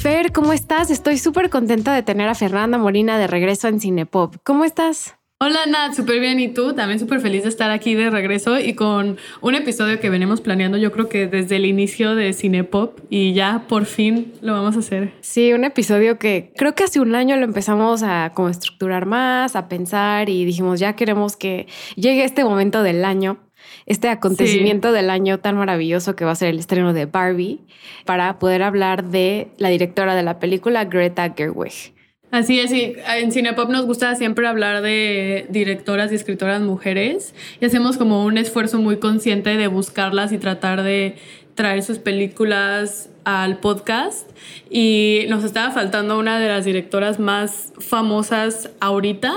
Fer, 0.00 0.30
¿cómo 0.30 0.52
estás? 0.52 0.92
Estoy 0.92 1.18
súper 1.18 1.50
contenta 1.50 1.92
de 1.92 2.04
tener 2.04 2.28
a 2.28 2.36
Fernanda 2.36 2.78
Molina 2.78 3.18
de 3.18 3.26
regreso 3.26 3.66
en 3.66 3.80
Cinepop. 3.80 4.36
¿Cómo 4.44 4.64
estás? 4.64 5.16
Hola 5.40 5.66
Nat, 5.66 5.92
súper 5.94 6.20
bien. 6.20 6.38
¿Y 6.38 6.46
tú? 6.46 6.72
También 6.72 7.00
súper 7.00 7.20
feliz 7.20 7.42
de 7.42 7.48
estar 7.48 7.72
aquí 7.72 7.96
de 7.96 8.08
regreso 8.08 8.60
y 8.60 8.74
con 8.74 9.18
un 9.40 9.54
episodio 9.56 9.98
que 9.98 10.08
venimos 10.08 10.40
planeando 10.40 10.78
yo 10.78 10.92
creo 10.92 11.08
que 11.08 11.26
desde 11.26 11.56
el 11.56 11.66
inicio 11.66 12.14
de 12.14 12.32
Cinepop 12.32 13.00
y 13.10 13.32
ya 13.32 13.64
por 13.66 13.86
fin 13.86 14.34
lo 14.40 14.52
vamos 14.52 14.76
a 14.76 14.78
hacer. 14.78 15.14
Sí, 15.20 15.52
un 15.52 15.64
episodio 15.64 16.16
que 16.16 16.52
creo 16.56 16.76
que 16.76 16.84
hace 16.84 17.00
un 17.00 17.16
año 17.16 17.36
lo 17.36 17.44
empezamos 17.44 18.04
a 18.04 18.30
como 18.34 18.50
estructurar 18.50 19.04
más, 19.04 19.56
a 19.56 19.68
pensar 19.68 20.28
y 20.28 20.44
dijimos 20.44 20.78
ya 20.78 20.94
queremos 20.94 21.36
que 21.36 21.66
llegue 21.96 22.22
este 22.22 22.44
momento 22.44 22.84
del 22.84 23.04
año 23.04 23.38
este 23.86 24.08
acontecimiento 24.08 24.92
del 24.92 25.10
año 25.10 25.38
tan 25.38 25.56
maravilloso 25.56 26.16
que 26.16 26.24
va 26.24 26.32
a 26.32 26.36
ser 26.36 26.48
el 26.48 26.58
estreno 26.58 26.92
de 26.92 27.06
Barbie, 27.06 27.60
para 28.04 28.38
poder 28.38 28.62
hablar 28.62 29.04
de 29.04 29.48
la 29.58 29.68
directora 29.68 30.14
de 30.14 30.22
la 30.22 30.38
película, 30.38 30.84
Greta 30.84 31.34
Gerwig. 31.36 31.94
Así 32.30 32.60
es, 32.60 32.72
y 32.72 32.94
en 33.16 33.32
Cinepop 33.32 33.70
nos 33.70 33.86
gusta 33.86 34.14
siempre 34.14 34.46
hablar 34.46 34.82
de 34.82 35.46
directoras 35.48 36.12
y 36.12 36.14
escritoras 36.14 36.60
mujeres 36.60 37.34
y 37.58 37.64
hacemos 37.64 37.96
como 37.96 38.24
un 38.24 38.36
esfuerzo 38.36 38.78
muy 38.78 38.98
consciente 38.98 39.56
de 39.56 39.66
buscarlas 39.66 40.30
y 40.32 40.38
tratar 40.38 40.82
de 40.82 41.16
traer 41.54 41.82
sus 41.82 41.98
películas 41.98 43.08
al 43.24 43.58
podcast 43.60 44.30
y 44.70 45.24
nos 45.28 45.42
estaba 45.42 45.70
faltando 45.72 46.18
una 46.18 46.38
de 46.38 46.48
las 46.48 46.66
directoras 46.66 47.18
más 47.18 47.72
famosas 47.78 48.70
ahorita 48.78 49.34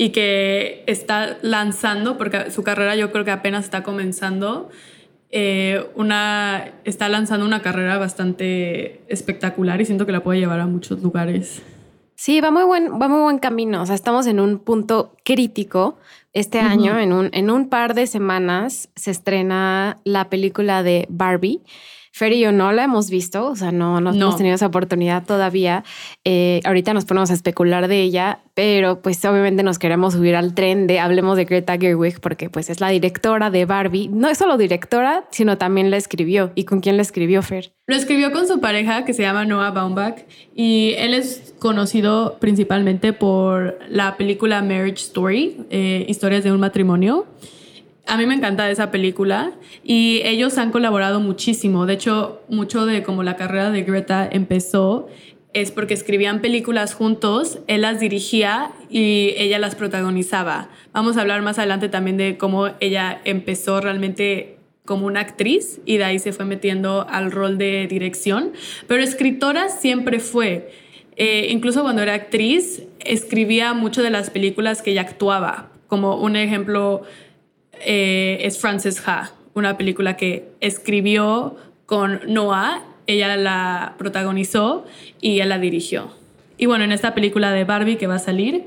y 0.00 0.12
que 0.12 0.82
está 0.86 1.36
lanzando, 1.42 2.16
porque 2.16 2.50
su 2.50 2.62
carrera 2.62 2.96
yo 2.96 3.12
creo 3.12 3.26
que 3.26 3.32
apenas 3.32 3.64
está 3.64 3.82
comenzando, 3.82 4.70
eh, 5.28 5.90
una, 5.94 6.72
está 6.84 7.10
lanzando 7.10 7.44
una 7.44 7.60
carrera 7.60 7.98
bastante 7.98 9.02
espectacular 9.08 9.78
y 9.78 9.84
siento 9.84 10.06
que 10.06 10.12
la 10.12 10.22
puede 10.22 10.40
llevar 10.40 10.58
a 10.60 10.66
muchos 10.66 11.02
lugares. 11.02 11.60
Sí, 12.14 12.40
va 12.40 12.50
muy 12.50 12.62
buen, 12.62 12.92
va 12.92 13.08
muy 13.08 13.20
buen 13.20 13.38
camino. 13.40 13.82
O 13.82 13.86
sea, 13.86 13.94
estamos 13.94 14.26
en 14.26 14.40
un 14.40 14.60
punto 14.60 15.16
crítico. 15.30 15.96
Este 16.32 16.58
año, 16.58 16.98
en 16.98 17.12
un, 17.12 17.30
en 17.32 17.50
un 17.50 17.68
par 17.68 17.94
de 17.94 18.08
semanas, 18.08 18.88
se 18.96 19.12
estrena 19.12 19.98
la 20.04 20.28
película 20.28 20.82
de 20.82 21.06
Barbie. 21.08 21.60
Fer 22.12 22.32
y 22.32 22.40
yo 22.40 22.50
no 22.50 22.72
la 22.72 22.84
hemos 22.84 23.08
visto, 23.08 23.46
o 23.46 23.54
sea, 23.54 23.70
no, 23.70 24.00
no, 24.00 24.10
hemos 24.10 24.36
tenido 24.36 24.56
esa 24.56 24.66
oportunidad 24.66 25.24
todavía. 25.24 25.84
Eh, 26.24 26.60
ahorita 26.64 26.92
nos 26.92 27.04
ponemos 27.04 27.30
a 27.30 27.34
especular 27.34 27.86
de 27.86 28.02
ella, 28.02 28.40
pero 28.54 29.00
pues 29.00 29.24
obviamente 29.24 29.62
nos 29.62 29.78
queremos 29.78 30.14
subir 30.14 30.34
al 30.34 30.52
tren 30.54 30.88
de 30.88 30.98
hablemos 30.98 31.36
de 31.36 31.44
Greta 31.44 31.78
Gerwig 31.78 32.20
porque 32.20 32.50
pues 32.50 32.68
es 32.68 32.80
la 32.80 32.88
directora 32.88 33.50
de 33.50 33.64
Barbie. 33.64 34.08
No 34.08 34.28
es 34.28 34.38
solo 34.38 34.58
directora, 34.58 35.24
sino 35.30 35.56
también 35.56 35.92
la 35.92 35.98
escribió. 35.98 36.50
¿Y 36.56 36.64
con 36.64 36.80
quién 36.80 36.96
la 36.96 37.02
escribió 37.02 37.42
Fer? 37.42 37.72
Lo 37.86 37.94
escribió 37.94 38.32
con 38.32 38.48
su 38.48 38.60
pareja 38.60 39.04
que 39.04 39.14
se 39.14 39.22
llama 39.22 39.44
Noah 39.44 39.70
Baumbach 39.70 40.18
y 40.54 40.94
él 40.98 41.14
es 41.14 41.54
conocido 41.60 42.38
principalmente 42.40 43.12
por 43.12 43.78
la 43.88 44.16
película 44.16 44.62
Marriage 44.62 45.02
Story, 45.04 45.19
eh, 45.28 46.04
historias 46.08 46.44
de 46.44 46.52
un 46.52 46.60
matrimonio. 46.60 47.26
A 48.06 48.16
mí 48.16 48.26
me 48.26 48.34
encanta 48.34 48.70
esa 48.70 48.90
película 48.90 49.52
y 49.84 50.22
ellos 50.24 50.58
han 50.58 50.70
colaborado 50.72 51.20
muchísimo. 51.20 51.86
De 51.86 51.94
hecho, 51.94 52.40
mucho 52.48 52.86
de 52.86 53.02
como 53.02 53.22
la 53.22 53.36
carrera 53.36 53.70
de 53.70 53.82
Greta 53.82 54.28
empezó 54.30 55.08
es 55.52 55.70
porque 55.70 55.94
escribían 55.94 56.40
películas 56.40 56.94
juntos, 56.94 57.58
él 57.66 57.82
las 57.82 58.00
dirigía 58.00 58.70
y 58.88 59.34
ella 59.36 59.58
las 59.58 59.74
protagonizaba. 59.74 60.70
Vamos 60.92 61.16
a 61.16 61.22
hablar 61.22 61.42
más 61.42 61.58
adelante 61.58 61.88
también 61.88 62.16
de 62.16 62.38
cómo 62.38 62.68
ella 62.80 63.20
empezó 63.24 63.80
realmente 63.80 64.56
como 64.84 65.06
una 65.06 65.20
actriz 65.20 65.80
y 65.84 65.98
de 65.98 66.04
ahí 66.04 66.18
se 66.18 66.32
fue 66.32 66.44
metiendo 66.44 67.06
al 67.08 67.30
rol 67.30 67.58
de 67.58 67.86
dirección, 67.88 68.52
pero 68.86 69.02
escritora 69.02 69.68
siempre 69.68 70.20
fue. 70.20 70.70
Eh, 71.22 71.48
incluso 71.50 71.82
cuando 71.82 72.00
era 72.00 72.14
actriz, 72.14 72.82
escribía 72.98 73.74
mucho 73.74 74.02
de 74.02 74.08
las 74.08 74.30
películas 74.30 74.80
que 74.80 74.92
ella 74.92 75.02
actuaba. 75.02 75.68
Como 75.86 76.16
un 76.16 76.34
ejemplo, 76.34 77.02
eh, 77.84 78.38
es 78.40 78.58
Frances 78.58 79.06
Ha, 79.06 79.30
una 79.52 79.76
película 79.76 80.16
que 80.16 80.48
escribió 80.60 81.56
con 81.84 82.22
Noah, 82.26 82.82
ella 83.06 83.36
la 83.36 83.96
protagonizó 83.98 84.86
y 85.20 85.32
ella 85.32 85.44
la 85.44 85.58
dirigió. 85.58 86.10
Y 86.56 86.64
bueno, 86.64 86.84
en 86.84 86.92
esta 86.92 87.14
película 87.14 87.52
de 87.52 87.64
Barbie 87.64 87.98
que 87.98 88.06
va 88.06 88.14
a 88.14 88.18
salir, 88.18 88.64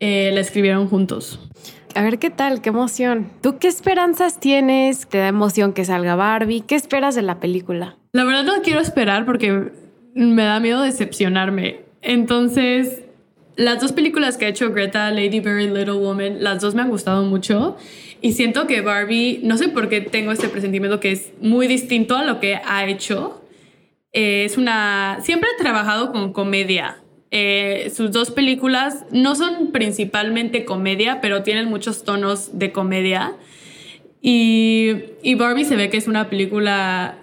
eh, 0.00 0.32
la 0.34 0.40
escribieron 0.40 0.88
juntos. 0.88 1.38
A 1.94 2.02
ver 2.02 2.18
qué 2.18 2.30
tal, 2.30 2.62
qué 2.62 2.70
emoción. 2.70 3.30
¿Tú 3.42 3.60
qué 3.60 3.68
esperanzas 3.68 4.40
tienes? 4.40 5.06
¿Te 5.06 5.18
da 5.18 5.28
emoción 5.28 5.72
que 5.72 5.84
salga 5.84 6.16
Barbie? 6.16 6.62
¿Qué 6.62 6.74
esperas 6.74 7.14
de 7.14 7.22
la 7.22 7.38
película? 7.38 7.96
La 8.10 8.24
verdad 8.24 8.42
no 8.42 8.60
quiero 8.62 8.80
esperar 8.80 9.24
porque 9.24 9.70
me 10.14 10.42
da 10.42 10.58
miedo 10.58 10.82
decepcionarme. 10.82 11.91
Entonces, 12.02 13.02
las 13.56 13.80
dos 13.80 13.92
películas 13.92 14.36
que 14.36 14.46
ha 14.46 14.48
hecho 14.48 14.72
Greta, 14.72 15.10
Lady 15.10 15.40
Very 15.40 15.68
Little 15.68 15.92
Woman, 15.94 16.42
las 16.42 16.60
dos 16.60 16.74
me 16.74 16.82
han 16.82 16.90
gustado 16.90 17.24
mucho. 17.24 17.76
Y 18.20 18.32
siento 18.32 18.66
que 18.66 18.80
Barbie, 18.80 19.40
no 19.42 19.56
sé 19.56 19.68
por 19.68 19.88
qué 19.88 20.00
tengo 20.00 20.32
este 20.32 20.48
presentimiento 20.48 21.00
que 21.00 21.12
es 21.12 21.32
muy 21.40 21.66
distinto 21.66 22.16
a 22.16 22.24
lo 22.24 22.40
que 22.40 22.56
ha 22.56 22.86
hecho. 22.86 23.42
Eh, 24.12 24.44
es 24.44 24.58
una. 24.58 25.18
Siempre 25.22 25.48
ha 25.54 25.62
trabajado 25.62 26.12
con 26.12 26.32
comedia. 26.32 26.98
Eh, 27.30 27.90
sus 27.94 28.12
dos 28.12 28.30
películas 28.30 29.06
no 29.10 29.34
son 29.34 29.72
principalmente 29.72 30.64
comedia, 30.64 31.20
pero 31.20 31.42
tienen 31.42 31.68
muchos 31.68 32.04
tonos 32.04 32.58
de 32.58 32.72
comedia. 32.72 33.34
Y, 34.20 34.92
y 35.22 35.34
Barbie 35.34 35.64
se 35.64 35.76
ve 35.76 35.90
que 35.90 35.96
es 35.96 36.06
una 36.06 36.28
película 36.28 37.21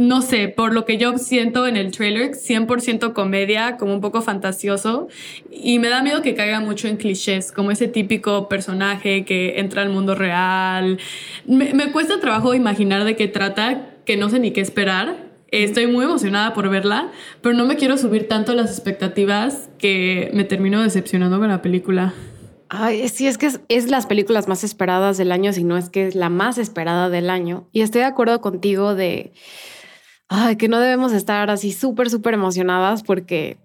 no 0.00 0.22
sé, 0.22 0.48
por 0.48 0.72
lo 0.72 0.86
que 0.86 0.96
yo 0.96 1.18
siento 1.18 1.66
en 1.66 1.76
el 1.76 1.92
trailer, 1.92 2.30
100% 2.30 3.12
comedia, 3.12 3.76
como 3.76 3.92
un 3.92 4.00
poco 4.00 4.22
fantasioso, 4.22 5.08
y 5.50 5.78
me 5.78 5.88
da 5.88 6.02
miedo 6.02 6.22
que 6.22 6.34
caiga 6.34 6.60
mucho 6.60 6.88
en 6.88 6.96
clichés, 6.96 7.52
como 7.52 7.70
ese 7.70 7.86
típico 7.86 8.48
personaje 8.48 9.26
que 9.26 9.60
entra 9.60 9.82
al 9.82 9.90
mundo 9.90 10.14
real. 10.14 10.98
Me, 11.46 11.92
cuesta 11.92 12.18
trabajo 12.18 12.54
imaginar 12.54 13.04
de 13.04 13.14
qué 13.14 13.28
trata, 13.28 13.90
que 14.06 14.16
no 14.16 14.30
sé 14.30 14.38
ni 14.38 14.52
qué 14.52 14.62
esperar. 14.62 15.28
Estoy 15.50 15.86
muy 15.86 16.04
emocionada 16.06 16.54
por 16.54 16.70
verla, 16.70 17.10
pero 17.42 17.54
no 17.54 17.66
me 17.66 17.76
quiero 17.76 17.98
subir 17.98 18.26
tanto 18.26 18.54
las 18.54 18.70
expectativas 18.70 19.68
que 19.78 20.30
me 20.32 20.44
termino 20.44 20.82
decepcionando 20.82 21.38
con 21.38 21.48
la 21.48 21.60
película. 21.60 22.14
Ay, 22.70 23.06
sí, 23.08 23.26
es 23.26 23.36
que 23.36 23.46
es, 23.46 23.60
es, 23.68 23.90
las 23.90 24.06
películas 24.06 24.48
más 24.48 24.64
esperadas 24.64 25.18
del 25.18 25.32
año, 25.32 25.52
si 25.52 25.64
no 25.64 25.76
es 25.76 25.90
que 25.90 26.06
es 26.06 26.14
la 26.14 26.30
más 26.30 26.56
esperada 26.56 27.10
del 27.10 27.28
año. 27.28 27.68
Y 27.72 27.82
estoy 27.82 28.02
de 28.02 28.06
acuerdo 28.06 28.40
contigo 28.40 28.94
de 28.94 29.32
ay, 30.30 30.56
que 30.56 30.68
no 30.68 30.78
debemos 30.78 31.12
estar 31.12 31.50
así 31.50 31.72
súper, 31.72 32.08
súper 32.08 32.34
emocionadas 32.34 33.02
porque 33.02 33.58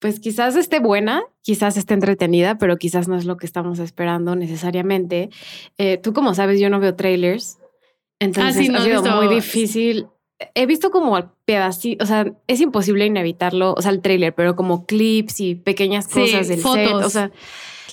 pues 0.00 0.18
quizás 0.18 0.56
esté 0.56 0.80
buena, 0.80 1.22
quizás 1.42 1.76
esté 1.76 1.94
entretenida, 1.94 2.58
pero 2.58 2.76
quizás 2.76 3.06
no 3.06 3.16
es 3.16 3.24
lo 3.24 3.36
que 3.36 3.46
estamos 3.46 3.78
esperando 3.78 4.34
necesariamente. 4.34 5.30
Eh, 5.78 5.98
tú 5.98 6.12
como 6.12 6.34
sabes, 6.34 6.58
yo 6.58 6.70
no 6.70 6.80
veo 6.80 6.96
trailers, 6.96 7.58
entonces 8.18 8.68
ah, 8.70 8.78
ha 8.78 8.84
sido 8.84 9.22
muy 9.22 9.32
difícil. 9.32 10.08
He 10.54 10.66
visto 10.66 10.90
como 10.90 11.32
pedacitos, 11.44 12.08
o 12.08 12.08
sea, 12.08 12.32
es 12.48 12.60
imposible 12.60 13.06
inevitarlo, 13.06 13.74
o 13.74 13.82
sea, 13.82 13.92
el 13.92 14.00
trailer, 14.00 14.34
pero 14.34 14.56
como 14.56 14.86
clips 14.86 15.38
y 15.38 15.54
pequeñas 15.54 16.08
cosas 16.08 16.48
del 16.48 16.62
set, 16.62 16.90
o 16.94 17.10
sea, 17.10 17.30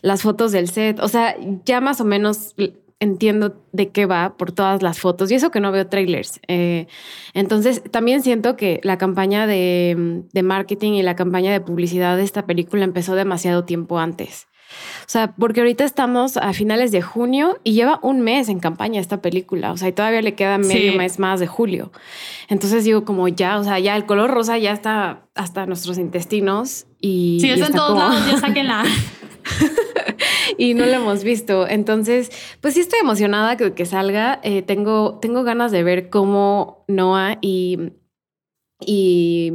las 0.02 0.24
fotos 0.24 0.52
del 0.52 0.69
set, 0.69 1.00
o 1.02 1.10
sea, 1.10 1.36
ya 1.66 1.80
más 1.80 2.02
o 2.02 2.06
menos 2.06 2.56
entiendo 3.00 3.56
de 3.72 3.90
qué 3.90 4.06
va 4.06 4.36
por 4.38 4.51
todas 4.51 4.81
las 4.81 5.00
fotos 5.00 5.31
y 5.31 5.36
eso 5.36 5.51
que 5.51 5.60
no 5.60 5.72
veo 5.72 5.88
trailers. 5.88 6.40
Eh, 6.48 6.88
entonces, 7.34 7.81
también 7.92 8.22
siento 8.22 8.57
que 8.57 8.81
la 8.84 8.98
campaña 8.98 9.48
de, 9.48 10.25
marketing 10.44 10.94
y 10.94 11.04
la 11.04 11.16
campaña 11.16 11.51
de 11.51 11.62
publicidad 11.62 12.18
de 12.18 12.24
esta 12.24 12.46
película 12.46 12.84
empezó 12.84 13.16
demasiado 13.16 13.63
tiempo 13.63 14.00
antes. 14.00 14.48
O 15.01 15.12
sea, 15.12 15.34
porque 15.36 15.62
ahorita 15.62 15.84
estamos 15.84 16.38
a 16.38 16.54
finales 16.54 16.92
de 16.92 17.01
junio 17.01 17.60
y 17.63 17.74
lleva 17.74 18.00
un 18.04 18.22
mes 18.22 18.50
en 18.50 18.60
campaña 18.60 19.02
esta 19.02 19.19
película. 19.19 19.72
O 19.72 19.78
sea, 19.78 19.88
y 19.88 19.94
todavía 19.94 20.22
le 20.22 20.36
queda 20.36 20.60
medio 20.60 20.94
mes 20.94 21.18
más 21.18 21.40
de 21.40 21.48
julio. 21.48 21.92
Entonces 22.50 22.84
digo, 22.84 23.04
como 23.04 23.28
ya, 23.28 23.57
o 23.57 23.63
sea, 23.63 23.80
ya 23.80 23.95
el 23.95 24.06
color 24.06 24.30
rosa 24.30 24.60
ya 24.60 24.72
está 24.72 25.25
hasta 25.34 25.66
nuestros 25.66 25.98
intestinos 25.98 26.86
y. 27.02 27.40
Sí, 27.42 27.50
está 27.50 27.68
en 27.68 27.74
todos 27.74 27.98
lados, 27.98 28.28
ya 28.28 28.38
sáquenla. 28.40 28.84
y 30.57 30.74
no 30.74 30.86
lo 30.86 30.94
hemos 30.94 31.24
visto. 31.24 31.68
Entonces, 31.68 32.31
pues 32.62 32.74
sí 32.74 32.81
estoy 32.81 33.00
emocionada 33.00 33.57
que, 33.57 33.74
que 33.74 33.86
salga. 33.86 34.40
Eh, 34.44 34.62
tengo, 34.62 35.19
tengo 35.19 35.44
ganas 35.44 35.72
de 35.72 35.84
ver 35.84 36.10
cómo 36.10 36.84
Noah 36.88 37.38
y 37.42 37.94
y 38.86 39.52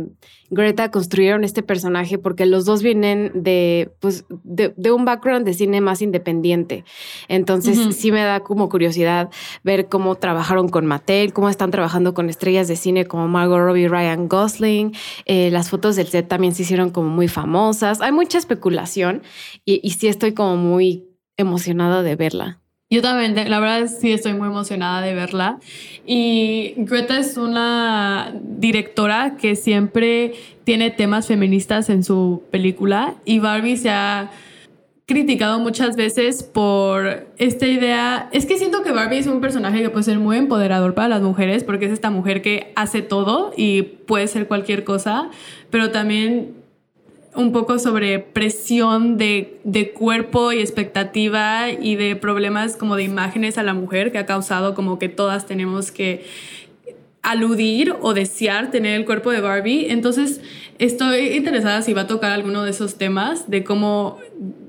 Greta 0.50 0.90
construyeron 0.90 1.44
este 1.44 1.62
personaje 1.62 2.18
porque 2.18 2.44
los 2.44 2.66
dos 2.66 2.82
vienen 2.82 3.32
de, 3.34 3.90
pues, 4.00 4.26
de, 4.28 4.92
un 4.92 5.04
background 5.04 5.46
de 5.46 5.54
cine 5.54 5.80
más 5.80 6.02
independiente. 6.02 6.84
Entonces 7.28 7.96
sí 7.96 8.12
me 8.12 8.22
da 8.22 8.40
como 8.40 8.68
curiosidad 8.68 9.30
ver 9.62 9.88
cómo 9.88 10.14
trabajaron 10.16 10.68
con 10.68 10.84
Mattel, 10.84 11.32
cómo 11.32 11.48
están 11.48 11.70
trabajando 11.70 12.12
con 12.12 12.28
estrellas 12.28 12.68
de 12.68 12.76
cine 12.76 13.06
como 13.06 13.26
Margot 13.26 13.58
Robbie, 13.58 13.88
Ryan 13.88 14.28
Gosling. 14.28 14.92
Eh, 15.24 15.50
las 15.50 15.70
fotos 15.70 15.96
del 15.96 16.08
set 16.08 16.28
también 16.28 16.54
se 16.54 16.62
hicieron 16.62 16.90
como 16.90 17.08
muy 17.08 17.28
famosas. 17.28 18.02
Hay 18.02 18.12
mucha 18.12 18.38
especulación 18.38 19.22
y, 19.64 19.80
y 19.82 19.90
sí 19.92 20.08
estoy 20.08 20.34
como 20.34 20.56
muy 20.56 21.08
emocionada 21.36 22.02
de 22.02 22.16
verla. 22.16 22.63
Yo 22.90 23.02
también, 23.02 23.34
la 23.50 23.60
verdad 23.60 23.88
sí 23.88 24.12
estoy 24.12 24.34
muy 24.34 24.48
emocionada 24.48 25.00
de 25.00 25.14
verla. 25.14 25.58
Y 26.06 26.74
Greta 26.76 27.18
es 27.18 27.36
una 27.36 28.34
directora 28.40 29.36
que 29.36 29.56
siempre 29.56 30.34
tiene 30.64 30.90
temas 30.90 31.26
feministas 31.26 31.88
en 31.90 32.04
su 32.04 32.42
película 32.50 33.14
y 33.24 33.38
Barbie 33.38 33.76
se 33.76 33.90
ha 33.90 34.30
criticado 35.06 35.58
muchas 35.58 35.96
veces 35.96 36.42
por 36.42 37.26
esta 37.36 37.66
idea. 37.66 38.28
Es 38.32 38.46
que 38.46 38.58
siento 38.58 38.82
que 38.82 38.92
Barbie 38.92 39.18
es 39.18 39.26
un 39.26 39.40
personaje 39.40 39.82
que 39.82 39.90
puede 39.90 40.04
ser 40.04 40.18
muy 40.18 40.36
empoderador 40.36 40.94
para 40.94 41.08
las 41.08 41.22
mujeres 41.22 41.64
porque 41.64 41.86
es 41.86 41.92
esta 41.92 42.10
mujer 42.10 42.42
que 42.42 42.72
hace 42.76 43.02
todo 43.02 43.52
y 43.56 43.82
puede 43.82 44.28
ser 44.28 44.46
cualquier 44.46 44.84
cosa, 44.84 45.30
pero 45.70 45.90
también 45.90 46.63
un 47.34 47.52
poco 47.52 47.78
sobre 47.78 48.18
presión 48.18 49.16
de, 49.18 49.60
de, 49.64 49.90
cuerpo 49.90 50.52
y 50.52 50.60
expectativa 50.60 51.70
y 51.70 51.96
de 51.96 52.16
problemas 52.16 52.76
como 52.76 52.96
de 52.96 53.02
imágenes 53.02 53.58
a 53.58 53.62
la 53.62 53.74
mujer 53.74 54.12
que 54.12 54.18
ha 54.18 54.26
causado 54.26 54.74
como 54.74 54.98
que 54.98 55.08
todas 55.08 55.46
tenemos 55.46 55.90
que 55.90 56.24
aludir 57.22 57.94
o 58.02 58.14
desear 58.14 58.70
tener 58.70 59.00
el 59.00 59.04
cuerpo 59.04 59.32
de 59.32 59.40
Barbie. 59.40 59.90
Entonces 59.90 60.40
estoy 60.78 61.28
interesada 61.36 61.82
si 61.82 61.92
va 61.92 62.02
a 62.02 62.06
tocar 62.06 62.32
alguno 62.32 62.62
de 62.62 62.70
esos 62.70 62.96
temas, 62.96 63.50
de 63.50 63.64
cómo, 63.64 64.18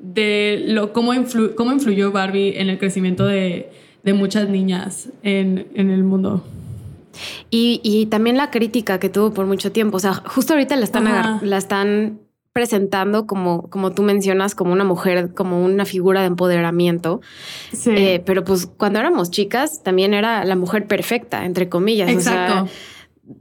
de 0.01 0.63
lo, 0.67 0.93
cómo, 0.93 1.11
cómo 1.55 1.71
influyó 1.73 2.11
Barbie 2.11 2.57
en 2.57 2.69
el 2.69 2.79
crecimiento 2.79 3.25
de, 3.25 3.69
de 4.03 4.13
muchas 4.13 4.49
niñas 4.49 5.09
en, 5.21 5.67
en 5.75 5.91
el 5.91 6.03
mundo. 6.03 6.43
Y, 7.49 7.79
y, 7.83 8.07
también 8.07 8.35
la 8.35 8.51
crítica 8.51 8.99
que 8.99 9.07
tuvo 9.09 9.33
por 9.33 9.45
mucho 9.45 9.71
tiempo. 9.71 9.97
O 9.97 9.99
sea, 9.99 10.15
justo 10.15 10.53
ahorita 10.53 10.75
la 10.75 10.83
están, 10.83 11.39
la 11.41 11.57
están 11.57 12.19
presentando 12.55 13.27
como, 13.27 13.69
como 13.69 13.91
tú 13.91 14.01
mencionas, 14.01 14.55
como 14.55 14.71
una 14.71 14.85
mujer, 14.85 15.33
como 15.33 15.61
una 15.61 15.83
figura 15.83 16.21
de 16.21 16.27
empoderamiento. 16.27 17.19
Sí. 17.73 17.91
Eh, 17.93 18.23
pero 18.25 18.45
pues 18.45 18.65
cuando 18.65 18.97
éramos 18.97 19.29
chicas 19.29 19.83
también 19.83 20.13
era 20.13 20.45
la 20.45 20.55
mujer 20.55 20.87
perfecta, 20.87 21.43
entre 21.43 21.67
comillas. 21.67 22.09
Exacto. 22.09 22.69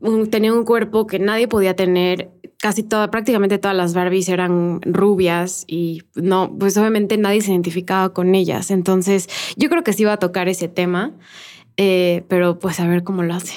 O 0.00 0.16
sea, 0.16 0.30
tenía 0.30 0.52
un 0.52 0.64
cuerpo 0.64 1.06
que 1.06 1.20
nadie 1.20 1.46
podía 1.46 1.76
tener. 1.76 2.32
Casi 2.58 2.82
toda, 2.82 3.12
prácticamente 3.12 3.58
todas 3.58 3.76
las 3.76 3.94
Barbies 3.94 4.28
eran 4.28 4.80
rubias 4.82 5.62
y 5.68 6.02
no, 6.16 6.52
pues 6.58 6.76
obviamente 6.76 7.16
nadie 7.16 7.40
se 7.40 7.52
identificaba 7.52 8.12
con 8.12 8.34
ellas. 8.34 8.72
Entonces 8.72 9.28
yo 9.56 9.68
creo 9.68 9.84
que 9.84 9.92
sí 9.92 10.02
iba 10.02 10.14
a 10.14 10.18
tocar 10.18 10.48
ese 10.48 10.66
tema, 10.66 11.12
eh, 11.76 12.24
pero 12.26 12.58
pues 12.58 12.80
a 12.80 12.88
ver 12.88 13.04
cómo 13.04 13.22
lo 13.22 13.34
hace. 13.34 13.54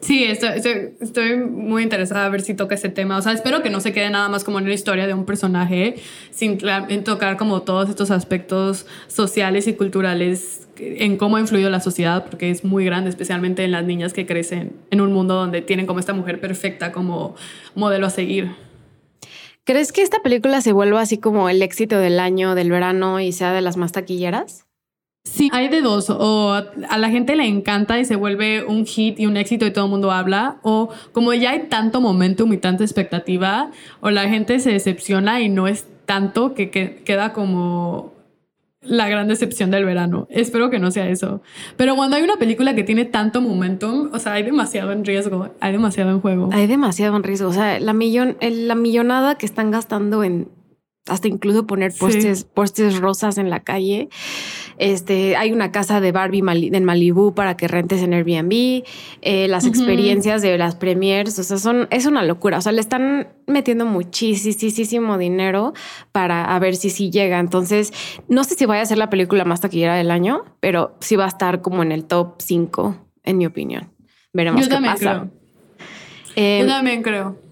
Sí, 0.00 0.24
estoy, 0.24 1.36
muy 1.50 1.82
interesada 1.82 2.26
a 2.26 2.28
ver 2.28 2.40
si 2.40 2.54
toca 2.54 2.76
ese 2.76 2.88
tema. 2.88 3.18
O 3.18 3.22
sea, 3.22 3.32
espero 3.32 3.62
que 3.62 3.70
no 3.70 3.80
se 3.80 3.92
quede 3.92 4.10
nada 4.10 4.28
más 4.28 4.44
como 4.44 4.58
en 4.58 4.64
una 4.64 4.74
historia 4.74 5.06
de 5.06 5.14
un 5.14 5.24
personaje, 5.24 5.96
sin 6.30 6.58
tocar 7.04 7.36
como 7.36 7.62
todos 7.62 7.88
estos 7.88 8.10
aspectos 8.10 8.86
sociales 9.08 9.66
y 9.66 9.74
culturales 9.74 10.68
en 10.76 11.16
cómo 11.16 11.36
ha 11.36 11.40
influido 11.40 11.68
la 11.68 11.80
sociedad, 11.80 12.24
porque 12.24 12.50
es 12.50 12.64
muy 12.64 12.84
grande, 12.84 13.10
especialmente 13.10 13.64
en 13.64 13.72
las 13.72 13.84
niñas 13.84 14.12
que 14.12 14.24
crecen 14.24 14.72
en 14.90 15.00
un 15.00 15.12
mundo 15.12 15.34
donde 15.34 15.62
tienen 15.62 15.86
como 15.86 15.98
esta 15.98 16.12
mujer 16.12 16.40
perfecta 16.40 16.92
como 16.92 17.34
modelo 17.74 18.06
a 18.06 18.10
seguir. 18.10 18.52
¿Crees 19.64 19.92
que 19.92 20.02
esta 20.02 20.22
película 20.22 20.60
se 20.60 20.72
vuelva 20.72 21.00
así 21.00 21.18
como 21.18 21.48
el 21.48 21.60
éxito 21.60 21.98
del 21.98 22.20
año, 22.20 22.54
del 22.54 22.70
verano 22.70 23.20
y 23.20 23.32
sea 23.32 23.52
de 23.52 23.60
las 23.60 23.76
más 23.76 23.92
taquilleras? 23.92 24.67
Sí, 25.30 25.50
hay 25.52 25.68
de 25.68 25.82
dos. 25.82 26.10
O 26.10 26.52
a 26.52 26.98
la 26.98 27.10
gente 27.10 27.36
le 27.36 27.46
encanta 27.46 27.98
y 27.98 28.04
se 28.04 28.16
vuelve 28.16 28.64
un 28.64 28.86
hit 28.86 29.20
y 29.20 29.26
un 29.26 29.36
éxito 29.36 29.66
y 29.66 29.70
todo 29.70 29.84
el 29.84 29.90
mundo 29.90 30.10
habla. 30.10 30.56
O 30.62 30.90
como 31.12 31.34
ya 31.34 31.50
hay 31.50 31.64
tanto 31.68 32.00
momentum 32.00 32.52
y 32.52 32.58
tanta 32.58 32.84
expectativa, 32.84 33.70
o 34.00 34.10
la 34.10 34.28
gente 34.28 34.58
se 34.60 34.70
decepciona 34.70 35.40
y 35.40 35.48
no 35.48 35.68
es 35.68 35.86
tanto 36.06 36.54
que, 36.54 36.70
queda 36.70 37.32
como 37.32 38.14
la 38.80 39.08
gran 39.08 39.28
decepción 39.28 39.70
del 39.70 39.84
verano. 39.84 40.26
Espero 40.30 40.70
que 40.70 40.78
no 40.78 40.90
sea 40.90 41.08
eso. 41.08 41.42
Pero 41.76 41.94
cuando 41.96 42.16
hay 42.16 42.22
una 42.22 42.36
película 42.36 42.74
que 42.74 42.82
tiene 42.82 43.04
tanto 43.04 43.42
momentum, 43.42 44.08
o 44.12 44.18
sea, 44.18 44.32
hay 44.34 44.42
demasiado 44.42 44.92
en 44.92 45.04
riesgo, 45.04 45.50
hay 45.60 45.72
demasiado 45.72 46.10
en 46.10 46.20
juego. 46.20 46.48
Hay 46.52 46.66
demasiado 46.66 47.16
en 47.16 47.22
riesgo. 47.22 47.50
O 47.50 47.52
sea, 47.52 47.78
la, 47.80 47.92
millón, 47.92 48.38
la 48.40 48.74
millonada 48.74 49.34
que 49.34 49.44
están 49.44 49.70
gastando 49.70 50.24
en 50.24 50.48
hasta 51.08 51.28
incluso 51.28 51.66
poner 51.66 51.92
postes, 51.92 52.44
postes 52.44 52.98
rosas 52.98 53.38
en 53.38 53.50
la 53.50 53.60
calle. 53.60 54.08
Este, 54.78 55.36
hay 55.36 55.52
una 55.52 55.72
casa 55.72 56.00
de 56.00 56.12
Barbie 56.12 56.42
en 56.72 56.84
Malibu 56.84 57.34
para 57.34 57.56
que 57.56 57.68
rentes 57.68 58.02
en 58.02 58.14
Airbnb. 58.14 58.84
Eh, 59.22 59.48
las 59.48 59.66
experiencias 59.66 60.40
de 60.42 60.56
las 60.56 60.76
premiers, 60.76 61.38
o 61.38 61.42
sea, 61.42 61.58
son, 61.58 61.88
es 61.90 62.06
una 62.06 62.22
locura. 62.24 62.58
O 62.58 62.60
sea, 62.60 62.72
le 62.72 62.80
están 62.80 63.28
metiendo 63.46 63.86
muchísimo 63.86 65.18
dinero 65.18 65.72
para 66.12 66.54
a 66.54 66.58
ver 66.58 66.76
si 66.76 66.90
sí 66.90 67.10
llega. 67.10 67.40
Entonces, 67.40 67.92
no 68.28 68.44
sé 68.44 68.54
si 68.54 68.66
vaya 68.66 68.82
a 68.82 68.86
ser 68.86 68.98
la 68.98 69.10
película 69.10 69.44
más 69.44 69.60
taquillera 69.60 69.96
del 69.96 70.10
año, 70.10 70.44
pero 70.60 70.96
sí 71.00 71.16
va 71.16 71.24
a 71.24 71.28
estar 71.28 71.60
como 71.62 71.82
en 71.82 71.92
el 71.92 72.04
top 72.04 72.34
5, 72.38 72.96
en 73.24 73.38
mi 73.38 73.46
opinión. 73.46 73.90
Veremos 74.32 74.62
Yo 74.62 74.68
qué 74.68 74.84
pasa. 74.84 74.98
Creo. 74.98 75.30
Yo 76.36 76.42
em, 76.42 76.66
también 76.66 77.02
creo. 77.02 77.47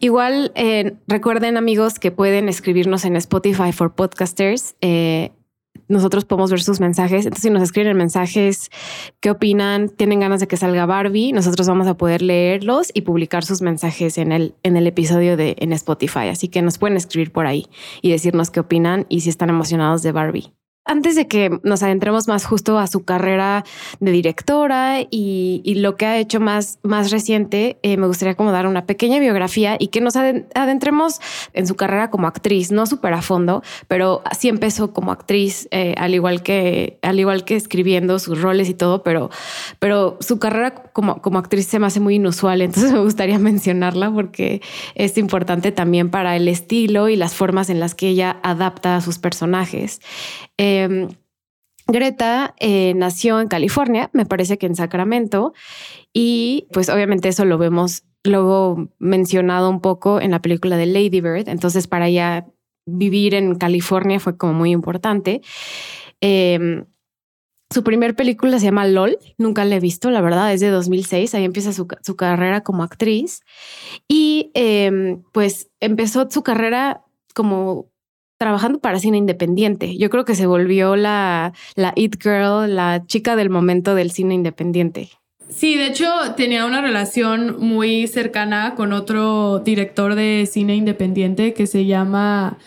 Igual 0.00 0.52
eh, 0.54 0.94
recuerden 1.06 1.56
amigos 1.56 1.98
que 1.98 2.10
pueden 2.10 2.48
escribirnos 2.48 3.04
en 3.04 3.16
Spotify 3.16 3.72
for 3.72 3.94
Podcasters. 3.94 4.76
Eh, 4.80 5.32
nosotros 5.88 6.24
podemos 6.24 6.50
ver 6.50 6.62
sus 6.62 6.80
mensajes. 6.80 7.26
Entonces, 7.26 7.42
si 7.42 7.50
nos 7.50 7.62
escriben 7.62 7.96
mensajes, 7.96 8.70
qué 9.20 9.30
opinan, 9.30 9.88
tienen 9.88 10.20
ganas 10.20 10.40
de 10.40 10.48
que 10.48 10.56
salga 10.56 10.86
Barbie, 10.86 11.32
nosotros 11.32 11.68
vamos 11.68 11.86
a 11.86 11.96
poder 11.96 12.22
leerlos 12.22 12.90
y 12.92 13.02
publicar 13.02 13.44
sus 13.44 13.62
mensajes 13.62 14.18
en 14.18 14.32
el, 14.32 14.54
en 14.62 14.76
el 14.76 14.86
episodio 14.86 15.36
de 15.36 15.56
en 15.58 15.72
Spotify. 15.72 16.28
Así 16.28 16.48
que 16.48 16.62
nos 16.62 16.78
pueden 16.78 16.96
escribir 16.96 17.32
por 17.32 17.46
ahí 17.46 17.66
y 18.02 18.10
decirnos 18.10 18.50
qué 18.50 18.60
opinan 18.60 19.06
y 19.08 19.20
si 19.20 19.28
están 19.28 19.50
emocionados 19.50 20.02
de 20.02 20.12
Barbie. 20.12 20.52
Antes 20.88 21.16
de 21.16 21.26
que 21.26 21.58
nos 21.64 21.82
adentremos 21.82 22.28
más 22.28 22.46
justo 22.46 22.78
a 22.78 22.86
su 22.86 23.04
carrera 23.04 23.64
de 23.98 24.12
directora 24.12 25.00
y, 25.10 25.74
lo 25.76 25.96
que 25.96 26.06
ha 26.06 26.16
hecho 26.16 26.38
más, 26.38 26.78
más 26.84 27.10
reciente, 27.10 27.76
eh, 27.82 27.96
me 27.96 28.06
gustaría 28.06 28.36
como 28.36 28.52
dar 28.52 28.68
una 28.68 28.86
pequeña 28.86 29.18
biografía 29.18 29.76
y 29.80 29.88
que 29.88 30.00
nos 30.00 30.14
adentremos 30.14 31.20
en 31.54 31.66
su 31.66 31.74
carrera 31.74 32.08
como 32.08 32.28
actriz, 32.28 32.70
no 32.70 32.86
súper 32.86 33.14
a 33.14 33.22
fondo, 33.22 33.64
pero 33.88 34.22
sí 34.38 34.48
empezó 34.48 34.92
como 34.92 35.10
actriz, 35.10 35.66
eh, 35.72 35.96
al, 35.98 36.14
igual 36.14 36.44
que, 36.44 36.98
al 37.02 37.18
igual 37.18 37.44
que 37.44 37.56
escribiendo 37.56 38.20
sus 38.20 38.40
roles 38.40 38.68
y 38.68 38.74
todo, 38.74 39.02
pero, 39.02 39.28
pero 39.80 40.16
su 40.20 40.38
carrera 40.38 40.72
como, 40.92 41.20
como 41.20 41.40
actriz 41.40 41.66
se 41.66 41.80
me 41.80 41.86
hace 41.86 41.98
muy 41.98 42.14
inusual, 42.14 42.62
entonces 42.62 42.92
me 42.92 43.00
gustaría 43.00 43.40
mencionarla 43.40 44.12
porque 44.12 44.62
es 44.94 45.18
importante 45.18 45.72
también 45.72 46.10
para 46.10 46.36
el 46.36 46.46
estilo 46.46 47.08
y 47.08 47.16
las 47.16 47.34
formas 47.34 47.70
en 47.70 47.80
las 47.80 47.96
que 47.96 48.08
ella 48.08 48.38
adapta 48.44 48.94
a 48.94 49.00
sus 49.00 49.18
personajes. 49.18 50.00
Em, 50.82 51.08
Greta 51.88 52.54
eh, 52.58 52.94
nació 52.96 53.40
en 53.40 53.48
California, 53.48 54.10
me 54.12 54.26
parece 54.26 54.58
que 54.58 54.66
en 54.66 54.74
Sacramento, 54.74 55.54
y 56.12 56.66
pues 56.72 56.88
obviamente 56.88 57.28
eso 57.28 57.44
lo 57.44 57.58
vemos 57.58 58.02
luego 58.24 58.88
mencionado 58.98 59.70
un 59.70 59.80
poco 59.80 60.20
en 60.20 60.32
la 60.32 60.42
película 60.42 60.76
de 60.76 60.86
Lady 60.86 61.20
Bird, 61.20 61.48
entonces 61.48 61.86
para 61.86 62.08
ella 62.08 62.46
vivir 62.86 63.34
en 63.34 63.54
California 63.54 64.18
fue 64.18 64.36
como 64.36 64.52
muy 64.52 64.72
importante. 64.72 65.42
Em, 66.20 66.86
su 67.70 67.82
primer 67.84 68.14
película 68.16 68.58
se 68.58 68.66
llama 68.66 68.86
LOL, 68.86 69.18
nunca 69.38 69.64
la 69.64 69.76
he 69.76 69.80
visto, 69.80 70.10
la 70.10 70.20
verdad, 70.20 70.52
es 70.52 70.60
de 70.60 70.70
2006, 70.70 71.34
ahí 71.34 71.44
empieza 71.44 71.72
su, 71.72 71.86
carrera 71.86 72.62
como 72.62 72.82
actriz 72.82 73.42
y 74.08 74.50
em, 74.54 75.22
pues 75.32 75.70
empezó 75.80 76.28
su 76.30 76.42
carrera 76.42 77.04
como 77.34 77.90
trabajando 78.38 78.78
para 78.78 78.98
cine 78.98 79.16
independiente. 79.16 79.96
Yo 79.96 80.10
creo 80.10 80.24
que 80.24 80.34
se 80.34 80.46
volvió 80.46 80.96
la, 80.96 81.52
la 81.74 81.92
It 81.96 82.16
Girl, 82.22 82.74
la 82.74 83.04
chica 83.06 83.36
del 83.36 83.50
momento 83.50 83.94
del 83.94 84.10
cine 84.10 84.34
independiente. 84.34 85.10
Sí, 85.48 85.76
de 85.76 85.86
hecho 85.86 86.10
tenía 86.36 86.66
una 86.66 86.80
relación 86.80 87.56
muy 87.58 88.08
cercana 88.08 88.74
con 88.74 88.92
otro 88.92 89.60
director 89.60 90.16
de 90.16 90.48
cine 90.50 90.74
independiente 90.74 91.54
que 91.54 91.66
se 91.66 91.86
llama 91.86 92.58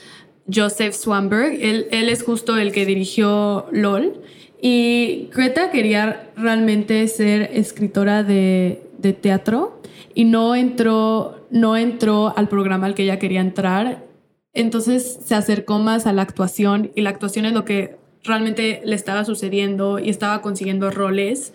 Joseph 0.52 0.94
Swanberg. 0.94 1.58
Él, 1.62 1.88
es 1.92 2.24
justo 2.24 2.58
el 2.58 2.72
que 2.72 2.86
dirigió 2.86 3.68
LOL. 3.72 4.22
Y 4.62 5.30
Greta 5.34 5.72
quería 5.72 6.32
realmente 6.36 7.08
ser 7.08 7.50
escritora 7.54 8.24
de, 8.24 8.82
de 8.98 9.14
teatro 9.14 9.82
y 10.14 10.26
no 10.26 10.56
entró, 10.56 11.46
no 11.50 11.78
entró 11.78 12.34
al 12.36 12.48
programa 12.50 12.88
al 12.88 12.96
que 12.96 13.04
ella 13.04 13.20
quería 13.20 13.42
entrar 13.42 14.09
entonces 14.54 15.20
se 15.26 15.36
acercó 15.36 15.80
más 15.80 16.08
a 16.08 16.14
la 16.14 16.22
actuación 16.22 16.92
y 16.96 17.02
la 17.02 17.12
actuación 17.12 17.46
es 17.46 17.54
lo 17.54 17.66
que 17.66 17.98
realmente 18.24 18.82
le 18.84 18.96
estaba 18.96 19.26
sucediendo 19.26 20.00
y 20.00 20.10
estaba 20.10 20.42
consiguiendo 20.42 20.92
roles. 20.92 21.54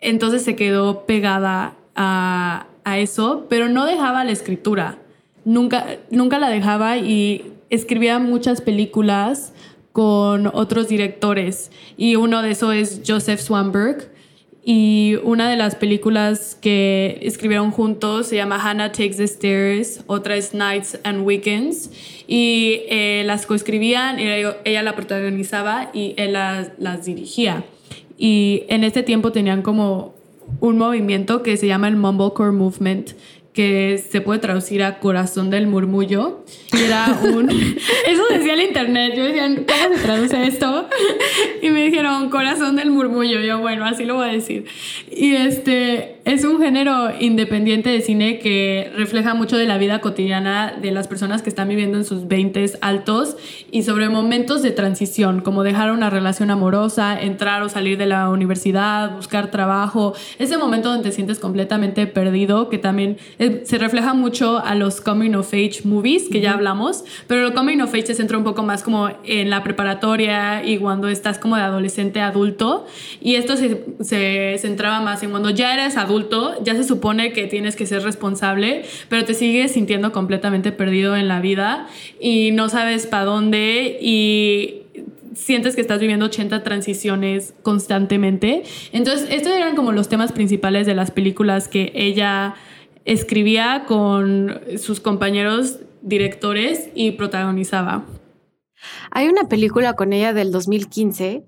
Entonces 0.00 0.42
se 0.42 0.54
quedó 0.54 1.06
pegada 1.06 1.76
a, 1.96 2.66
a 2.84 2.98
eso, 2.98 3.46
pero 3.48 3.68
no 3.68 3.86
dejaba 3.86 4.24
la 4.24 4.32
escritura. 4.32 4.98
Nunca, 5.44 5.86
nunca 6.10 6.38
la 6.38 6.50
dejaba 6.50 6.98
y 6.98 7.52
escribía 7.70 8.18
muchas 8.18 8.60
películas 8.60 9.52
con 9.92 10.48
otros 10.52 10.88
directores. 10.88 11.70
Y 11.96 12.16
uno 12.16 12.42
de 12.42 12.52
esos 12.52 12.74
es 12.74 13.02
Joseph 13.06 13.40
Swanberg. 13.40 14.10
Y 14.70 15.16
una 15.22 15.48
de 15.48 15.56
las 15.56 15.76
películas 15.76 16.54
que 16.60 17.18
escribieron 17.22 17.70
juntos 17.70 18.26
se 18.26 18.36
llama 18.36 18.60
Hannah 18.62 18.92
Takes 18.92 19.16
the 19.16 19.24
Stairs, 19.24 20.02
otra 20.06 20.36
es 20.36 20.52
Nights 20.52 21.00
and 21.04 21.26
Weekends. 21.26 21.90
Y 22.26 22.82
eh, 22.90 23.22
las 23.24 23.46
coescribían, 23.46 24.18
ella 24.18 24.82
la 24.82 24.94
protagonizaba 24.94 25.88
y 25.94 26.12
él 26.18 26.34
las, 26.34 26.72
las 26.76 27.06
dirigía. 27.06 27.64
Y 28.18 28.64
en 28.68 28.84
este 28.84 29.02
tiempo 29.02 29.32
tenían 29.32 29.62
como 29.62 30.12
un 30.60 30.76
movimiento 30.76 31.42
que 31.42 31.56
se 31.56 31.66
llama 31.66 31.88
el 31.88 31.96
Mumblecore 31.96 32.52
Movement, 32.52 33.12
que 33.58 34.00
se 34.08 34.20
puede 34.20 34.38
traducir 34.38 34.84
a 34.84 35.00
corazón 35.00 35.50
del 35.50 35.66
murmullo. 35.66 36.44
Y 36.72 36.80
era 36.80 37.18
un... 37.24 37.50
Eso 38.06 38.22
decía 38.30 38.54
el 38.54 38.60
internet. 38.60 39.14
Yo 39.16 39.24
decía, 39.24 39.48
¿cómo 39.48 39.96
se 39.96 40.00
traduce 40.00 40.46
esto? 40.46 40.88
Y 41.60 41.70
me 41.70 41.82
dijeron, 41.82 42.30
corazón 42.30 42.76
del 42.76 42.92
murmullo. 42.92 43.40
Yo, 43.40 43.58
bueno, 43.58 43.84
así 43.84 44.04
lo 44.04 44.14
voy 44.14 44.28
a 44.28 44.32
decir. 44.32 44.66
Y 45.10 45.34
este 45.34 46.17
es 46.28 46.44
un 46.44 46.60
género 46.60 47.08
independiente 47.18 47.88
de 47.88 48.02
cine 48.02 48.38
que 48.38 48.92
refleja 48.94 49.32
mucho 49.32 49.56
de 49.56 49.64
la 49.64 49.78
vida 49.78 50.02
cotidiana 50.02 50.74
de 50.78 50.90
las 50.90 51.08
personas 51.08 51.40
que 51.40 51.48
están 51.48 51.70
viviendo 51.70 51.96
en 51.96 52.04
sus 52.04 52.28
20 52.28 52.72
altos 52.82 53.38
y 53.70 53.82
sobre 53.82 54.10
momentos 54.10 54.60
de 54.60 54.70
transición, 54.70 55.40
como 55.40 55.62
dejar 55.62 55.90
una 55.90 56.10
relación 56.10 56.50
amorosa, 56.50 57.18
entrar 57.18 57.62
o 57.62 57.70
salir 57.70 57.96
de 57.96 58.04
la 58.04 58.28
universidad, 58.28 59.16
buscar 59.16 59.50
trabajo. 59.50 60.12
Ese 60.38 60.58
momento 60.58 60.90
donde 60.90 61.08
te 61.08 61.16
sientes 61.16 61.38
completamente 61.38 62.06
perdido, 62.06 62.68
que 62.68 62.76
también 62.76 63.16
se 63.38 63.78
refleja 63.78 64.12
mucho 64.12 64.58
a 64.58 64.74
los 64.74 65.00
coming 65.00 65.32
of 65.32 65.48
age 65.54 65.80
movies, 65.84 66.28
que 66.30 66.42
ya 66.42 66.52
hablamos, 66.52 67.04
pero 67.26 67.46
el 67.46 67.54
coming 67.54 67.78
of 67.80 67.94
age 67.94 68.08
se 68.08 68.14
centra 68.14 68.36
un 68.36 68.44
poco 68.44 68.62
más 68.62 68.82
como 68.82 69.08
en 69.24 69.48
la 69.48 69.62
preparatoria 69.62 70.62
y 70.62 70.76
cuando 70.76 71.08
estás 71.08 71.38
como 71.38 71.56
de 71.56 71.62
adolescente 71.62 72.20
adulto. 72.20 72.84
Y 73.22 73.36
esto 73.36 73.56
se, 73.56 73.86
se 74.02 74.56
centraba 74.58 75.00
más 75.00 75.22
en 75.22 75.30
cuando 75.30 75.48
ya 75.48 75.72
eres 75.72 75.96
adulto, 75.96 76.17
ya 76.64 76.74
se 76.74 76.84
supone 76.84 77.32
que 77.32 77.46
tienes 77.46 77.76
que 77.76 77.86
ser 77.86 78.02
responsable, 78.02 78.84
pero 79.08 79.24
te 79.24 79.34
sigues 79.34 79.72
sintiendo 79.72 80.12
completamente 80.12 80.72
perdido 80.72 81.16
en 81.16 81.28
la 81.28 81.40
vida 81.40 81.86
y 82.20 82.50
no 82.52 82.68
sabes 82.68 83.06
para 83.06 83.24
dónde 83.24 83.98
y 84.00 84.82
sientes 85.34 85.74
que 85.74 85.80
estás 85.80 86.00
viviendo 86.00 86.26
80 86.26 86.62
transiciones 86.62 87.54
constantemente. 87.62 88.64
Entonces, 88.92 89.28
estos 89.30 89.52
eran 89.52 89.76
como 89.76 89.92
los 89.92 90.08
temas 90.08 90.32
principales 90.32 90.86
de 90.86 90.94
las 90.94 91.10
películas 91.10 91.68
que 91.68 91.92
ella 91.94 92.54
escribía 93.04 93.84
con 93.86 94.60
sus 94.78 95.00
compañeros 95.00 95.78
directores 96.02 96.90
y 96.94 97.12
protagonizaba. 97.12 98.04
Hay 99.10 99.28
una 99.28 99.48
película 99.48 99.94
con 99.94 100.12
ella 100.12 100.32
del 100.32 100.52
2015 100.52 101.44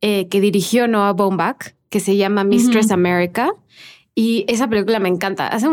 eh, 0.00 0.28
que 0.28 0.40
dirigió 0.40 0.88
Noah 0.88 1.12
Baumbach 1.12 1.74
que 1.92 2.00
se 2.00 2.16
llama 2.16 2.42
Mistress 2.42 2.90
America 2.90 3.52
y 4.14 4.44
esa 4.46 4.68
película 4.68 4.98
me 4.98 5.08
encanta. 5.08 5.46
Hace 5.46 5.68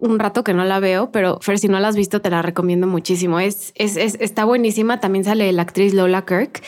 un, 0.00 0.18
rato 0.18 0.42
que 0.42 0.52
no 0.54 0.64
la 0.64 0.80
veo, 0.80 1.12
pero 1.12 1.38
Fer, 1.40 1.60
si 1.60 1.68
no 1.68 1.78
la 1.78 1.86
has 1.86 1.94
visto, 1.94 2.20
te 2.20 2.30
la 2.30 2.42
recomiendo 2.42 2.88
muchísimo. 2.88 3.38
Es, 3.38 3.72
es, 3.76 3.96
está 3.96 4.44
buenísima. 4.44 4.98
También 4.98 5.24
sale 5.24 5.52
la 5.52 5.62
actriz 5.62 5.94
Lola 5.94 6.24
Kirk 6.24 6.62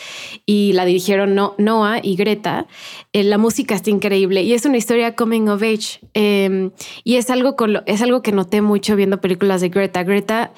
y 0.47 0.75
la 0.75 0.85
dirigieron 0.85 1.35
Noah 1.35 1.99
y 2.03 2.15
Greta. 2.15 2.69
Eh, 3.13 3.25
la 3.25 3.37
música 3.37 3.75
está 3.75 3.91
increíble 3.91 4.43
y 4.43 4.53
es 4.53 4.65
una 4.65 4.77
historia 4.77 5.17
coming 5.17 5.49
of 5.49 5.63
age. 5.63 6.01
Em, 6.15 6.71
y 7.03 7.17
es 7.17 7.31
algo, 7.31 7.57
es 7.87 8.03
que 8.23 8.33
noté 8.33 8.63
mucho 8.63 8.95
viendo 8.95 9.21
películas 9.21 9.61
de 9.61 9.71
Greta. 9.71 10.05
Greta 10.05 10.53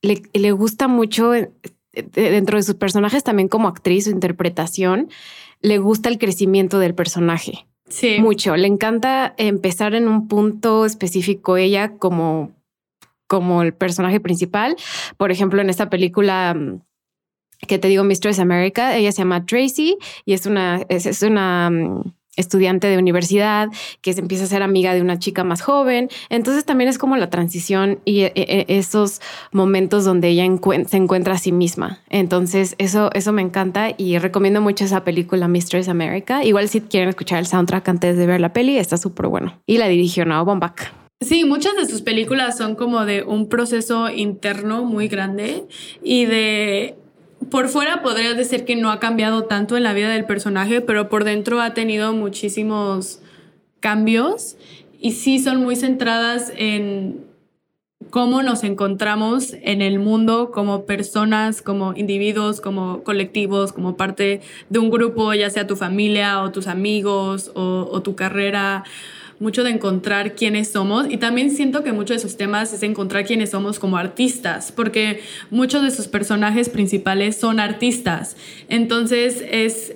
le, 0.00 0.22
le 0.32 0.52
gusta 0.52 0.86
mucho 0.86 1.34
eh, 1.34 1.50
dentro 1.92 2.56
de 2.56 2.62
sus 2.62 2.76
personajes, 2.76 3.24
también 3.24 3.48
como 3.48 3.66
actriz, 3.66 4.04
su 4.04 4.10
interpretación, 4.10 5.08
le 5.60 5.78
gusta 5.78 6.08
el 6.08 6.18
crecimiento 6.18 6.78
del 6.78 6.94
personaje. 6.94 7.66
Sí. 7.88 8.18
Mucho. 8.18 8.56
Le 8.56 8.66
encanta 8.66 9.34
empezar 9.36 9.94
en 9.94 10.08
un 10.08 10.26
punto 10.26 10.86
específico 10.86 11.56
ella 11.56 11.96
como, 11.98 12.52
como 13.26 13.62
el 13.62 13.74
personaje 13.74 14.20
principal. 14.20 14.76
Por 15.16 15.30
ejemplo, 15.30 15.60
en 15.60 15.70
esta 15.70 15.90
película 15.90 16.54
mm, 16.54 16.80
que 17.66 17.78
te 17.78 17.88
digo, 17.88 18.04
Mistress 18.04 18.38
America, 18.38 18.96
ella 18.96 19.12
se 19.12 19.18
llama 19.18 19.44
Tracy 19.44 19.96
y 20.24 20.32
es 20.32 20.46
una, 20.46 20.82
es 20.88 21.22
una 21.22 21.70
mm, 21.70 22.14
estudiante 22.36 22.86
de 22.86 22.98
universidad 22.98 23.68
que 24.00 24.12
se 24.12 24.20
empieza 24.20 24.44
a 24.44 24.46
ser 24.46 24.62
amiga 24.62 24.94
de 24.94 25.00
una 25.00 25.18
chica 25.18 25.44
más 25.44 25.62
joven. 25.62 26.08
Entonces 26.28 26.64
también 26.64 26.88
es 26.88 26.98
como 26.98 27.16
la 27.16 27.30
transición 27.30 28.00
y 28.04 28.20
eh, 28.22 28.32
eh, 28.34 28.64
esos 28.68 29.20
momentos 29.52 30.04
donde 30.04 30.28
ella 30.28 30.44
se 30.86 30.96
encuentra 30.96 31.34
a 31.34 31.38
sí 31.38 31.52
misma. 31.52 32.00
Entonces 32.10 32.74
eso, 32.78 33.10
eso 33.14 33.32
me 33.32 33.42
encanta 33.42 33.94
y 33.96 34.18
recomiendo 34.18 34.60
mucho 34.60 34.84
esa 34.84 35.04
película 35.04 35.48
Mistress 35.48 35.88
America. 35.88 36.44
Igual 36.44 36.68
si 36.68 36.80
quieren 36.80 37.08
escuchar 37.08 37.38
el 37.38 37.46
soundtrack 37.46 37.88
antes 37.88 38.16
de 38.16 38.26
ver 38.26 38.40
la 38.40 38.52
peli, 38.52 38.78
está 38.78 38.96
súper 38.96 39.26
bueno. 39.28 39.60
Y 39.66 39.78
la 39.78 39.88
dirigió 39.88 40.24
Noah 40.24 40.44
Baumbach. 40.44 40.92
Sí, 41.20 41.44
muchas 41.44 41.74
de 41.76 41.86
sus 41.86 42.02
películas 42.02 42.58
son 42.58 42.74
como 42.74 43.04
de 43.06 43.22
un 43.22 43.48
proceso 43.48 44.10
interno 44.10 44.84
muy 44.84 45.08
grande 45.08 45.64
y 46.02 46.26
de 46.26 46.96
por 47.50 47.68
fuera 47.68 48.02
podría 48.02 48.34
decir 48.34 48.64
que 48.64 48.76
no 48.76 48.90
ha 48.90 49.00
cambiado 49.00 49.44
tanto 49.44 49.76
en 49.76 49.82
la 49.82 49.92
vida 49.92 50.10
del 50.10 50.26
personaje, 50.26 50.80
pero 50.80 51.08
por 51.08 51.24
dentro 51.24 51.60
ha 51.60 51.74
tenido 51.74 52.12
muchísimos 52.12 53.20
cambios 53.80 54.56
y 55.00 55.12
sí 55.12 55.38
son 55.38 55.62
muy 55.62 55.76
centradas 55.76 56.52
en 56.56 57.24
cómo 58.10 58.42
nos 58.42 58.64
encontramos 58.64 59.54
en 59.62 59.82
el 59.82 59.98
mundo 59.98 60.50
como 60.52 60.84
personas, 60.86 61.62
como 61.62 61.94
individuos, 61.94 62.60
como 62.60 63.02
colectivos, 63.02 63.72
como 63.72 63.96
parte 63.96 64.40
de 64.70 64.78
un 64.78 64.90
grupo, 64.90 65.34
ya 65.34 65.50
sea 65.50 65.66
tu 65.66 65.76
familia 65.76 66.42
o 66.42 66.52
tus 66.52 66.66
amigos 66.66 67.50
o, 67.54 67.88
o 67.90 68.02
tu 68.02 68.14
carrera 68.14 68.84
mucho 69.38 69.64
de 69.64 69.70
encontrar 69.70 70.34
quiénes 70.34 70.70
somos 70.72 71.06
y 71.10 71.16
también 71.16 71.50
siento 71.50 71.82
que 71.82 71.92
muchos 71.92 72.16
de 72.16 72.28
sus 72.28 72.36
temas 72.36 72.72
es 72.72 72.82
encontrar 72.82 73.24
quiénes 73.24 73.50
somos 73.50 73.78
como 73.78 73.96
artistas, 73.96 74.72
porque 74.72 75.20
muchos 75.50 75.82
de 75.82 75.90
sus 75.90 76.08
personajes 76.08 76.68
principales 76.68 77.36
son 77.36 77.60
artistas. 77.60 78.36
Entonces 78.68 79.44
es 79.50 79.94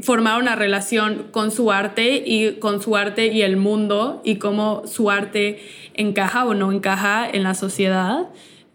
formar 0.00 0.40
una 0.40 0.54
relación 0.54 1.26
con 1.32 1.50
su 1.50 1.72
arte 1.72 2.22
y 2.24 2.52
con 2.60 2.80
su 2.80 2.96
arte 2.96 3.26
y 3.26 3.42
el 3.42 3.56
mundo 3.56 4.22
y 4.24 4.36
cómo 4.36 4.82
su 4.86 5.10
arte 5.10 5.60
encaja 5.94 6.44
o 6.44 6.54
no 6.54 6.70
encaja 6.72 7.28
en 7.28 7.42
la 7.42 7.54
sociedad. 7.54 8.28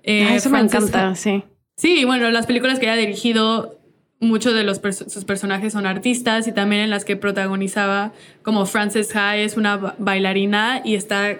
Eh, 0.03 0.35
eso 0.35 0.49
me 0.49 0.59
encanta, 0.59 1.15
sí. 1.15 1.43
Sí, 1.77 2.03
bueno, 2.03 2.29
las 2.29 2.45
películas 2.45 2.77
que 2.77 2.89
ha 2.89 2.95
dirigido 2.97 3.78
muchos 4.19 4.53
de 4.53 4.63
los 4.63 4.77
sus 4.77 5.25
personajes 5.25 5.73
son 5.73 5.85
artistas 5.85 6.47
y 6.47 6.51
también 6.51 6.81
en 6.81 6.89
las 6.89 7.05
que 7.05 7.15
protagonizaba 7.15 8.11
como 8.43 8.65
Frances 8.65 9.15
Ha 9.15 9.37
es 9.37 9.57
una 9.57 9.95
bailarina 9.97 10.81
y 10.83 10.95
está 10.95 11.39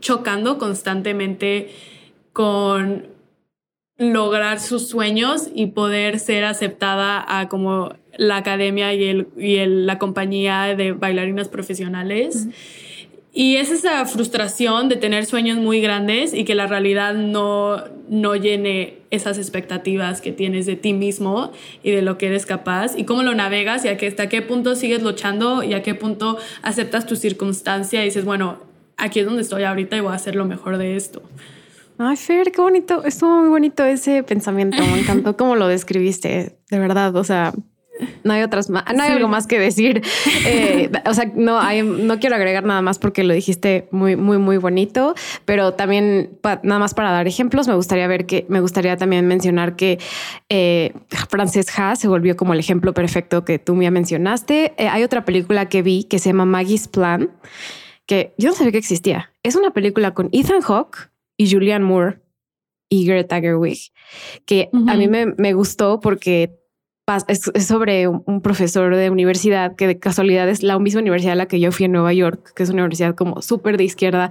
chocando 0.00 0.58
constantemente 0.58 1.70
con 2.32 3.06
lograr 3.98 4.60
sus 4.60 4.88
sueños 4.88 5.48
y 5.54 5.68
poder 5.68 6.18
ser 6.18 6.44
aceptada 6.44 7.24
a 7.26 7.48
como 7.48 7.94
la 8.16 8.36
academia 8.36 8.92
y, 8.94 9.04
el, 9.04 9.28
y 9.36 9.64
la 9.64 9.98
compañía 9.98 10.74
de 10.76 10.92
bailarinas 10.92 11.48
profesionales. 11.48 12.48
Y 13.38 13.56
es 13.56 13.70
esa 13.70 14.06
frustración 14.06 14.88
de 14.88 14.96
tener 14.96 15.26
sueños 15.26 15.58
muy 15.58 15.82
grandes 15.82 16.32
y 16.32 16.44
que 16.44 16.54
la 16.54 16.66
realidad 16.66 17.12
no, 17.12 17.84
no 18.08 18.34
llene 18.34 18.94
esas 19.10 19.36
expectativas 19.36 20.22
que 20.22 20.32
tienes 20.32 20.64
de 20.64 20.74
ti 20.74 20.94
mismo 20.94 21.52
y 21.82 21.90
de 21.90 22.00
lo 22.00 22.16
que 22.16 22.28
eres 22.28 22.46
capaz 22.46 22.96
y 22.96 23.04
cómo 23.04 23.22
lo 23.22 23.34
navegas 23.34 23.84
y 23.84 23.88
hasta 23.88 24.30
qué 24.30 24.40
punto 24.40 24.74
sigues 24.74 25.02
luchando 25.02 25.62
y 25.62 25.74
a 25.74 25.82
qué 25.82 25.94
punto 25.94 26.38
aceptas 26.62 27.04
tu 27.04 27.14
circunstancia 27.14 28.00
y 28.00 28.06
dices, 28.06 28.24
bueno, 28.24 28.56
aquí 28.96 29.20
es 29.20 29.26
donde 29.26 29.42
estoy 29.42 29.64
ahorita 29.64 29.98
y 29.98 30.00
voy 30.00 30.12
a 30.12 30.14
hacer 30.14 30.34
lo 30.34 30.46
mejor 30.46 30.78
de 30.78 30.96
esto. 30.96 31.22
Ay, 31.98 32.16
Fer, 32.16 32.50
qué 32.52 32.62
bonito. 32.62 33.04
Estuvo 33.04 33.42
muy 33.42 33.50
bonito 33.50 33.84
ese 33.84 34.22
pensamiento. 34.22 34.78
Me 34.78 35.00
encantó 35.00 35.36
cómo 35.36 35.56
lo 35.56 35.68
describiste, 35.68 36.56
de 36.70 36.78
verdad. 36.78 37.14
O 37.14 37.24
sea, 37.24 37.52
no 38.24 38.32
hay 38.32 38.42
otras 38.42 38.70
más, 38.70 38.84
no 38.94 39.02
hay 39.02 39.12
algo 39.12 39.28
más 39.28 39.46
que 39.46 39.58
decir. 39.58 40.02
Eh, 40.48 40.90
o 41.04 41.14
sea, 41.14 41.30
no 41.34 41.58
hay, 41.58 41.82
no 41.82 42.20
quiero 42.20 42.36
agregar 42.36 42.64
nada 42.64 42.80
más 42.80 42.98
porque 42.98 43.24
lo 43.24 43.34
dijiste 43.34 43.88
muy, 43.90 44.16
muy, 44.16 44.38
muy 44.38 44.58
bonito, 44.58 45.14
pero 45.44 45.74
también 45.74 46.38
nada 46.62 46.78
más 46.78 46.94
para 46.94 47.10
dar 47.10 47.26
ejemplos, 47.26 47.66
me 47.66 47.74
gustaría 47.74 48.06
ver 48.06 48.26
que 48.26 48.46
me 48.48 48.60
gustaría 48.60 48.96
también 48.96 49.26
mencionar 49.26 49.76
que 49.76 49.98
eh, 50.48 50.92
Frances 51.28 51.66
Ha 51.78 51.96
se 51.96 52.06
volvió 52.06 52.36
como 52.36 52.52
el 52.52 52.60
ejemplo 52.60 52.94
perfecto 52.94 53.44
que 53.44 53.58
tú 53.58 53.74
me 53.74 53.90
mencionaste. 53.90 54.74
Eh, 54.76 54.88
hay 54.88 55.02
otra 55.02 55.24
película 55.24 55.68
que 55.68 55.82
vi 55.82 56.04
que 56.04 56.18
se 56.18 56.30
llama 56.30 56.44
Maggie's 56.44 56.88
Plan, 56.88 57.30
que 58.06 58.34
yo 58.38 58.50
no 58.50 58.54
sabía 58.54 58.72
que 58.72 58.78
existía. 58.78 59.32
Es 59.42 59.56
una 59.56 59.72
película 59.72 60.14
con 60.14 60.28
Ethan 60.32 60.60
Hawke 60.60 61.10
y 61.36 61.50
Julianne 61.50 61.84
Moore 61.84 62.20
y 62.88 63.06
Greta 63.06 63.40
Gerwig, 63.40 63.92
que 64.44 64.68
a 64.72 64.94
mí 64.96 65.08
me, 65.08 65.26
me 65.26 65.54
gustó 65.54 66.00
porque 66.00 66.58
es, 67.28 67.64
sobre 67.64 68.08
un, 68.08 68.40
profesor 68.40 68.96
de 68.96 69.10
universidad 69.10 69.76
que 69.76 69.86
de 69.86 69.98
casualidad 69.98 70.48
es 70.48 70.64
la 70.64 70.76
misma 70.80 71.00
universidad 71.00 71.34
a 71.34 71.36
la 71.36 71.46
que 71.46 71.60
yo 71.60 71.70
fui 71.70 71.86
en 71.86 71.92
Nueva 71.92 72.12
York, 72.12 72.52
que 72.54 72.64
es 72.64 72.70
una 72.70 72.82
universidad 72.82 73.14
como 73.14 73.42
súper 73.42 73.76
de 73.76 73.84
izquierda, 73.84 74.28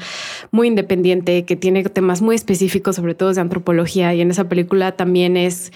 muy 0.51 0.67
independiente, 0.67 1.46
que 1.46 1.55
tiene 1.55 1.86
temas 1.86 2.22
muy 2.22 2.36
específicos, 2.36 2.98
sobre 2.98 3.15
todo 3.15 3.34
de 3.34 3.39
antropología. 3.39 4.13
Y 4.13 4.20
en 4.20 4.29
esa 4.29 4.50
película 4.50 4.91
también 4.91 5.38
es 5.38 5.72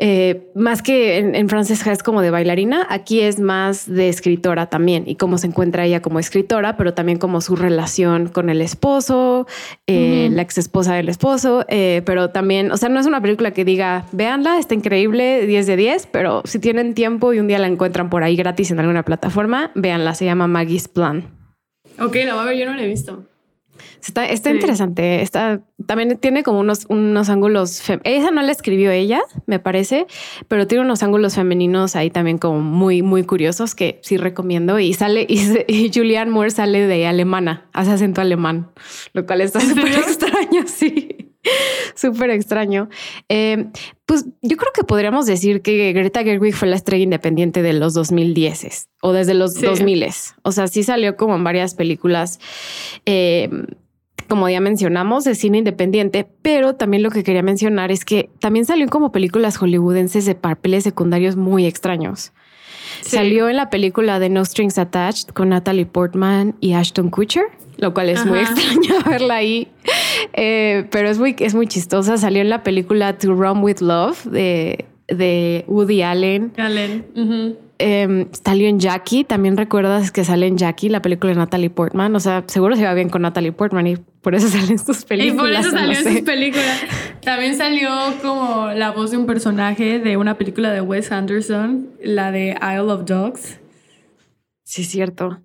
eh, 0.00 0.48
más 0.54 0.80
que 0.80 1.18
en, 1.18 1.34
en 1.34 1.48
Francesca 1.48 1.90
es 1.90 2.04
como 2.04 2.22
de 2.22 2.30
bailarina, 2.30 2.86
aquí 2.88 3.20
es 3.20 3.40
más 3.40 3.92
de 3.92 4.08
escritora 4.08 4.66
también 4.66 5.02
y 5.08 5.16
cómo 5.16 5.38
se 5.38 5.48
encuentra 5.48 5.84
ella 5.84 6.00
como 6.00 6.20
escritora, 6.20 6.76
pero 6.76 6.94
también 6.94 7.18
como 7.18 7.40
su 7.40 7.56
relación 7.56 8.28
con 8.28 8.48
el 8.48 8.62
esposo, 8.62 9.48
eh, 9.88 10.28
la 10.30 10.42
ex 10.42 10.56
esposa 10.56 10.94
del 10.94 11.08
esposo, 11.08 11.64
eh, 11.68 12.02
pero 12.06 12.30
también, 12.30 12.70
o 12.70 12.76
sea, 12.76 12.88
no 12.88 13.00
es 13.00 13.06
una 13.06 13.20
película 13.20 13.50
que 13.50 13.64
diga, 13.64 14.06
véanla, 14.12 14.58
está 14.58 14.74
increíble, 14.74 15.46
10 15.46 15.66
de 15.66 15.76
10, 15.76 16.06
pero 16.12 16.42
si 16.44 16.60
tienen 16.60 16.94
tiempo 16.94 17.32
y 17.32 17.40
un 17.40 17.48
día 17.48 17.58
la 17.58 17.66
encuentran 17.66 18.08
por 18.08 18.22
ahí 18.22 18.36
gratis 18.36 18.70
en 18.70 18.78
alguna 18.78 19.04
plataforma, 19.04 19.72
véanla, 19.74 20.14
se 20.14 20.24
llama 20.24 20.46
Maggie's 20.46 20.86
Plan. 20.86 21.24
Ok, 21.98 22.14
la 22.24 22.34
voy 22.34 22.42
a 22.42 22.46
ver, 22.46 22.56
yo 22.56 22.66
no 22.66 22.74
la 22.74 22.84
he 22.84 22.86
visto. 22.86 23.27
Está, 24.02 24.26
está 24.26 24.50
interesante. 24.50 25.22
Está, 25.22 25.60
también 25.86 26.18
tiene 26.18 26.42
como 26.42 26.60
unos, 26.60 26.86
unos 26.88 27.28
ángulos. 27.28 27.82
Esa 28.04 28.30
no 28.30 28.42
la 28.42 28.52
escribió 28.52 28.90
ella, 28.90 29.20
me 29.46 29.58
parece, 29.58 30.06
pero 30.48 30.66
tiene 30.66 30.84
unos 30.84 31.02
ángulos 31.02 31.34
femeninos 31.34 31.96
ahí 31.96 32.10
también 32.10 32.38
como 32.38 32.60
muy, 32.60 33.02
muy 33.02 33.24
curiosos 33.24 33.74
que 33.74 33.98
sí 34.02 34.16
recomiendo. 34.16 34.78
Y 34.78 34.94
sale, 34.94 35.26
y, 35.28 35.90
Julianne 35.92 36.30
Moore 36.30 36.50
sale 36.50 36.86
de 36.86 37.06
alemana, 37.06 37.68
hace 37.72 37.92
acento 37.92 38.20
alemán, 38.20 38.70
lo 39.12 39.26
cual 39.26 39.40
está 39.40 39.60
súper 39.60 39.88
extraño. 39.88 40.64
Sí, 40.66 41.27
súper 41.94 42.30
extraño. 42.30 42.88
Eh, 43.28 43.66
pues 44.06 44.26
yo 44.42 44.56
creo 44.56 44.72
que 44.74 44.84
podríamos 44.84 45.26
decir 45.26 45.62
que 45.62 45.92
Greta 45.92 46.22
Gerwig 46.22 46.54
fue 46.54 46.68
la 46.68 46.76
estrella 46.76 47.04
independiente 47.04 47.62
de 47.62 47.72
los 47.72 47.94
2010 47.94 48.88
o 49.02 49.12
desde 49.12 49.34
los 49.34 49.60
2000. 49.60 50.06
O 50.42 50.52
sea, 50.52 50.68
sí 50.68 50.82
salió 50.82 51.16
como 51.16 51.36
en 51.36 51.44
varias 51.44 51.74
películas. 51.74 52.38
Eh, 53.06 53.50
como 54.28 54.48
ya 54.48 54.60
mencionamos, 54.60 55.24
de 55.24 55.34
cine 55.34 55.58
independiente, 55.58 56.28
pero 56.42 56.74
también 56.74 57.02
lo 57.02 57.10
que 57.10 57.24
quería 57.24 57.42
mencionar 57.42 57.90
es 57.90 58.04
que 58.04 58.28
también 58.40 58.66
salió 58.66 58.86
como 58.88 59.10
películas 59.10 59.56
hollywoodenses 59.56 60.26
de 60.26 60.34
papeles 60.34 60.84
secundarios 60.84 61.36
muy 61.36 61.66
extraños. 61.66 62.32
Salió 63.02 63.48
en 63.48 63.56
la 63.56 63.70
película 63.70 64.18
de 64.18 64.28
No 64.28 64.44
Strings 64.44 64.78
Attached 64.78 65.30
con 65.30 65.50
Natalie 65.50 65.86
Portman 65.86 66.54
y 66.60 66.74
Ashton 66.74 67.10
Kutcher, 67.10 67.44
lo 67.76 67.94
cual 67.94 68.10
es 68.10 68.24
muy 68.24 68.40
extraño 68.40 69.02
verla 69.06 69.36
ahí, 69.36 69.68
eh, 70.32 70.86
pero 70.90 71.08
es 71.08 71.18
muy, 71.18 71.36
es 71.38 71.54
muy 71.54 71.66
chistosa. 71.66 72.16
Salió 72.16 72.42
en 72.42 72.50
la 72.50 72.62
película 72.62 73.16
To 73.18 73.34
Run 73.34 73.62
with 73.62 73.80
Love 73.80 74.24
de, 74.24 74.86
de 75.08 75.64
Woody 75.66 76.02
Allen. 76.02 76.52
Allen. 76.56 77.58
Em, 77.78 78.26
salió 78.44 78.68
en 78.68 78.78
Jackie. 78.78 79.24
También 79.24 79.56
recuerdas 79.56 80.10
que 80.10 80.24
sale 80.24 80.46
en 80.46 80.58
Jackie, 80.58 80.88
la 80.88 81.00
película 81.00 81.32
de 81.32 81.38
Natalie 81.38 81.70
Portman. 81.70 82.14
O 82.14 82.20
sea, 82.20 82.44
seguro 82.46 82.76
se 82.76 82.84
va 82.84 82.94
bien 82.94 83.08
con 83.08 83.22
Natalie 83.22 83.52
Portman 83.52 83.86
y 83.86 83.96
por 83.96 84.34
eso 84.34 84.48
salen 84.58 84.78
sus 84.78 85.04
películas. 85.04 85.34
Y 85.34 85.38
por 85.38 85.50
eso 85.50 85.70
salió 85.70 85.98
en 85.98 86.04
sus 86.04 86.22
películas. 86.22 86.82
También 87.22 87.56
salió 87.56 87.90
como 88.22 88.68
la 88.74 88.90
voz 88.90 89.10
de 89.10 89.16
un 89.16 89.26
personaje 89.26 89.98
de 89.98 90.16
una 90.16 90.36
película 90.36 90.72
de 90.72 90.80
Wes 90.80 91.10
Anderson, 91.12 91.88
la 92.02 92.30
de 92.30 92.56
Isle 92.60 92.92
of 92.92 93.04
Dogs. 93.04 93.58
Sí, 94.64 94.84
cierto. 94.84 95.40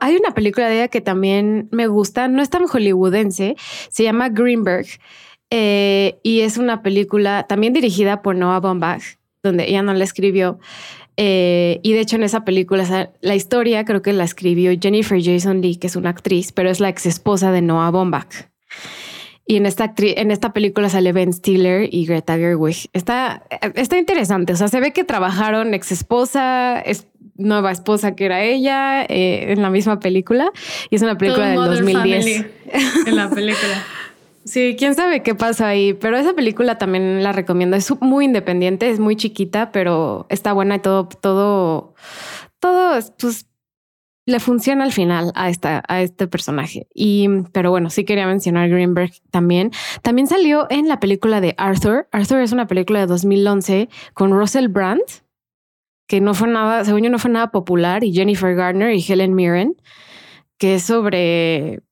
Hay 0.00 0.16
una 0.16 0.32
película 0.32 0.66
de 0.66 0.76
ella 0.76 0.88
que 0.88 1.02
también 1.02 1.68
me 1.70 1.88
gusta, 1.88 2.26
no 2.26 2.40
es 2.40 2.48
tan 2.48 2.66
hollywoodense, 2.66 3.54
se 3.90 4.02
llama 4.02 4.30
Greenberg 4.30 4.86
eh, 5.50 6.18
y 6.22 6.40
es 6.40 6.58
una 6.58 6.82
película 6.82 7.44
también 7.48 7.72
dirigida 7.72 8.22
por 8.22 8.36
Noah 8.36 8.60
Baumbach, 8.60 9.18
donde 9.42 9.68
ella 9.68 9.82
no 9.82 9.94
la 9.94 10.04
escribió, 10.04 10.58
eh, 11.20 11.80
y 11.82 11.94
de 11.94 12.00
hecho 12.00 12.14
en 12.14 12.22
esa 12.22 12.44
película, 12.44 13.10
la 13.20 13.34
historia 13.34 13.84
creo 13.84 14.02
que 14.02 14.12
la 14.12 14.22
escribió 14.22 14.70
Jennifer 14.80 15.20
Jason 15.20 15.60
Lee, 15.60 15.74
que 15.74 15.88
es 15.88 15.96
una 15.96 16.10
actriz, 16.10 16.52
pero 16.52 16.70
es 16.70 16.78
la 16.78 16.88
ex 16.88 17.06
esposa 17.06 17.50
de 17.50 17.60
Noah 17.60 17.90
Baumbach. 17.90 18.46
Y 19.44 19.56
en 19.56 19.66
esta, 19.66 19.92
en 19.96 20.30
esta 20.30 20.52
película 20.52 20.88
sale 20.88 21.12
Ben 21.12 21.32
Stiller 21.32 21.88
y 21.92 22.06
Greta 22.06 22.36
Gerwig. 22.36 22.88
Está, 22.92 23.42
está 23.74 23.98
interesante. 23.98 24.52
O 24.52 24.56
sea, 24.56 24.68
se 24.68 24.78
ve 24.78 24.92
que 24.92 25.02
trabajaron 25.02 25.74
ex 25.74 25.90
esposa, 25.90 26.80
es 26.80 27.08
nueva 27.34 27.72
esposa 27.72 28.14
que 28.14 28.26
era 28.26 28.44
ella 28.44 29.02
eh, 29.04 29.52
en 29.52 29.62
la 29.62 29.70
misma 29.70 29.98
película. 29.98 30.52
Y 30.90 30.96
es 30.96 31.02
una 31.02 31.18
película 31.18 31.48
del 31.48 31.56
2010. 31.56 32.46
En 33.06 33.16
la 33.16 33.28
película. 33.30 33.84
Sí, 34.48 34.76
quién 34.78 34.94
sabe 34.94 35.22
qué 35.22 35.34
pasa 35.34 35.68
ahí, 35.68 35.92
pero 35.92 36.16
esa 36.16 36.32
película 36.32 36.78
también 36.78 37.22
la 37.22 37.32
recomiendo. 37.32 37.76
Es 37.76 37.92
muy 38.00 38.24
independiente, 38.24 38.88
es 38.88 38.98
muy 38.98 39.14
chiquita, 39.14 39.72
pero 39.72 40.26
está 40.30 40.54
buena 40.54 40.76
y 40.76 40.78
todo, 40.78 41.06
todo, 41.06 41.94
todo, 42.58 42.98
pues 43.18 43.46
le 44.24 44.40
funciona 44.40 44.84
al 44.84 44.92
final 44.92 45.32
a 45.34 45.50
esta, 45.50 45.82
a 45.86 46.00
este 46.00 46.28
personaje. 46.28 46.86
Y, 46.94 47.28
pero 47.52 47.70
bueno, 47.70 47.90
sí 47.90 48.06
quería 48.06 48.26
mencionar 48.26 48.70
Greenberg 48.70 49.12
también. 49.30 49.70
También 50.00 50.28
salió 50.28 50.66
en 50.70 50.88
la 50.88 50.98
película 50.98 51.42
de 51.42 51.54
Arthur. 51.58 52.08
Arthur 52.10 52.40
es 52.40 52.52
una 52.52 52.66
película 52.66 53.00
de 53.00 53.06
2011 53.06 53.90
con 54.14 54.32
Russell 54.32 54.68
Brand, 54.68 55.02
que 56.06 56.22
no 56.22 56.32
fue 56.32 56.48
nada, 56.48 56.86
según 56.86 57.02
yo 57.02 57.10
no 57.10 57.18
fue 57.18 57.30
nada 57.30 57.50
popular, 57.50 58.02
y 58.02 58.14
Jennifer 58.14 58.54
Garner 58.54 58.94
y 58.94 59.04
Helen 59.06 59.34
Mirren, 59.34 59.76
que 60.56 60.76
es 60.76 60.84
sobre 60.84 61.82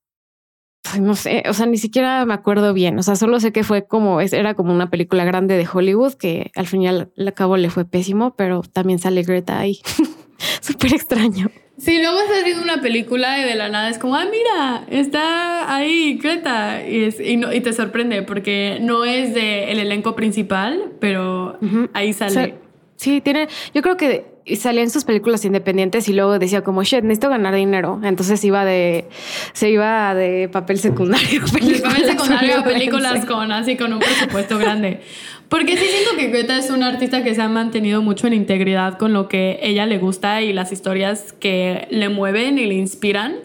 no 1.01 1.15
sé, 1.15 1.43
o 1.49 1.53
sea, 1.53 1.67
ni 1.67 1.77
siquiera 1.77 2.25
me 2.25 2.35
acuerdo 2.35 2.73
bien. 2.73 2.99
O 2.99 3.03
sea, 3.03 3.17
solo 3.17 3.41
sé 3.41 3.53
que 3.53 3.65
fue 3.65 3.87
como, 3.87 4.21
era 4.21 4.55
como 4.55 4.73
una 4.73 4.91
película 4.91 5.25
grande 5.25 5.57
de 5.57 5.69
Hollywood 5.71 6.15
que 6.15 6.51
al 6.55 6.67
final 6.67 7.11
al 7.17 7.35
cabo 7.35 7.57
le 7.57 7.71
fue 7.71 7.85
pésimo, 7.85 8.35
pero 8.37 8.63
también 8.63 8.99
sale 8.99 9.23
Greta 9.23 9.59
ahí. 9.59 9.81
Súper 10.61 10.95
extraño. 10.95 11.51
Sí, 11.79 12.01
luego 12.01 12.21
estás 12.21 12.45
viendo 12.45 12.63
una 12.63 12.81
película 12.81 13.39
y 13.39 13.45
de 13.45 13.55
la 13.55 13.69
nada 13.69 13.91
es 13.91 13.99
como, 13.99 14.17
ah, 14.17 14.25
mira, 14.31 14.85
está 14.89 15.75
ahí 15.75 16.19
Greta. 16.23 16.87
Y, 16.89 17.11
y, 17.21 17.61
te 17.61 17.73
sorprende 17.73 18.23
porque 18.23 18.79
no 18.81 19.05
es 19.05 19.35
del 19.35 19.69
el 19.69 19.79
elenco 19.81 20.17
principal, 20.17 20.93
pero 21.01 21.59
ahí 21.93 22.13
sale. 22.13 22.57
sí, 22.97 23.21
tiene, 23.21 23.49
yo 23.75 23.83
creo 23.83 23.97
que 23.97 24.36
y 24.49 24.57
salía 24.57 24.83
en 24.83 24.91
sus 24.91 25.05
películas 25.05 25.45
independientes 25.45 26.09
y 26.09 26.13
luego 26.13 26.39
decía 26.39 26.63
como, 26.63 26.85
shit, 26.85 27.03
necesito 27.03 27.29
ganar 27.29 27.53
dinero. 27.55 28.01
Entonces 28.05 28.43
iba 28.45 28.65
de, 28.65 29.07
se 29.53 29.71
iba 29.71 30.15
de 30.15 30.49
papel 30.49 30.79
secundario. 30.79 31.41
De 31.45 31.81
papel 31.81 32.05
secundario 32.05 32.61
a 32.61 32.65
películas 32.65 33.27
con 33.27 33.51
así, 33.51 33.77
con 33.77 33.93
un 33.93 33.99
presupuesto 33.99 34.57
grande. 34.57 35.01
Porque 35.49 35.77
sí 35.77 35.85
siento 35.85 36.17
que 36.17 36.29
Greta 36.29 36.57
es 36.59 36.71
una 36.71 36.87
artista 36.87 37.25
que 37.25 37.35
se 37.35 37.43
ha 37.43 37.49
mantenido 37.49 38.03
mucho 38.03 38.29
en 38.29 38.35
integridad 38.35 38.99
con 38.99 39.13
lo 39.13 39.27
que 39.27 39.59
ella 39.63 39.85
le 39.85 39.99
gusta 39.99 40.41
y 40.43 40.53
las 40.53 40.71
historias 40.71 41.33
que 41.33 41.89
le 41.91 42.09
mueven 42.09 42.59
y 42.59 42.67
le 42.67 42.75
inspiran. 42.75 43.39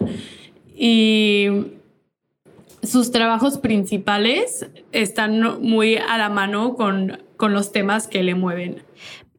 Y 0.76 1.48
sus 2.84 3.10
trabajos 3.10 3.58
principales 3.58 4.66
están 4.92 5.60
muy 5.62 5.96
a 5.96 6.16
la 6.16 6.28
mano 6.28 6.74
con, 6.74 7.22
con 7.36 7.52
los 7.52 7.72
temas 7.72 8.06
que 8.06 8.22
le 8.22 8.36
mueven. 8.36 8.82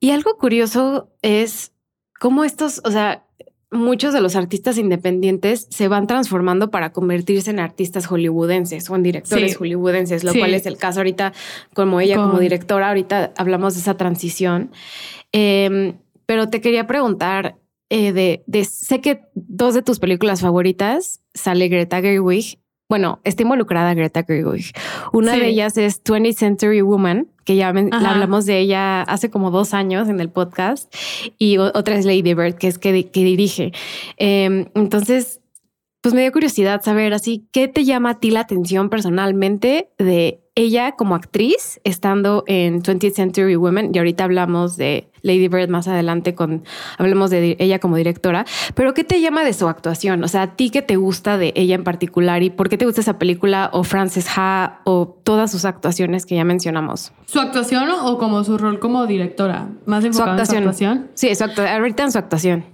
Y 0.03 0.11
algo 0.11 0.37
curioso 0.37 1.13
es 1.21 1.71
cómo 2.19 2.43
estos, 2.43 2.81
o 2.83 2.91
sea, 2.91 3.25
muchos 3.71 4.13
de 4.13 4.19
los 4.19 4.35
artistas 4.35 4.77
independientes 4.77 5.65
se 5.69 5.87
van 5.87 6.07
transformando 6.07 6.71
para 6.71 6.91
convertirse 6.91 7.51
en 7.51 7.61
artistas 7.61 8.05
hollywoodenses 8.07 8.89
o 8.89 8.97
en 8.97 9.03
directores 9.03 9.55
hollywoodenses, 9.55 10.25
lo 10.25 10.33
cual 10.33 10.55
es 10.55 10.65
el 10.65 10.75
caso 10.75 10.99
ahorita, 10.99 11.31
como 11.73 12.01
ella 12.01 12.17
como 12.17 12.39
directora, 12.39 12.89
ahorita 12.89 13.31
hablamos 13.37 13.75
de 13.75 13.79
esa 13.79 13.95
transición. 13.95 14.71
Em, 15.31 15.97
pero 16.25 16.49
te 16.49 16.59
quería 16.59 16.85
preguntar, 16.85 17.55
eh, 17.89 18.11
de, 18.11 18.43
de, 18.45 18.65
sé 18.65 18.99
que 18.99 19.21
dos 19.35 19.73
de 19.73 19.83
tus 19.83 19.99
películas 19.99 20.41
favoritas 20.41 21.21
sale 21.33 21.69
Greta 21.69 22.01
Gerwig 22.01 22.59
bueno, 22.93 23.21
está 23.23 23.41
involucrada 23.41 23.95
Greta 23.95 24.23
Gerwig. 24.23 24.71
Una 25.13 25.35
de 25.35 25.47
ellas 25.47 25.77
es 25.77 26.03
20th 26.03 26.35
Century 26.35 26.81
Woman, 26.81 27.27
que 27.43 27.55
ya 27.55 27.69
hablamos 27.69 28.45
de 28.45 28.59
ella 28.59 29.01
hace 29.01 29.29
como 29.29 29.51
dos 29.51 29.73
años 29.73 30.09
en 30.09 30.19
el 30.19 30.29
podcast, 30.29 30.93
y 31.37 31.57
otra 31.57 31.95
es 31.95 32.05
Lady 32.05 32.33
Bird, 32.33 32.55
que 32.55 32.67
es 32.67 32.77
que, 32.77 32.91
dirige. 32.91 33.71
Em, 34.17 34.65
entonces, 34.75 35.41
pues 36.01 36.13
me 36.13 36.21
dio 36.21 36.31
curiosidad 36.31 36.81
saber 36.83 37.13
así, 37.13 37.47
¿qué 37.51 37.67
te 37.67 37.85
llama 37.85 38.11
a 38.11 38.19
ti 38.19 38.31
la 38.31 38.41
atención 38.41 38.89
personalmente 38.89 39.89
de 39.97 40.42
ella 40.55 40.93
como 40.93 41.15
actriz 41.15 41.79
estando 41.83 42.43
en 42.47 42.81
20th 42.81 43.13
Century 43.13 43.55
Women? 43.55 43.91
Y 43.93 43.97
ahorita 43.97 44.23
hablamos 44.23 44.77
de 44.77 45.09
Lady 45.21 45.47
Bird 45.47 45.69
más 45.69 45.87
adelante 45.87 46.35
con, 46.35 46.63
hablemos 46.97 47.29
de 47.29 47.55
ella 47.59 47.79
como 47.79 47.95
directora, 47.95 48.45
pero 48.75 48.93
¿qué 48.93 49.03
te 49.03 49.21
llama 49.21 49.43
de 49.43 49.53
su 49.53 49.67
actuación? 49.67 50.23
O 50.23 50.27
sea, 50.27 50.43
¿a 50.43 50.55
ti 50.55 50.69
qué 50.69 50.81
te 50.81 50.95
gusta 50.95 51.37
de 51.37 51.53
ella 51.55 51.75
en 51.75 51.83
particular 51.83 52.43
y 52.43 52.49
por 52.49 52.69
qué 52.69 52.77
te 52.77 52.85
gusta 52.85 53.01
esa 53.01 53.17
película 53.17 53.69
o 53.73 53.83
Frances 53.83 54.27
Ha 54.35 54.81
o 54.83 55.07
todas 55.23 55.51
sus 55.51 55.65
actuaciones 55.65 56.25
que 56.25 56.35
ya 56.35 56.43
mencionamos? 56.43 57.13
¿Su 57.25 57.39
actuación 57.39 57.89
o 57.89 58.17
como 58.17 58.43
su 58.43 58.57
rol 58.57 58.79
como 58.79 59.07
directora? 59.07 59.69
¿Más 59.85 60.03
enfocada 60.03 60.39
en 60.41 60.45
su 60.45 60.55
actuación? 60.55 61.09
Sí, 61.13 61.33
su 61.33 61.43
ahorita 61.43 62.03
en 62.03 62.11
su 62.11 62.17
actuación. 62.17 62.65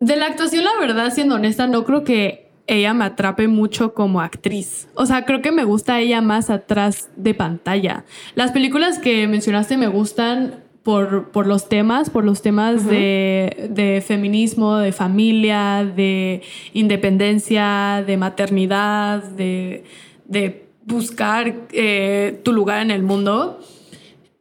De 0.00 0.16
la 0.16 0.26
actuación, 0.26 0.64
la 0.64 0.70
verdad, 0.80 1.12
siendo 1.12 1.34
honesta, 1.34 1.66
no 1.66 1.84
creo 1.84 2.04
que 2.04 2.47
ella 2.68 2.94
me 2.94 3.04
atrape 3.04 3.48
mucho 3.48 3.94
como 3.94 4.20
actriz. 4.20 4.88
O 4.94 5.06
sea, 5.06 5.24
creo 5.24 5.42
que 5.42 5.50
me 5.50 5.64
gusta 5.64 5.98
ella 5.98 6.20
más 6.20 6.50
atrás 6.50 7.08
de 7.16 7.34
pantalla. 7.34 8.04
Las 8.34 8.52
películas 8.52 8.98
que 8.98 9.26
mencionaste 9.26 9.76
me 9.76 9.88
gustan 9.88 10.62
por, 10.82 11.30
por 11.30 11.46
los 11.46 11.68
temas, 11.68 12.10
por 12.10 12.24
los 12.24 12.40
temas 12.40 12.86
de, 12.86 13.68
de, 13.70 14.02
feminismo, 14.06 14.76
de 14.76 14.92
familia, 14.92 15.84
de 15.84 16.42
independencia, 16.72 18.04
de 18.06 18.16
maternidad, 18.16 19.22
de, 19.22 19.84
de 20.26 20.68
buscar 20.84 21.54
eh, 21.72 22.40
tu 22.42 22.52
lugar 22.52 22.82
en 22.82 22.90
el 22.90 23.02
mundo. 23.02 23.60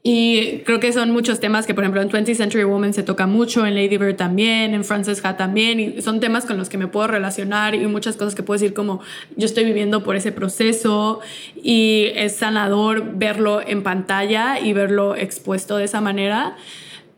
Y 0.09 0.59
creo 0.59 0.79
que 0.79 0.93
son 0.93 1.11
muchos 1.11 1.41
temas 1.41 1.65
que, 1.65 1.73
por 1.73 1.83
ejemplo, 1.83 2.01
en 2.01 2.09
20th 2.09 2.35
Century 2.35 2.63
Woman 2.63 2.93
se 2.93 3.03
toca 3.03 3.27
mucho, 3.27 3.65
en 3.65 3.75
Lady 3.75 3.97
Bird 3.97 4.15
también, 4.15 4.73
en 4.73 4.85
Frances 4.85 5.19
Ha 5.25 5.35
también, 5.35 5.81
y 5.81 6.01
son 6.01 6.21
temas 6.21 6.45
con 6.45 6.57
los 6.57 6.69
que 6.69 6.77
me 6.77 6.87
puedo 6.87 7.07
relacionar 7.07 7.75
y 7.75 7.85
muchas 7.87 8.15
cosas 8.15 8.33
que 8.33 8.41
puedo 8.41 8.57
decir 8.57 8.73
como 8.73 9.01
yo 9.35 9.45
estoy 9.45 9.65
viviendo 9.65 10.05
por 10.05 10.15
ese 10.15 10.31
proceso 10.31 11.19
y 11.61 12.05
es 12.15 12.37
sanador 12.37 13.17
verlo 13.17 13.59
en 13.59 13.83
pantalla 13.83 14.61
y 14.61 14.71
verlo 14.71 15.13
expuesto 15.13 15.75
de 15.75 15.83
esa 15.83 15.99
manera. 15.99 16.55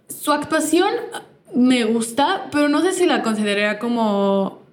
Su 0.07 0.31
actuación 0.31 0.89
me 1.53 1.83
gusta, 1.83 2.47
pero 2.51 2.69
no 2.69 2.81
sé 2.81 2.93
si 2.93 3.05
la 3.05 3.21
consideraría 3.21 3.77
como 3.77 4.63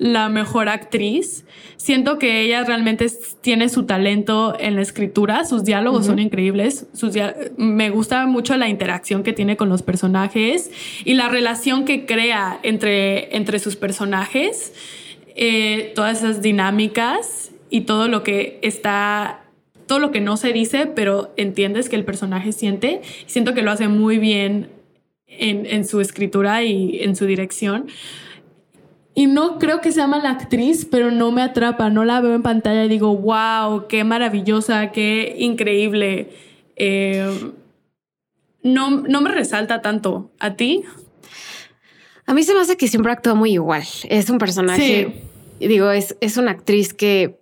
la 0.00 0.30
mejor 0.30 0.70
actriz. 0.70 1.44
Siento 1.76 2.18
que 2.18 2.40
ella 2.40 2.64
realmente 2.64 3.06
tiene 3.42 3.68
su 3.68 3.84
talento 3.84 4.56
en 4.58 4.76
la 4.76 4.80
escritura, 4.80 5.44
sus 5.44 5.62
diálogos 5.62 6.06
son 6.06 6.18
increíbles, 6.18 6.86
me 7.58 7.90
gusta 7.90 8.24
mucho 8.26 8.56
la 8.56 8.70
interacción 8.70 9.22
que 9.22 9.34
tiene 9.34 9.58
con 9.58 9.68
los 9.68 9.82
personajes 9.82 10.70
y 11.04 11.14
la 11.14 11.28
relación 11.28 11.84
que 11.84 12.06
crea 12.06 12.58
entre, 12.62 13.36
entre 13.36 13.58
sus 13.58 13.76
personajes, 13.76 14.72
eh, 15.36 15.92
todas 15.94 16.22
esas 16.22 16.40
dinámicas 16.40 17.50
y 17.68 17.82
todo 17.82 18.08
lo 18.08 18.22
que 18.22 18.58
está 18.62 19.44
todo 19.86 19.98
lo 19.98 20.12
que 20.12 20.20
no 20.20 20.36
se 20.36 20.52
dice, 20.52 20.86
pero 20.86 21.34
entiendes 21.36 21.88
que 21.88 21.96
el 21.96 22.04
personaje 22.04 22.52
siente. 22.52 23.02
Siento 23.26 23.54
que 23.54 23.62
lo 23.62 23.72
hace 23.72 23.88
muy 23.88 24.18
bien 24.18 24.70
en, 25.26 25.66
en 25.66 25.84
su 25.84 26.00
escritura 26.00 26.62
y 26.62 27.02
en 27.02 27.16
su 27.16 27.26
dirección. 27.26 27.88
Y 29.20 29.26
no 29.26 29.58
creo 29.58 29.82
que 29.82 29.92
sea 29.92 30.06
mala 30.06 30.30
actriz, 30.30 30.86
pero 30.90 31.10
no 31.10 31.30
me 31.30 31.42
atrapa, 31.42 31.90
no 31.90 32.06
la 32.06 32.22
veo 32.22 32.34
en 32.34 32.42
pantalla 32.42 32.86
y 32.86 32.88
digo, 32.88 33.14
wow, 33.14 33.86
qué 33.86 34.02
maravillosa, 34.02 34.92
qué 34.92 35.36
increíble. 35.38 36.30
Eh, 36.76 37.52
no, 38.62 39.02
no 39.02 39.20
me 39.20 39.30
resalta 39.30 39.82
tanto. 39.82 40.30
¿A 40.38 40.54
ti? 40.54 40.84
A 42.24 42.32
mí 42.32 42.42
se 42.44 42.54
me 42.54 42.60
hace 42.60 42.78
que 42.78 42.88
siempre 42.88 43.12
actúa 43.12 43.34
muy 43.34 43.52
igual. 43.52 43.84
Es 44.08 44.30
un 44.30 44.38
personaje, 44.38 45.20
digo, 45.58 45.90
es, 45.90 46.16
es 46.22 46.38
una 46.38 46.52
actriz 46.52 46.94
que 46.94 47.38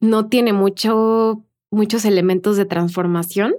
no 0.00 0.26
tiene 0.26 0.52
mucho, 0.52 1.46
muchos 1.70 2.04
elementos 2.04 2.58
de 2.58 2.66
transformación 2.66 3.54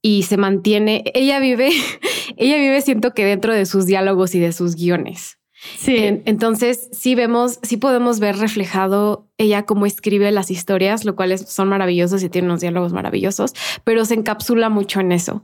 y 0.00 0.22
se 0.22 0.36
mantiene, 0.36 1.02
ella 1.12 1.40
vive, 1.40 1.72
ella 2.36 2.56
vive 2.56 2.80
siento 2.82 3.14
que 3.14 3.24
dentro 3.24 3.52
de 3.52 3.66
sus 3.66 3.84
diálogos 3.84 4.36
y 4.36 4.38
de 4.38 4.52
sus 4.52 4.76
guiones. 4.76 5.37
Sí. 5.60 5.96
entonces, 6.24 6.88
sí 6.92 7.14
vemos, 7.14 7.58
sí 7.62 7.76
podemos 7.78 8.20
ver 8.20 8.36
reflejado 8.36 9.26
ella 9.38 9.64
cómo 9.64 9.86
escribe 9.86 10.30
las 10.30 10.50
historias, 10.50 11.04
lo 11.04 11.16
cual 11.16 11.36
son 11.38 11.68
maravillosos 11.68 12.22
y 12.22 12.28
tiene 12.28 12.46
unos 12.46 12.60
diálogos 12.60 12.92
maravillosos, 12.92 13.54
pero 13.82 14.04
se 14.04 14.14
encapsula 14.14 14.68
mucho 14.68 15.00
en 15.00 15.12
eso. 15.12 15.42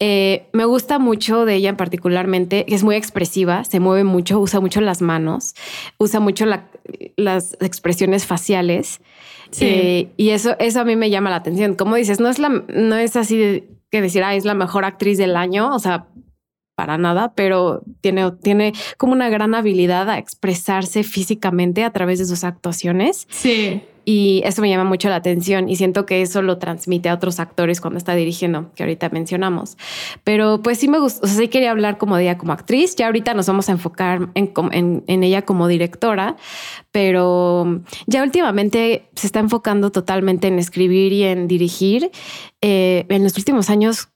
Eh, 0.00 0.48
me 0.52 0.64
gusta 0.64 0.98
mucho 0.98 1.44
de 1.44 1.56
ella 1.56 1.76
particularmente, 1.76 2.64
que 2.66 2.74
es 2.74 2.82
muy 2.82 2.96
expresiva, 2.96 3.64
se 3.64 3.78
mueve 3.78 4.04
mucho, 4.04 4.40
usa 4.40 4.60
mucho 4.60 4.80
las 4.80 5.00
manos, 5.00 5.54
usa 5.98 6.18
mucho 6.18 6.44
las 7.16 7.56
expresiones 7.60 8.26
faciales. 8.26 9.00
Sí. 9.50 9.66
Eh, 9.66 10.12
y 10.16 10.30
eso, 10.30 10.56
eso 10.58 10.80
a 10.80 10.84
mí 10.84 10.96
me 10.96 11.10
llama 11.10 11.30
la 11.30 11.36
atención. 11.36 11.74
Como 11.74 11.96
dices, 11.96 12.20
no 12.20 12.28
es 12.28 12.38
la, 12.38 12.48
no 12.48 12.96
es 12.96 13.16
así 13.16 13.36
de, 13.36 13.68
que 13.92 14.00
decir, 14.00 14.24
ah, 14.24 14.34
es 14.34 14.46
la 14.46 14.54
mejor 14.54 14.86
actriz 14.86 15.18
del 15.18 15.36
año. 15.36 15.74
O 15.74 15.78
sea, 15.78 16.06
para 16.82 16.98
nada, 16.98 17.32
pero 17.36 17.84
tiene, 18.00 18.32
tiene 18.42 18.72
como 18.96 19.12
una 19.12 19.28
gran 19.28 19.54
habilidad 19.54 20.10
a 20.10 20.18
expresarse 20.18 21.04
físicamente 21.04 21.84
a 21.84 21.92
través 21.92 22.18
de 22.18 22.24
sus 22.24 22.42
actuaciones. 22.42 23.28
Sí. 23.30 23.80
Y 24.04 24.42
eso 24.44 24.62
me 24.62 24.68
llama 24.68 24.82
mucho 24.82 25.08
la 25.08 25.14
atención 25.14 25.68
y 25.68 25.76
siento 25.76 26.06
que 26.06 26.22
eso 26.22 26.42
lo 26.42 26.58
transmite 26.58 27.08
a 27.08 27.14
otros 27.14 27.38
actores 27.38 27.80
cuando 27.80 27.98
está 27.98 28.16
dirigiendo, 28.16 28.72
que 28.74 28.82
ahorita 28.82 29.10
mencionamos. 29.10 29.78
Pero 30.24 30.60
pues 30.60 30.78
sí 30.78 30.88
me 30.88 30.98
gusta, 30.98 31.24
o 31.24 31.28
sea, 31.28 31.36
sí 31.36 31.46
quería 31.46 31.70
hablar 31.70 31.98
como 31.98 32.16
de 32.16 32.24
ella 32.24 32.36
como 32.36 32.52
actriz. 32.52 32.96
Ya 32.96 33.06
ahorita 33.06 33.32
nos 33.34 33.46
vamos 33.46 33.68
a 33.68 33.72
enfocar 33.72 34.30
en, 34.34 34.52
en, 35.06 35.22
ella 35.22 35.42
como 35.42 35.68
directora, 35.68 36.34
pero 36.90 37.80
ya 38.08 38.24
últimamente 38.24 39.08
se 39.14 39.28
está 39.28 39.38
enfocando 39.38 39.92
totalmente 39.92 40.48
en 40.48 40.58
escribir 40.58 41.12
y 41.12 41.22
en 41.22 41.46
dirigir. 41.46 42.10
Eh, 42.60 43.06
en 43.08 43.22
los 43.22 43.38
últimos 43.38 43.70
años, 43.70 44.08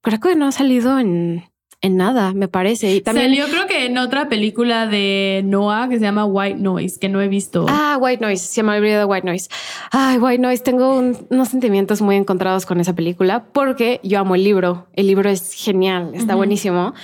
creo 0.00 0.20
que 0.20 0.36
no 0.36 0.46
ha 0.46 0.52
salido 0.52 1.00
en 1.00 1.42
en 1.84 1.98
nada, 1.98 2.32
me 2.32 2.48
parece. 2.48 2.94
Y 2.94 3.00
también 3.02 3.34
yo 3.34 3.46
creo 3.46 3.66
que 3.66 3.84
en 3.84 3.98
otra 3.98 4.30
película 4.30 4.86
de 4.86 5.42
Noah 5.44 5.86
que 5.90 5.96
se 5.98 6.00
llama 6.00 6.24
White 6.24 6.58
Noise, 6.58 6.98
que 6.98 7.10
no 7.10 7.20
he 7.20 7.28
visto. 7.28 7.66
Ah, 7.68 7.98
White 8.00 8.24
Noise, 8.24 8.46
se 8.46 8.62
me 8.62 8.72
ha 8.72 8.76
olvidado 8.76 9.06
White 9.06 9.26
Noise. 9.26 9.50
Ay, 9.90 10.16
White 10.16 10.40
Noise, 10.40 10.62
tengo 10.62 10.96
unos 10.96 11.48
sentimientos 11.48 12.00
muy 12.00 12.16
encontrados 12.16 12.64
con 12.64 12.80
esa 12.80 12.94
película 12.94 13.44
porque 13.52 14.00
yo 14.02 14.18
amo 14.18 14.34
el 14.34 14.44
libro. 14.44 14.86
El 14.94 15.08
libro 15.08 15.28
es 15.28 15.52
genial, 15.52 16.12
está 16.14 16.34
buenísimo. 16.34 16.94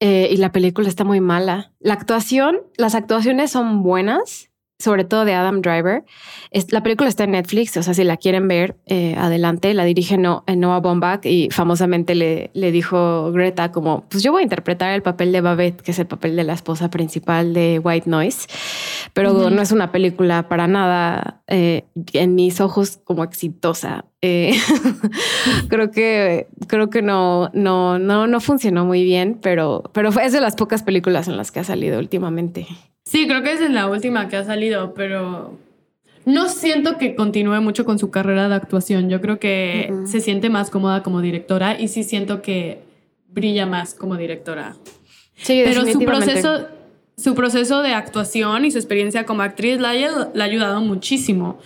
Eh, 0.00 0.30
y 0.32 0.38
la 0.38 0.50
película 0.50 0.88
está 0.88 1.04
muy 1.04 1.20
mala. 1.20 1.72
La 1.78 1.92
actuación, 1.92 2.56
las 2.78 2.94
actuaciones 2.94 3.50
son 3.50 3.82
buenas, 3.82 4.49
sobre 4.80 5.04
todo 5.04 5.24
de 5.24 5.34
Adam 5.34 5.60
Driver. 5.60 6.04
la 6.70 6.82
película 6.82 7.08
está 7.08 7.24
en 7.24 7.32
Netflix, 7.32 7.76
o 7.76 7.82
sea, 7.82 7.94
si 7.94 8.02
la 8.02 8.16
quieren 8.16 8.48
ver, 8.48 8.76
eh, 8.86 9.14
adelante. 9.16 9.74
La 9.74 9.84
dirige 9.84 10.16
Noah 10.18 10.80
Baumbach 10.80 11.24
y 11.24 11.48
famosamente 11.50 12.14
le, 12.14 12.50
le 12.54 12.72
dijo 12.72 13.30
Greta 13.32 13.70
como, 13.70 14.04
pues 14.08 14.22
yo 14.22 14.32
voy 14.32 14.40
a 14.40 14.44
interpretar 14.44 14.92
el 14.92 15.02
papel 15.02 15.32
de 15.32 15.40
Babette, 15.40 15.82
que 15.82 15.90
es 15.92 15.98
el 15.98 16.06
papel 16.06 16.34
de 16.34 16.44
la 16.44 16.54
esposa 16.54 16.90
principal 16.90 17.54
de 17.54 17.78
White 17.82 18.08
Noise, 18.08 18.48
pero 19.12 19.50
no 19.50 19.62
es 19.62 19.70
una 19.72 19.92
película 19.92 20.48
para 20.48 20.66
nada, 20.66 21.42
eh, 21.46 21.84
en 22.14 22.34
mis 22.34 22.60
ojos, 22.60 22.98
como 23.04 23.24
exitosa. 23.24 24.06
Eh, 24.22 24.52
creo 25.68 25.90
que 25.90 26.46
creo 26.66 26.90
que 26.90 27.00
no, 27.00 27.50
no, 27.54 27.98
no, 27.98 28.26
no 28.26 28.40
funcionó 28.40 28.84
muy 28.84 29.02
bien, 29.02 29.38
pero, 29.40 29.84
pero 29.92 30.10
es 30.20 30.32
de 30.32 30.40
las 30.40 30.56
pocas 30.56 30.82
películas 30.82 31.26
en 31.28 31.36
las 31.36 31.50
que 31.50 31.60
ha 31.60 31.64
salido 31.64 31.98
últimamente. 31.98 32.66
Sí, 33.04 33.26
creo 33.26 33.42
que 33.42 33.52
es 33.52 33.60
en 33.60 33.74
la 33.74 33.88
última 33.88 34.28
que 34.28 34.36
ha 34.36 34.44
salido, 34.44 34.94
pero 34.94 35.58
no 36.24 36.48
siento 36.48 36.98
que 36.98 37.14
continúe 37.14 37.60
mucho 37.60 37.84
con 37.84 37.98
su 37.98 38.10
carrera 38.10 38.48
de 38.48 38.54
actuación. 38.54 39.08
Yo 39.08 39.20
creo 39.20 39.38
que 39.38 39.92
se 40.06 40.20
siente 40.20 40.50
más 40.50 40.70
cómoda 40.70 41.02
como 41.02 41.20
directora 41.20 41.80
y 41.80 41.88
sí 41.88 42.04
siento 42.04 42.42
que 42.42 42.80
brilla 43.28 43.66
más 43.66 43.94
como 43.94 44.16
directora. 44.16 44.76
Sí, 45.36 45.62
pero 45.64 45.86
su 45.86 45.98
proceso, 46.00 46.66
su 47.16 47.34
proceso 47.34 47.82
de 47.82 47.94
actuación 47.94 48.64
y 48.64 48.70
su 48.70 48.78
experiencia 48.78 49.24
como 49.24 49.42
actriz 49.42 49.80
la, 49.80 49.90
ha 49.90 50.44
ayudado 50.44 50.80
muchísimo 50.80 51.58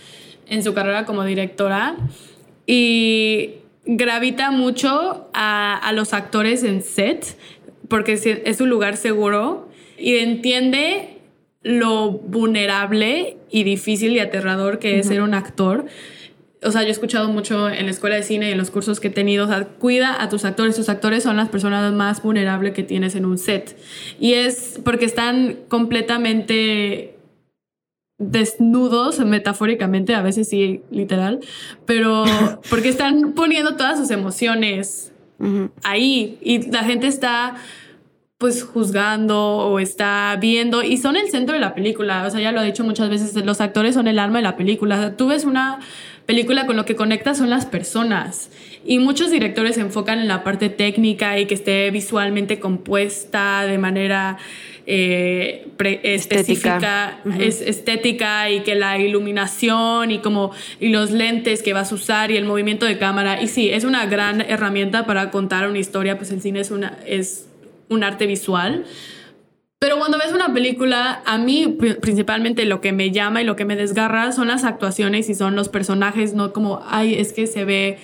en 0.47 0.63
su 0.63 0.73
carrera 0.73 1.05
como 1.05 1.23
directora 1.25 1.97
y 2.65 3.55
gravita 3.85 4.51
mucho 4.51 5.29
a, 5.33 5.77
a 5.77 5.91
los 5.91 6.13
actores 6.13 6.63
en 6.63 6.81
set 6.81 7.37
porque 7.87 8.13
es 8.13 8.61
un 8.61 8.69
lugar 8.69 8.97
seguro 8.97 9.69
y 9.97 10.15
entiende 10.17 11.14
lo 11.65 12.11
vulnerable 12.11 13.37
y 13.49 13.63
difícil 13.63 14.11
y 14.11 14.19
aterrador 14.19 14.77
que 14.77 14.99
es 14.99 15.07
ser 15.07 15.23
un 15.23 15.33
actor. 15.33 15.87
O 16.61 16.69
sea, 16.69 16.83
yo 16.83 16.89
he 16.89 16.91
escuchado 16.91 17.27
mucho 17.27 17.69
en 17.69 17.85
la 17.85 17.91
escuela 17.91 18.15
de 18.15 18.21
cine 18.21 18.49
y 18.49 18.51
en 18.51 18.59
los 18.59 18.69
cursos 18.69 18.99
que 18.99 19.07
he 19.07 19.11
tenido, 19.11 19.45
o 19.45 19.47
sea, 19.47 19.65
cuida 19.65 20.21
a 20.21 20.29
tus 20.29 20.45
actores. 20.45 20.75
Tus 20.75 20.89
actores 20.89 21.23
son 21.23 21.37
las 21.37 21.49
personas 21.49 21.91
más 21.91 22.21
vulnerables 22.21 22.73
que 22.73 22.83
tienes 22.83 23.15
en 23.15 23.25
un 23.25 23.39
set. 23.39 23.75
Y 24.19 24.33
es 24.33 24.79
porque 24.83 25.05
están 25.05 25.57
completamente 25.67 27.15
desnudos, 28.19 29.19
metafóricamente, 29.25 30.13
a 30.13 30.21
veces 30.21 30.47
sí, 30.47 30.83
literal, 30.91 31.39
pero 31.87 32.25
porque 32.69 32.89
están 32.89 33.33
poniendo 33.33 33.75
todas 33.75 33.97
sus 33.97 34.11
emociones 34.11 35.11
ahí 35.83 36.37
y 36.41 36.71
la 36.71 36.83
gente 36.83 37.07
está 37.07 37.55
pues 38.37 38.63
juzgando 38.63 39.39
o 39.39 39.79
está 39.79 40.37
viendo 40.41 40.83
y 40.83 40.97
son 40.97 41.15
el 41.15 41.29
centro 41.29 41.55
de 41.55 41.61
la 41.61 41.73
película. 41.73 42.25
O 42.25 42.29
sea, 42.29 42.41
ya 42.41 42.51
lo 42.51 42.61
he 42.61 42.65
dicho 42.65 42.83
muchas 42.83 43.09
veces, 43.09 43.33
los 43.45 43.61
actores 43.61 43.95
son 43.95 44.07
el 44.07 44.19
alma 44.19 44.39
de 44.39 44.43
la 44.43 44.57
película. 44.57 45.15
tú 45.15 45.27
ves 45.27 45.45
una 45.45 45.79
película 46.25 46.65
con 46.65 46.75
lo 46.75 46.85
que 46.85 46.95
conectas 46.95 47.37
son 47.37 47.49
las 47.49 47.65
personas. 47.65 48.49
Y 48.83 48.99
muchos 48.99 49.31
directores 49.31 49.75
se 49.75 49.81
enfocan 49.81 50.19
en 50.19 50.27
la 50.27 50.43
parte 50.43 50.69
técnica 50.69 51.39
y 51.39 51.45
que 51.45 51.53
esté 51.53 51.89
visualmente 51.91 52.59
compuesta 52.59 53.65
de 53.65 53.77
manera 53.77 54.37
eh, 54.85 55.67
específica, 56.03 57.19
es 57.39 57.61
estética 57.61 58.49
y 58.51 58.61
que 58.61 58.75
la 58.75 58.99
iluminación 58.99 60.11
y 60.11 60.19
como 60.19 60.51
y 60.79 60.89
los 60.89 61.11
lentes 61.11 61.63
que 61.63 61.73
vas 61.73 61.91
a 61.91 61.95
usar 61.95 62.31
y 62.31 62.37
el 62.37 62.45
movimiento 62.45 62.85
de 62.85 62.97
cámara. 62.97 63.41
Y 63.41 63.47
sí, 63.47 63.69
es 63.69 63.85
una 63.85 64.05
gran 64.05 64.41
herramienta 64.41 65.05
para 65.05 65.31
contar 65.31 65.67
una 65.69 65.79
historia, 65.79 66.17
pues 66.17 66.31
el 66.31 66.41
cine 66.41 66.59
es 66.59 66.71
una... 66.71 66.97
Es, 67.05 67.47
un 67.89 68.03
arte 68.03 68.25
visual. 68.25 68.85
Pero 69.79 69.99
cuando 69.99 70.17
ves 70.17 70.31
una 70.33 70.53
película, 70.53 71.21
a 71.25 71.37
mí 71.37 71.77
principalmente 72.01 72.65
lo 72.65 72.81
que 72.81 72.91
me 72.91 73.11
llama 73.11 73.41
y 73.41 73.45
lo 73.45 73.55
que 73.55 73.65
me 73.65 73.75
desgarra 73.75 74.31
son 74.31 74.47
las 74.47 74.63
actuaciones 74.63 75.29
y 75.29 75.35
son 75.35 75.55
los 75.55 75.69
personajes, 75.69 76.33
no 76.33 76.53
como, 76.53 76.81
ay, 76.87 77.15
es 77.15 77.33
que 77.33 77.45
se 77.45 77.65
ve, 77.65 77.99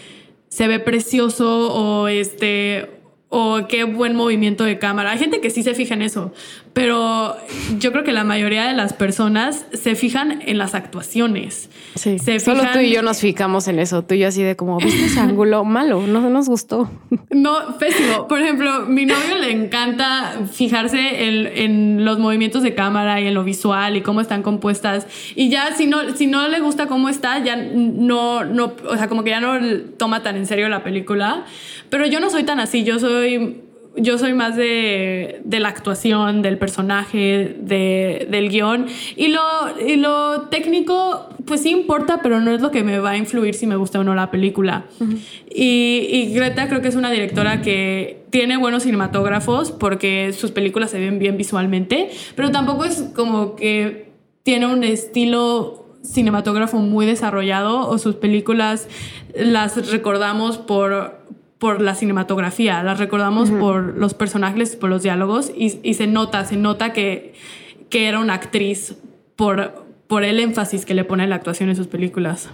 se 0.49 0.67
ve 0.67 0.79
precioso 0.79 1.73
o 1.73 2.07
este, 2.07 3.00
o 3.33 3.65
qué 3.69 3.85
buen 3.85 4.13
movimiento 4.13 4.65
de 4.65 4.77
cámara. 4.77 5.11
Hay 5.11 5.17
gente 5.17 5.39
que 5.39 5.49
sí 5.49 5.63
se 5.63 5.73
fija 5.73 5.93
en 5.93 6.01
eso, 6.01 6.33
pero 6.73 7.37
yo 7.79 7.93
creo 7.93 8.03
que 8.03 8.11
la 8.11 8.25
mayoría 8.25 8.65
de 8.65 8.73
las 8.73 8.91
personas 8.91 9.65
se 9.71 9.95
fijan 9.95 10.41
en 10.45 10.57
las 10.57 10.75
actuaciones. 10.75 11.69
Sí, 11.95 12.19
solo 12.41 12.63
tú 12.73 12.79
y 12.79 12.91
yo 12.91 13.01
nos 13.01 13.21
fijamos 13.21 13.69
en 13.69 13.79
eso. 13.79 14.03
Tú 14.03 14.15
y 14.15 14.19
yo 14.19 14.27
así 14.27 14.43
de 14.43 14.57
como, 14.57 14.79
¿viste 14.79 15.05
ese 15.05 15.19
ángulo? 15.21 15.63
Malo, 15.63 16.05
no 16.07 16.29
nos 16.29 16.49
gustó. 16.49 16.91
No, 17.29 17.77
pésimo. 17.77 18.27
Por 18.27 18.41
ejemplo, 18.41 18.85
mi 18.87 19.05
novio 19.05 19.37
le 19.39 19.51
encanta 19.51 20.41
fijarse 20.51 21.25
en, 21.25 21.47
en, 21.47 22.05
los 22.05 22.19
movimientos 22.19 22.63
de 22.63 22.75
cámara 22.75 23.21
y 23.21 23.27
en 23.27 23.33
lo 23.33 23.45
visual 23.45 23.95
y 23.95 24.01
cómo 24.01 24.19
están 24.19 24.43
compuestas. 24.43 25.07
Y 25.35 25.49
ya 25.49 25.73
si 25.73 25.87
no, 25.87 26.15
si 26.17 26.27
no 26.27 26.49
le 26.49 26.59
gusta 26.59 26.87
cómo 26.87 27.07
está, 27.07 27.41
ya 27.41 27.55
no, 27.55 28.43
no, 28.43 28.73
o 28.89 28.97
sea, 28.97 29.07
como 29.07 29.23
que 29.23 29.29
ya 29.29 29.39
no 29.39 29.57
toma 29.97 30.21
tan 30.21 30.35
en 30.35 30.45
serio 30.47 30.67
la 30.67 30.83
película. 30.83 31.45
Pero 31.91 32.07
yo 32.07 32.19
no 32.19 32.31
soy 32.31 32.43
tan 32.43 32.59
así, 32.59 32.83
yo 32.83 32.97
soy 32.97 33.61
yo 33.95 34.17
soy 34.17 34.33
más 34.33 34.55
de, 34.55 35.41
de, 35.43 35.59
la 35.59 35.67
actuación, 35.67 36.41
del 36.41 36.57
personaje, 36.57 37.57
de, 37.59 38.27
del 38.29 38.49
guion. 38.49 38.85
Y 39.17 39.27
lo, 39.27 39.41
y 39.85 39.97
lo 39.97 40.43
técnico, 40.43 41.27
pues 41.45 41.63
sí 41.63 41.71
importa, 41.71 42.21
pero 42.23 42.39
no 42.39 42.51
es 42.51 42.61
lo 42.61 42.71
que 42.71 42.83
me 42.83 42.99
va 42.99 43.11
a 43.11 43.17
influir 43.17 43.53
si 43.53 43.67
me 43.67 43.75
gusta 43.75 43.99
o 43.99 44.03
no 44.03 44.15
la 44.15 44.31
película. 44.31 44.85
y, 45.49 46.07
y, 46.09 46.33
Greta 46.33 46.69
creo 46.69 46.81
que 46.81 46.87
es 46.87 46.95
una 46.95 47.11
directora 47.11 47.61
que 47.61 48.23
tiene 48.29 48.55
buenos 48.55 48.83
cinematógrafos 48.83 49.71
porque 49.71 50.31
sus 50.31 50.51
películas 50.51 50.91
se 50.91 50.99
ven 50.99 51.19
bien 51.19 51.35
visualmente, 51.35 52.09
pero 52.35 52.49
tampoco 52.51 52.85
es 52.85 53.03
como 53.13 53.57
que 53.57 54.11
tiene 54.43 54.67
un 54.67 54.85
estilo 54.85 55.85
cinematógrafo 56.03 56.77
muy 56.77 57.05
desarrollado 57.05 57.87
o 57.87 57.97
sus 57.97 58.15
películas 58.15 58.87
las 59.35 59.91
recordamos 59.91 60.57
por 60.57 61.21
por 61.61 61.79
la 61.79 61.93
cinematografía, 61.93 62.81
las 62.81 62.97
recordamos 62.97 63.51
por 63.51 63.95
los 63.95 64.15
personajes, 64.15 64.75
por 64.75 64.89
los 64.89 65.03
diálogos 65.03 65.51
y, 65.55 65.79
y, 65.83 65.93
se 65.93 66.07
nota, 66.07 66.43
se 66.43 66.57
nota 66.57 66.91
que, 66.91 67.35
que 67.91 68.07
era 68.07 68.19
una 68.19 68.33
actriz 68.33 68.95
por, 69.35 69.85
por 70.07 70.23
el 70.23 70.39
énfasis 70.39 70.87
que 70.87 70.95
le 70.95 71.03
pone 71.03 71.27
la 71.27 71.35
actuación 71.35 71.69
en 71.69 71.75
sus 71.75 71.85
películas. 71.85 72.49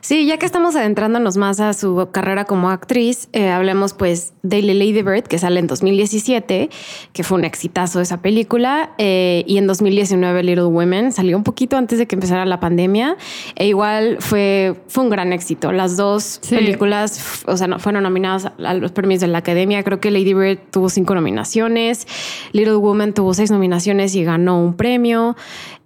Sí, 0.00 0.26
ya 0.26 0.38
que 0.38 0.46
estamos 0.46 0.76
adentrándonos 0.76 1.36
más 1.36 1.60
a 1.60 1.74
su 1.74 2.08
carrera 2.10 2.44
como 2.44 2.70
actriz, 2.70 3.28
eh, 3.32 3.50
hablemos 3.50 3.92
pues 3.92 4.32
de 4.42 4.62
Lady 4.62 5.02
Bird, 5.02 5.24
que 5.24 5.38
sale 5.38 5.60
en 5.60 5.66
2017, 5.66 6.70
que 7.12 7.22
fue 7.22 7.38
un 7.38 7.44
exitazo 7.44 8.00
esa 8.00 8.22
película, 8.22 8.92
eh, 8.96 9.44
y 9.46 9.58
en 9.58 9.66
2019 9.66 10.42
Little 10.42 10.64
Women 10.64 11.12
salió 11.12 11.36
un 11.36 11.44
poquito 11.44 11.76
antes 11.76 11.98
de 11.98 12.06
que 12.06 12.14
empezara 12.14 12.46
la 12.46 12.60
pandemia, 12.60 13.16
e 13.56 13.68
igual 13.68 14.16
fue, 14.20 14.76
fue 14.88 15.04
un 15.04 15.10
gran 15.10 15.32
éxito. 15.34 15.70
Las 15.70 15.98
dos 15.98 16.40
películas, 16.48 17.44
o 17.46 17.56
sea, 17.56 17.66
no, 17.66 17.78
fueron 17.78 18.02
nominadas 18.02 18.50
a 18.64 18.74
los 18.74 18.92
premios 18.92 19.20
de 19.20 19.26
la 19.26 19.38
Academia. 19.38 19.82
Creo 19.82 20.00
que 20.00 20.10
Lady 20.10 20.32
Bird 20.32 20.58
tuvo 20.70 20.88
cinco 20.88 21.14
nominaciones, 21.14 22.06
Little 22.52 22.76
Women 22.76 23.12
tuvo 23.12 23.34
seis 23.34 23.50
nominaciones 23.50 24.14
y 24.14 24.24
ganó 24.24 24.62
un 24.62 24.74
premio. 24.74 25.36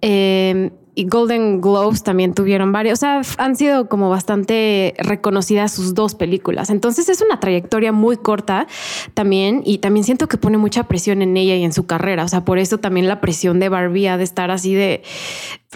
Eh, 0.01 0.71
y 0.95 1.05
Golden 1.05 1.59
Globes 1.59 2.03
también 2.03 2.33
tuvieron 2.33 2.71
varios. 2.71 2.99
O 2.99 3.01
sea, 3.01 3.21
han 3.37 3.55
sido 3.55 3.89
como 3.89 4.09
bastante 4.09 4.95
reconocidas 4.97 5.73
sus 5.73 5.93
dos 5.93 6.15
películas. 6.15 6.69
Entonces 6.69 7.09
es 7.09 7.21
una 7.21 7.39
trayectoria 7.39 7.91
muy 7.91 8.15
corta 8.15 8.65
también 9.13 9.61
y 9.65 9.79
también 9.79 10.05
siento 10.05 10.27
que 10.27 10.37
pone 10.37 10.57
mucha 10.57 10.85
presión 10.85 11.21
en 11.21 11.35
ella 11.35 11.55
y 11.55 11.63
en 11.63 11.73
su 11.73 11.85
carrera. 11.85 12.23
O 12.23 12.27
sea, 12.29 12.45
por 12.45 12.57
eso 12.57 12.77
también 12.77 13.07
la 13.07 13.19
presión 13.19 13.59
de 13.59 13.67
Barbie 13.67 14.07
ha 14.07 14.17
de 14.17 14.23
estar 14.23 14.51
así 14.51 14.73
de, 14.73 15.03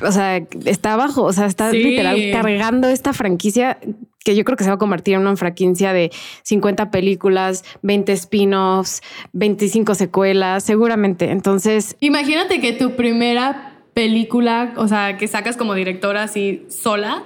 o 0.01 0.11
sea, 0.11 0.37
está 0.65 0.93
abajo, 0.93 1.23
o 1.23 1.33
sea, 1.33 1.45
está 1.45 1.71
literal 1.71 2.17
cargando 2.31 2.87
esta 2.87 3.11
franquicia 3.11 3.77
que 4.23 4.35
yo 4.35 4.43
creo 4.43 4.57
que 4.57 4.63
se 4.63 4.69
va 4.69 4.75
a 4.75 4.79
convertir 4.79 5.15
en 5.15 5.21
una 5.21 5.35
franquicia 5.35 5.93
de 5.93 6.11
50 6.43 6.91
películas, 6.91 7.63
20 7.81 8.11
spin-offs, 8.13 9.01
25 9.33 9.95
secuelas, 9.95 10.63
seguramente. 10.63 11.31
Entonces, 11.31 11.95
imagínate 11.99 12.59
que 12.59 12.73
tu 12.73 12.95
primera 12.95 13.68
película, 13.93 14.73
o 14.77 14.87
sea, 14.87 15.17
que 15.17 15.27
sacas 15.27 15.57
como 15.57 15.73
directora 15.73 16.23
así 16.23 16.65
sola, 16.69 17.23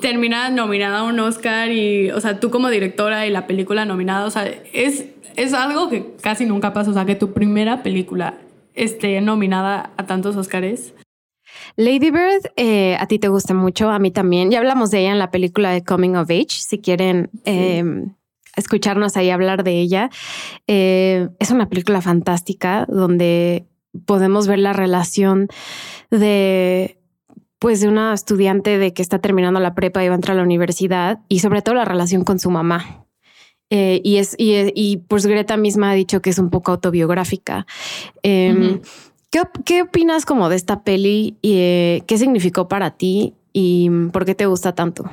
termina 0.00 0.50
nominada 0.50 1.00
a 1.00 1.02
un 1.04 1.18
Oscar 1.20 1.70
y, 1.70 2.10
o 2.10 2.20
sea, 2.20 2.40
tú 2.40 2.50
como 2.50 2.68
directora 2.68 3.26
y 3.26 3.30
la 3.30 3.46
película 3.46 3.84
nominada, 3.84 4.26
o 4.26 4.30
sea, 4.30 4.46
es, 4.72 5.06
es 5.36 5.52
algo 5.54 5.88
que 5.88 6.14
casi 6.20 6.46
nunca 6.46 6.72
pasa, 6.72 6.90
o 6.90 6.94
sea, 6.94 7.04
que 7.04 7.14
tu 7.14 7.32
primera 7.32 7.82
película 7.82 8.34
esté 8.74 9.20
nominada 9.20 9.92
a 9.96 10.06
tantos 10.06 10.36
Oscars. 10.36 10.94
Lady 11.76 12.10
Bird, 12.10 12.50
eh, 12.56 12.96
a 12.96 13.06
ti 13.06 13.18
te 13.18 13.28
gusta 13.28 13.54
mucho, 13.54 13.90
a 13.90 13.98
mí 13.98 14.10
también. 14.10 14.50
Ya 14.50 14.58
hablamos 14.58 14.90
de 14.90 15.00
ella 15.00 15.12
en 15.12 15.18
la 15.18 15.30
película 15.30 15.70
de 15.70 15.82
Coming 15.82 16.16
of 16.16 16.30
Age, 16.30 16.46
si 16.50 16.78
quieren 16.78 17.30
em, 17.44 18.14
escucharnos 18.56 19.16
ahí 19.16 19.30
hablar 19.30 19.64
de 19.64 19.80
ella. 19.80 20.10
Eh, 20.66 21.28
es 21.38 21.50
una 21.50 21.68
película 21.68 22.02
fantástica 22.02 22.84
donde 22.88 23.66
podemos 24.04 24.46
ver 24.46 24.58
la 24.58 24.72
relación 24.72 25.48
de 26.10 26.98
pues 27.58 27.80
de 27.80 27.88
una 27.88 28.14
estudiante 28.14 28.78
de 28.78 28.92
que 28.92 29.02
está 29.02 29.18
terminando 29.18 29.58
la 29.60 29.74
prepa 29.74 30.04
y 30.04 30.08
va 30.08 30.14
a 30.14 30.16
entrar 30.16 30.36
a 30.36 30.38
la 30.38 30.44
universidad 30.44 31.20
y 31.28 31.40
sobre 31.40 31.60
todo 31.62 31.74
la 31.74 31.84
relación 31.84 32.24
con 32.24 32.38
su 32.38 32.50
mamá. 32.50 33.04
Eh, 33.70 34.00
y 34.02 34.16
es 34.16 34.34
y, 34.38 34.54
y, 34.74 34.98
pues 35.08 35.26
Greta 35.26 35.56
misma 35.56 35.90
ha 35.90 35.94
dicho 35.94 36.22
que 36.22 36.30
es 36.30 36.38
un 36.38 36.50
poco 36.50 36.72
autobiográfica. 36.72 37.66
Em, 38.22 38.80
¿qué, 39.30 39.42
¿qué, 39.64 39.82
opinas 39.82 40.24
como 40.24 40.48
de 40.48 40.56
esta 40.56 40.84
peli 40.84 41.36
y 41.42 41.54
eh, 41.56 42.02
qué 42.06 42.16
significó 42.16 42.68
para 42.68 42.92
ti 42.92 43.34
y 43.52 43.90
por 44.12 44.24
qué 44.24 44.34
te 44.34 44.46
gusta 44.46 44.74
tanto? 44.74 45.04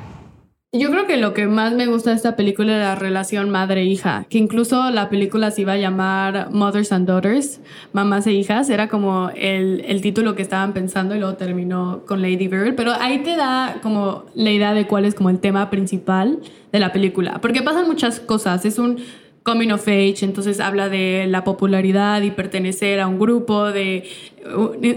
Yo 0.77 0.91
creo 0.91 1.07
que 1.07 1.15
lo 1.15 1.33
que 1.33 1.47
más 1.47 1.73
me 1.73 1.87
gusta 1.87 2.09
de 2.09 2.17
esta 2.17 2.35
película 2.35 2.73
es 2.73 2.79
la 2.79 2.95
relación 2.95 3.49
madre-hija, 3.49 4.25
que 4.29 4.37
incluso 4.37 4.91
la 4.91 5.09
película 5.09 5.49
se 5.49 5.61
iba 5.61 5.71
a 5.71 5.77
llamar 5.77 6.49
Mothers 6.51 6.91
and 6.91 7.07
Daughters, 7.07 7.61
mamás 7.93 8.27
e 8.27 8.33
hijas, 8.33 8.69
era 8.69 8.89
como 8.89 9.29
el, 9.35 9.85
el 9.87 10.01
título 10.01 10.35
que 10.35 10.41
estaban 10.41 10.73
pensando 10.73 11.15
y 11.15 11.19
luego 11.19 11.35
terminó 11.35 12.01
con 12.05 12.21
Lady 12.21 12.49
Bird, 12.49 12.75
pero 12.75 12.91
ahí 12.91 13.19
te 13.19 13.37
da 13.37 13.77
como 13.81 14.25
la 14.33 14.51
idea 14.51 14.73
de 14.73 14.85
cuál 14.85 15.05
es 15.05 15.15
como 15.15 15.29
el 15.29 15.39
tema 15.39 15.69
principal 15.69 16.39
de 16.73 16.79
la 16.81 16.91
película, 16.91 17.39
porque 17.41 17.61
pasan 17.61 17.87
muchas 17.87 18.19
cosas, 18.19 18.65
es 18.65 18.77
un 18.77 18.97
coming 19.45 19.69
of 19.69 19.87
age, 19.87 20.23
entonces 20.23 20.59
habla 20.59 20.89
de 20.89 21.27
la 21.27 21.43
popularidad 21.43 22.23
y 22.23 22.31
pertenecer 22.31 22.99
a 22.99 23.05
un 23.05 23.19
grupo, 23.19 23.65
de 23.71 24.03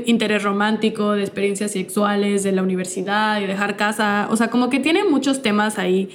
interés 0.06 0.42
romántico, 0.42 1.12
de 1.12 1.20
experiencias 1.20 1.72
sexuales, 1.72 2.44
de 2.44 2.52
la 2.52 2.62
universidad 2.62 3.42
y 3.42 3.46
dejar 3.46 3.76
casa, 3.76 4.26
o 4.30 4.37
sea, 4.37 4.48
como 4.48 4.70
que 4.70 4.80
tiene 4.80 5.04
muchos 5.04 5.42
temas 5.42 5.78
ahí 5.78 6.08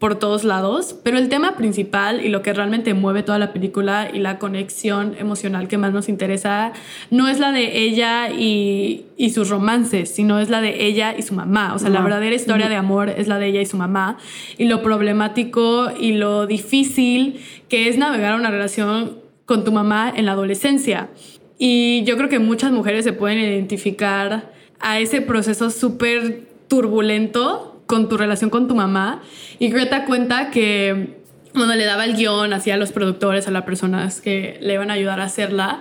por 0.00 0.18
todos 0.18 0.44
lados, 0.44 0.96
pero 1.04 1.18
el 1.18 1.28
tema 1.28 1.56
principal 1.56 2.24
y 2.24 2.30
lo 2.30 2.40
que 2.40 2.54
realmente 2.54 2.94
mueve 2.94 3.22
toda 3.22 3.38
la 3.38 3.52
película 3.52 4.08
y 4.10 4.18
la 4.18 4.38
conexión 4.38 5.14
emocional 5.18 5.68
que 5.68 5.76
más 5.76 5.92
nos 5.92 6.08
interesa 6.08 6.72
no 7.10 7.28
es 7.28 7.38
la 7.38 7.52
de 7.52 7.82
ella 7.82 8.30
y, 8.30 9.04
y 9.18 9.30
sus 9.30 9.50
romances, 9.50 10.08
sino 10.08 10.40
es 10.40 10.48
la 10.48 10.62
de 10.62 10.86
ella 10.86 11.14
y 11.16 11.20
su 11.20 11.34
mamá. 11.34 11.74
O 11.74 11.78
sea, 11.78 11.90
la 11.90 12.00
verdadera 12.00 12.34
historia 12.34 12.70
de 12.70 12.76
amor 12.76 13.10
es 13.10 13.28
la 13.28 13.38
de 13.38 13.48
ella 13.48 13.60
y 13.60 13.66
su 13.66 13.76
mamá 13.76 14.16
y 14.56 14.64
lo 14.64 14.82
problemático 14.82 15.90
y 16.00 16.12
lo 16.12 16.46
difícil 16.46 17.38
que 17.68 17.90
es 17.90 17.98
navegar 17.98 18.34
una 18.36 18.50
relación 18.50 19.18
con 19.44 19.64
tu 19.64 19.72
mamá 19.72 20.10
en 20.16 20.24
la 20.24 20.32
adolescencia. 20.32 21.10
Y 21.58 22.04
yo 22.04 22.16
creo 22.16 22.30
que 22.30 22.38
muchas 22.38 22.72
mujeres 22.72 23.04
se 23.04 23.12
pueden 23.12 23.38
identificar 23.38 24.50
a 24.80 24.98
ese 24.98 25.20
proceso 25.20 25.68
súper 25.68 26.48
turbulento 26.68 27.69
con 27.90 28.08
tu 28.08 28.16
relación 28.16 28.50
con 28.50 28.68
tu 28.68 28.76
mamá. 28.76 29.20
Y 29.58 29.68
Greta 29.68 30.04
cuenta 30.04 30.52
que 30.52 31.16
cuando 31.52 31.74
le 31.74 31.84
daba 31.84 32.04
el 32.04 32.14
guion, 32.14 32.52
hacía 32.52 32.74
a 32.74 32.76
los 32.76 32.92
productores, 32.92 33.48
a 33.48 33.50
las 33.50 33.64
personas 33.64 34.20
que 34.20 34.58
le 34.60 34.74
iban 34.74 34.92
a 34.92 34.94
ayudar 34.94 35.20
a 35.20 35.24
hacerla, 35.24 35.80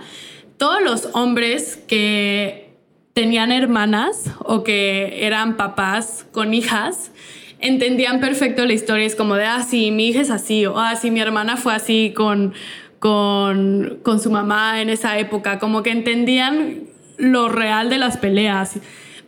todos 0.57 0.81
los 0.81 1.09
hombres 1.13 1.77
que 1.87 2.73
tenían 3.13 3.51
hermanas 3.51 4.31
o 4.39 4.63
que 4.63 5.23
eran 5.27 5.55
papás 5.55 6.25
con 6.31 6.55
hijas, 6.55 7.11
entendían 7.59 8.19
perfecto 8.19 8.65
la 8.65 8.73
historia. 8.73 9.05
Es 9.05 9.15
como 9.15 9.35
de, 9.35 9.45
ah, 9.45 9.61
sí, 9.61 9.91
mi 9.91 10.07
hija 10.07 10.21
es 10.21 10.31
así, 10.31 10.65
o 10.65 10.79
ah, 10.79 10.95
sí, 10.95 11.11
mi 11.11 11.19
hermana 11.19 11.57
fue 11.57 11.75
así 11.75 12.11
con, 12.15 12.55
con, 12.97 13.99
con 14.01 14.19
su 14.19 14.31
mamá 14.31 14.81
en 14.81 14.89
esa 14.89 15.19
época. 15.19 15.59
Como 15.59 15.83
que 15.83 15.91
entendían 15.91 16.85
lo 17.17 17.49
real 17.49 17.91
de 17.91 17.99
las 17.99 18.17
peleas. 18.17 18.79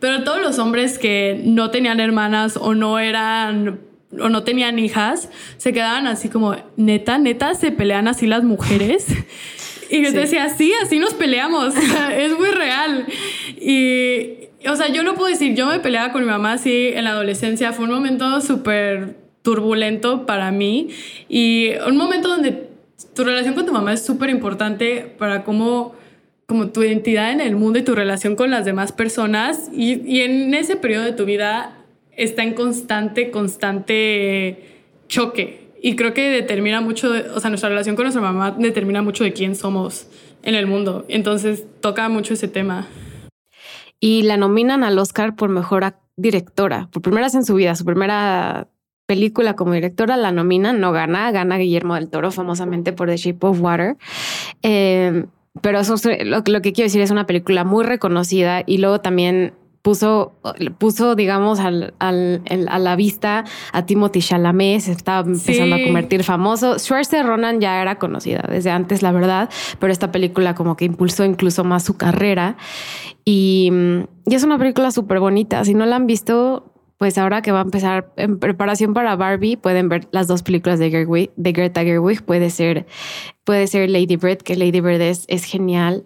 Pero 0.02 0.24
todos 0.24 0.40
los 0.40 0.58
hombres 0.58 0.98
que 0.98 1.40
no 1.44 1.70
tenían 1.70 2.00
hermanas 2.00 2.56
o 2.60 2.74
no 2.74 2.98
eran 2.98 3.78
o 4.20 4.28
no 4.28 4.42
tenían 4.42 4.80
hijas, 4.80 5.28
se 5.58 5.72
quedaban 5.72 6.08
así 6.08 6.28
como, 6.28 6.56
neta, 6.76 7.18
neta, 7.18 7.54
se 7.54 7.70
pelean 7.70 8.08
así 8.08 8.26
las 8.26 8.42
mujeres. 8.42 9.06
Y 9.90 10.02
yo 10.02 10.10
decía, 10.10 10.48
sí, 10.48 10.72
así 10.82 10.98
nos 10.98 11.14
peleamos, 11.14 11.74
es 12.16 12.36
muy 12.36 12.48
real. 12.48 13.06
Y, 13.60 14.48
o 14.68 14.74
sea, 14.74 14.88
yo 14.88 15.04
no 15.04 15.14
puedo 15.14 15.28
decir, 15.28 15.54
yo 15.54 15.66
me 15.66 15.78
peleaba 15.78 16.12
con 16.12 16.22
mi 16.22 16.28
mamá 16.28 16.54
así 16.54 16.88
en 16.88 17.04
la 17.04 17.10
adolescencia, 17.10 17.72
fue 17.72 17.84
un 17.84 17.92
momento 17.92 18.40
súper 18.40 19.18
turbulento 19.42 20.26
para 20.26 20.50
mí 20.50 20.88
y 21.28 21.74
un 21.86 21.96
momento 21.96 22.28
donde 22.28 22.70
tu 23.14 23.22
relación 23.22 23.54
con 23.54 23.66
tu 23.66 23.72
mamá 23.72 23.92
es 23.92 24.04
súper 24.04 24.30
importante 24.30 25.14
para 25.16 25.44
cómo 25.44 25.94
como 26.52 26.68
tu 26.68 26.82
identidad 26.82 27.32
en 27.32 27.40
el 27.40 27.56
mundo 27.56 27.78
y 27.78 27.82
tu 27.82 27.94
relación 27.94 28.36
con 28.36 28.50
las 28.50 28.66
demás 28.66 28.92
personas 28.92 29.70
y, 29.72 30.02
y 30.06 30.20
en 30.20 30.52
ese 30.52 30.76
periodo 30.76 31.04
de 31.04 31.12
tu 31.12 31.24
vida 31.24 31.78
está 32.14 32.42
en 32.42 32.52
constante, 32.52 33.30
constante 33.30 34.82
choque 35.08 35.72
y 35.80 35.96
creo 35.96 36.12
que 36.12 36.28
determina 36.28 36.82
mucho, 36.82 37.10
o 37.34 37.40
sea, 37.40 37.48
nuestra 37.48 37.70
relación 37.70 37.96
con 37.96 38.04
nuestra 38.04 38.20
mamá 38.20 38.50
determina 38.50 39.00
mucho 39.00 39.24
de 39.24 39.32
quién 39.32 39.56
somos 39.56 40.08
en 40.42 40.54
el 40.54 40.66
mundo. 40.66 41.06
Entonces 41.08 41.64
toca 41.80 42.10
mucho 42.10 42.34
ese 42.34 42.48
tema. 42.48 42.86
Y 43.98 44.24
la 44.24 44.36
nominan 44.36 44.84
al 44.84 44.98
Oscar 44.98 45.34
por 45.34 45.48
mejor 45.48 45.94
directora, 46.16 46.90
por 46.92 47.00
primera 47.00 47.28
vez 47.28 47.34
en 47.34 47.46
su 47.46 47.54
vida, 47.54 47.74
su 47.76 47.86
primera 47.86 48.68
película 49.06 49.56
como 49.56 49.72
directora 49.72 50.18
la 50.18 50.32
nominan, 50.32 50.80
no 50.80 50.92
gana, 50.92 51.32
gana 51.32 51.56
Guillermo 51.56 51.94
del 51.94 52.10
Toro 52.10 52.30
famosamente 52.30 52.92
por 52.92 53.08
The 53.08 53.16
Shape 53.16 53.46
of 53.46 53.60
Water. 53.62 53.96
Eh, 54.62 55.24
pero 55.60 55.80
eso 55.80 55.94
lo, 56.24 56.42
lo, 56.46 56.62
que 56.62 56.72
quiero 56.72 56.86
decir 56.86 57.02
es 57.02 57.10
una 57.10 57.26
película 57.26 57.64
muy 57.64 57.84
reconocida 57.84 58.62
y 58.66 58.78
luego 58.78 59.00
también 59.00 59.54
puso, 59.82 60.32
puso 60.78 61.14
digamos, 61.14 61.60
al, 61.60 61.92
al, 61.98 62.42
a 62.68 62.78
la 62.78 62.96
vista 62.96 63.44
a 63.72 63.84
Timothy 63.84 64.20
Chalamet, 64.20 64.80
se 64.80 64.92
estaba 64.92 65.28
empezando 65.28 65.76
a 65.76 65.82
convertir 65.82 66.24
famoso. 66.24 66.78
Schwarzer 66.78 67.26
Ronan 67.26 67.60
ya 67.60 67.82
era 67.82 67.98
conocida 67.98 68.44
desde 68.48 68.70
antes, 68.70 69.02
la 69.02 69.12
verdad, 69.12 69.50
pero 69.78 69.92
esta 69.92 70.12
película 70.12 70.54
como 70.54 70.76
que 70.76 70.84
impulsó 70.84 71.24
incluso 71.24 71.64
más 71.64 71.82
su 71.82 71.96
carrera. 71.96 72.56
Y, 73.24 73.70
y 74.26 74.34
es 74.34 74.42
una 74.44 74.58
película 74.58 74.90
súper 74.90 75.20
bonita. 75.20 75.64
Si 75.64 75.74
no 75.74 75.84
la 75.84 75.96
han 75.96 76.06
visto, 76.06 76.71
pues 77.02 77.18
ahora 77.18 77.42
que 77.42 77.50
va 77.50 77.58
a 77.58 77.62
empezar 77.62 78.12
en 78.16 78.38
preparación 78.38 78.94
para 78.94 79.16
Barbie, 79.16 79.56
pueden 79.56 79.88
ver 79.88 80.06
las 80.12 80.28
dos 80.28 80.44
películas 80.44 80.78
de, 80.78 80.88
Gerwig, 80.88 81.32
de 81.34 81.50
Greta 81.50 81.82
Gerwig. 81.82 82.22
Puede 82.22 82.48
ser, 82.48 82.86
puede 83.42 83.66
ser 83.66 83.90
Lady 83.90 84.14
Bird, 84.14 84.36
que 84.36 84.54
Lady 84.54 84.80
Bird 84.80 85.00
es, 85.00 85.24
es 85.26 85.42
genial. 85.42 86.04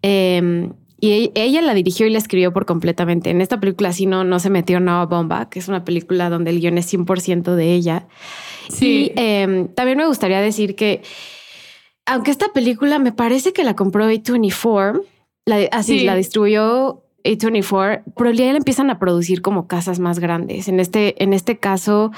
Em, 0.00 0.72
y 0.98 1.10
e, 1.10 1.32
ella 1.34 1.60
la 1.60 1.74
dirigió 1.74 2.06
y 2.06 2.10
la 2.10 2.16
escribió 2.16 2.50
por 2.50 2.64
completamente. 2.64 3.28
En 3.28 3.42
esta 3.42 3.60
película 3.60 3.92
sí 3.92 4.06
no, 4.06 4.24
no 4.24 4.38
se 4.38 4.48
metió 4.48 4.80
Nova 4.80 5.04
Bomba, 5.04 5.50
que 5.50 5.58
es 5.58 5.68
una 5.68 5.84
película 5.84 6.30
donde 6.30 6.48
el 6.48 6.60
guion 6.60 6.78
es 6.78 6.90
100% 6.90 7.54
de 7.54 7.74
ella. 7.74 8.08
Sí. 8.70 9.12
Y 9.14 9.20
em, 9.20 9.68
también 9.74 9.98
me 9.98 10.06
gustaría 10.06 10.40
decir 10.40 10.76
que, 10.76 11.02
aunque 12.06 12.30
esta 12.30 12.54
película 12.54 12.98
me 12.98 13.12
parece 13.12 13.52
que 13.52 13.64
la 13.64 13.76
compró 13.76 14.10
A24, 14.10 15.02
así 15.72 16.04
la 16.04 16.16
distribuyó 16.16 17.04
A24, 17.28 18.02
pero 18.16 18.30
ya 18.30 18.50
empiezan 18.50 18.90
a 18.90 18.98
producir 18.98 19.42
como 19.42 19.66
casas 19.66 19.98
más 19.98 20.18
grandes. 20.18 20.68
En 20.68 20.80
este, 20.80 21.22
en 21.22 21.32
este 21.32 21.58
caso, 21.58 22.12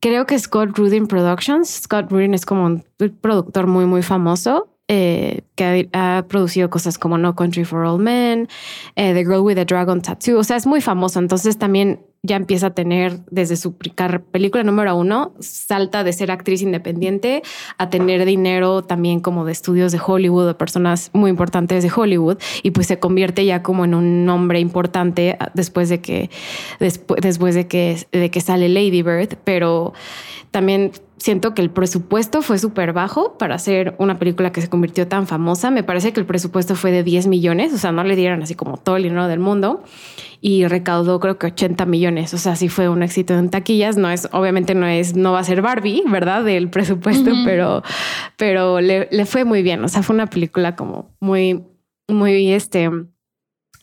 creo 0.00 0.26
que 0.26 0.38
Scott 0.38 0.76
Rudin 0.76 1.06
Productions. 1.06 1.68
Scott 1.82 2.10
Rudin 2.10 2.34
es 2.34 2.44
como 2.44 2.66
un 2.66 2.84
productor 3.20 3.66
muy, 3.66 3.86
muy 3.86 4.02
famoso. 4.02 4.73
Eh, 4.86 5.40
que 5.54 5.88
ha, 5.94 6.26
producido 6.28 6.68
cosas 6.68 6.98
como 6.98 7.16
No 7.16 7.34
Country 7.34 7.64
for 7.64 7.86
All 7.86 7.98
Men, 7.98 8.48
eh, 8.96 9.14
The 9.14 9.24
Girl 9.24 9.40
with 9.40 9.54
the 9.54 9.64
Dragon 9.64 10.02
Tattoo. 10.02 10.38
O 10.38 10.44
sea, 10.44 10.56
es 10.56 10.66
muy 10.66 10.82
famoso. 10.82 11.20
Entonces 11.20 11.58
también 11.58 12.00
ya 12.22 12.36
empieza 12.36 12.68
a 12.68 12.74
tener 12.74 13.20
desde 13.30 13.56
su 13.56 13.76
película 13.76 14.62
número 14.64 14.96
uno, 14.96 15.34
salta 15.40 16.04
de 16.04 16.12
ser 16.12 16.30
actriz 16.30 16.62
independiente 16.62 17.42
a 17.76 17.90
tener 17.90 18.24
dinero 18.24 18.82
también 18.82 19.20
como 19.20 19.44
de 19.44 19.52
estudios 19.52 19.92
de 19.92 20.00
Hollywood, 20.04 20.46
de 20.46 20.54
personas 20.54 21.10
muy 21.12 21.30
importantes 21.30 21.82
de 21.82 21.90
Hollywood, 21.94 22.38
y 22.62 22.70
pues 22.70 22.86
se 22.86 22.98
convierte 22.98 23.44
ya 23.44 23.62
como 23.62 23.84
en 23.84 23.94
un 23.94 24.24
nombre 24.24 24.58
importante 24.58 25.36
después 25.52 25.90
de 25.90 26.00
que, 26.00 26.30
después 26.80 27.54
de 27.54 27.68
que, 27.68 28.06
de 28.10 28.30
que 28.30 28.40
sale 28.40 28.70
Lady 28.70 29.02
Bird, 29.02 29.36
pero 29.44 29.92
también 30.50 30.92
siento 31.16 31.54
que 31.54 31.62
el 31.62 31.70
presupuesto 31.70 32.42
fue 32.42 32.58
súper 32.58 32.92
bajo 32.92 33.38
para 33.38 33.54
hacer 33.54 33.94
una 33.98 34.18
película 34.18 34.52
que 34.52 34.60
se 34.60 34.68
convirtió 34.68 35.08
tan 35.08 35.26
famosa. 35.26 35.70
Me 35.70 35.82
parece 35.82 36.12
que 36.12 36.20
el 36.20 36.26
presupuesto 36.26 36.74
fue 36.74 36.90
de 36.90 37.02
10 37.02 37.26
millones, 37.28 37.72
o 37.72 37.78
sea, 37.78 37.92
no 37.92 38.04
le 38.04 38.16
dieron 38.16 38.42
así 38.42 38.54
como 38.54 38.76
todo 38.76 38.96
el 38.96 39.04
dinero 39.04 39.28
del 39.28 39.38
mundo 39.38 39.82
y 40.40 40.66
recaudó 40.66 41.20
creo 41.20 41.38
que 41.38 41.46
80 41.46 41.86
millones. 41.86 42.34
O 42.34 42.38
sea, 42.38 42.54
sí 42.56 42.68
fue 42.68 42.88
un 42.90 43.02
éxito 43.02 43.32
en 43.32 43.48
taquillas. 43.48 43.96
No 43.96 44.10
es, 44.10 44.28
obviamente 44.32 44.74
no 44.74 44.86
es, 44.86 45.16
no 45.16 45.32
va 45.32 45.38
a 45.38 45.44
ser 45.44 45.62
Barbie, 45.62 46.02
¿verdad? 46.06 46.44
Del 46.44 46.68
presupuesto, 46.68 47.30
pero, 47.46 47.82
pero 48.36 48.80
le, 48.80 49.08
le, 49.10 49.24
fue 49.24 49.44
muy 49.44 49.62
bien. 49.62 49.82
O 49.82 49.88
sea, 49.88 50.02
fue 50.02 50.14
una 50.14 50.26
película 50.26 50.76
como 50.76 51.16
muy, 51.18 51.64
muy, 52.08 52.52
este, 52.52 52.90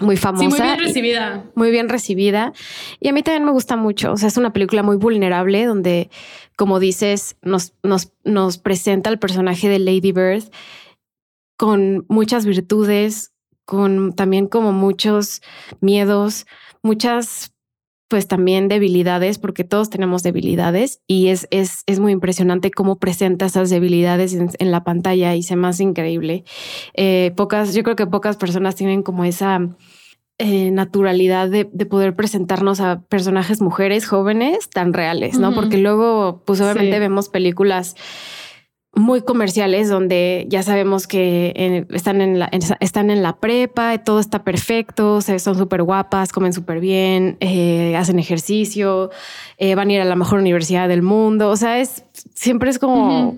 muy 0.02 0.18
famosa. 0.18 0.50
muy 0.50 0.60
bien 0.60 0.80
recibida. 0.80 1.46
Muy 1.56 1.72
bien 1.72 1.90
recibida. 1.90 2.54
Y 3.00 3.08
a 3.10 3.14
mí 3.14 3.24
también 3.24 3.46
me 3.46 3.52
gusta 3.52 3.76
mucho. 3.76 4.12
O 4.12 4.18
sea, 4.18 4.28
es 4.28 4.38
una 4.38 4.54
película 4.54 4.84
muy 4.84 4.98
vulnerable 4.98 5.66
donde, 5.66 6.10
como 6.56 6.80
dices, 6.80 7.38
nos, 7.42 7.74
nos, 7.84 8.12
nos 8.24 8.58
presenta 8.58 9.10
el 9.10 9.20
personaje 9.20 9.70
de 9.70 9.80
Lady 9.80 10.12
Bird 10.12 10.44
con 11.58 12.06
muchas 12.10 12.46
virtudes, 12.46 13.34
con 13.66 14.14
también 14.14 14.48
como 14.48 14.74
muchos 14.74 15.42
miedos, 15.80 16.48
muchas 16.82 17.54
pues 18.12 18.28
también 18.28 18.68
debilidades, 18.68 19.40
porque 19.40 19.64
todos 19.64 19.90
tenemos 19.90 20.22
debilidades 20.22 21.02
y 21.08 21.28
es, 21.28 21.48
es, 21.50 21.84
es 21.86 22.02
muy 22.02 22.12
impresionante 22.12 22.70
cómo 22.70 22.98
presenta 22.98 23.46
esas 23.46 23.70
debilidades 23.70 24.34
en, 24.34 24.72
la 24.72 24.84
pantalla 24.84 25.34
y 25.34 25.44
se 25.44 25.56
más 25.56 25.80
increíble. 25.80 26.44
Eh, 26.94 27.32
pocas, 27.38 27.74
yo 27.74 27.84
creo 27.84 27.96
que 27.96 28.06
pocas 28.06 28.36
personas 28.36 28.76
tienen 28.76 29.02
como 29.02 29.24
esa 29.24 29.62
eh, 30.42 30.72
naturalidad 30.72 31.50
de, 31.50 31.70
de, 31.72 31.86
poder 31.86 32.16
presentarnos 32.16 32.80
a 32.80 33.02
personajes 33.02 33.62
mujeres 33.62 34.06
jóvenes 34.06 34.70
tan 34.70 34.94
reales, 34.94 35.38
¿no? 35.38 35.54
Porque 35.54 35.78
luego, 35.78 36.42
pues 36.46 36.60
obviamente 36.62 37.00
vemos 37.00 37.30
películas 37.30 37.96
muy 38.94 39.22
comerciales 39.22 39.90
donde 39.90 40.46
ya 40.50 40.64
sabemos 40.64 41.08
que 41.08 41.86
están, 41.92 42.20
en 42.20 42.40
la, 42.40 42.50
están 42.82 43.10
en 43.10 43.24
la 43.24 43.38
prepa, 43.38 43.98
todo 44.00 44.20
está 44.20 44.44
perfecto, 44.44 45.22
son 45.22 45.58
súper 45.58 45.84
guapas, 45.84 46.34
comen 46.34 46.52
súper 46.52 46.82
bien, 46.82 47.38
eh, 47.40 47.96
hacen 47.96 48.20
ejercicio, 48.20 49.10
eh, 49.58 49.76
van 49.76 49.90
a 49.90 49.94
ir 49.94 50.02
a 50.02 50.06
la 50.06 50.18
mejor 50.18 50.40
universidad 50.40 50.90
del 50.90 51.04
mundo. 51.04 51.50
O 51.50 51.56
sea, 51.56 51.80
es 51.80 52.04
siempre 52.34 52.70
es 52.70 52.80
como, 52.80 53.38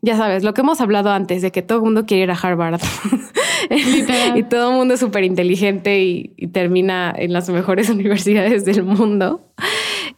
ya 0.00 0.16
sabes, 0.16 0.44
lo 0.44 0.54
que 0.54 0.60
hemos 0.60 0.80
hablado 0.80 1.10
antes 1.10 1.42
de 1.42 1.50
que 1.50 1.62
todo 1.62 1.78
el 1.78 1.84
mundo 1.84 2.06
quiere 2.06 2.22
ir 2.22 2.30
a 2.30 2.34
Harvard 2.34 2.80
y 4.34 4.42
todo 4.44 4.70
el 4.70 4.76
mundo 4.76 4.94
es 4.94 5.00
súper 5.00 5.24
inteligente 5.24 6.02
y, 6.02 6.32
y 6.36 6.48
termina 6.48 7.14
en 7.16 7.32
las 7.32 7.48
mejores 7.50 7.88
universidades 7.90 8.64
del 8.64 8.82
mundo. 8.82 9.40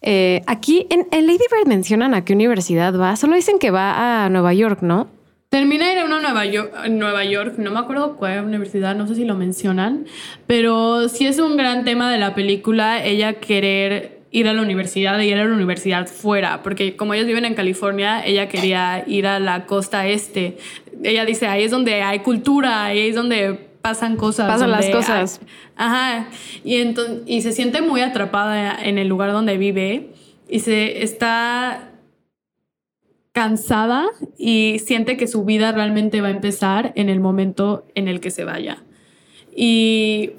Eh, 0.03 0.43
aquí 0.47 0.87
en, 0.91 1.27
Lady 1.27 1.45
Bird 1.51 1.67
mencionan 1.67 2.15
a 2.15 2.25
qué 2.25 2.33
universidad 2.33 2.99
va. 2.99 3.17
Solo 3.17 3.35
dicen 3.35 3.59
que 3.59 3.71
va 3.71 4.25
a 4.25 4.29
Nueva 4.31 4.55
York, 4.55 4.83
¿no? 4.83 5.09
Termina 5.49 5.91
ir 5.91 5.99
a 5.99 6.05
una 6.05 6.21
Nueva 6.21 6.45
York, 6.45 6.73
Nueva 6.91 7.25
York, 7.25 7.55
no 7.59 7.71
me 7.71 7.79
acuerdo 7.79 8.17
cuál 8.17 8.45
universidad, 8.45 8.95
no 8.97 9.07
sé 9.07 9.15
si 9.15 9.25
lo 9.25 9.37
mencionan, 9.37 10.07
pero 10.47 11.09
sí 11.09 11.27
es 11.27 11.39
un 11.39 11.57
gran 11.57 11.85
tema 11.85 12.11
de 12.11 12.19
la 12.19 12.35
película 12.35 13.05
ella 13.05 13.35
querer 13.35 14.21
ir 14.33 14.49
a 14.49 14.53
la 14.53 14.63
universidad 14.63 15.19
y 15.21 15.29
ir 15.29 15.39
a 15.39 15.45
la 15.45 15.55
universidad 15.55 16.09
fuera, 16.09 16.63
porque 16.63 16.97
como 16.97 17.15
ellos 17.15 17.27
viven 17.27 17.45
en 17.45 17.55
California, 17.55 18.25
ella 18.27 18.49
quería 18.49 19.05
ir 19.07 19.27
a 19.27 19.39
la 19.39 19.67
costa 19.67 20.07
este. 20.07 20.59
Ella 21.11 21.25
dice, 21.25 21.47
ahí 21.47 21.65
es 21.65 21.71
donde 21.71 22.03
hay 22.03 22.21
cultura, 22.21 22.85
ahí 22.85 23.09
es 23.09 23.15
donde 23.15 23.55
pasan 23.81 24.17
cosas. 24.17 24.49
Pasan 24.49 24.71
las 24.71 24.91
cosas. 24.91 25.41
ajá. 25.77 26.29
Y, 26.65 26.77
entonces, 26.77 27.23
y 27.27 27.43
se 27.43 27.53
siente 27.53 27.81
muy 27.83 28.01
atrapada 28.01 28.77
en 28.83 28.99
el 28.99 29.09
lugar 29.09 29.33
donde 29.33 29.57
vive 29.57 30.11
y 30.49 30.61
se 30.61 31.03
está 31.03 31.93
cansada 33.33 34.07
y 34.39 34.79
siente 34.79 35.17
que 35.17 35.27
su 35.27 35.45
vida 35.45 35.71
realmente 35.71 36.21
va 36.21 36.29
a 36.29 36.31
empezar 36.31 36.93
en 36.97 37.11
el 37.11 37.21
momento 37.21 37.87
en 37.95 38.09
el 38.09 38.21
que 38.21 38.31
se 38.31 38.45
vaya. 38.45 38.83
Y 39.55 40.33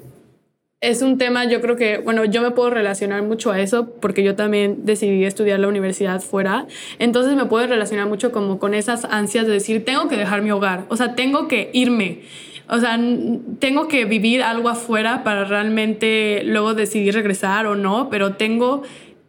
es 0.80 1.02
un 1.02 1.18
tema, 1.18 1.44
yo 1.44 1.60
creo 1.60 1.74
que, 1.74 1.98
bueno, 1.98 2.24
yo 2.24 2.40
me 2.40 2.52
puedo 2.52 2.70
relacionar 2.70 3.22
mucho 3.22 3.50
a 3.50 3.60
eso 3.60 3.90
porque 4.00 4.22
yo 4.22 4.36
también 4.36 4.84
decidí 4.84 5.24
estudiar 5.24 5.58
la 5.58 5.66
universidad 5.66 6.20
fuera. 6.20 6.66
Entonces 7.00 7.34
me 7.34 7.46
puedo 7.46 7.66
relacionar 7.66 8.06
mucho 8.06 8.30
como 8.30 8.60
con 8.60 8.74
esas 8.74 9.04
ansias 9.04 9.46
de 9.46 9.54
decir, 9.54 9.84
tengo 9.84 10.08
que 10.08 10.16
dejar 10.16 10.42
mi 10.42 10.52
hogar, 10.52 10.84
o 10.88 10.96
sea, 10.96 11.16
tengo 11.16 11.48
que 11.48 11.70
irme. 11.72 12.20
O 12.70 12.78
sea, 12.78 13.00
tengo 13.58 13.88
que 13.88 14.04
vivir 14.04 14.42
algo 14.42 14.68
afuera 14.68 15.24
para 15.24 15.44
realmente 15.44 16.42
luego 16.44 16.74
decidir 16.74 17.14
regresar 17.14 17.66
o 17.66 17.74
no, 17.74 18.10
pero 18.10 18.34
tengo 18.34 18.82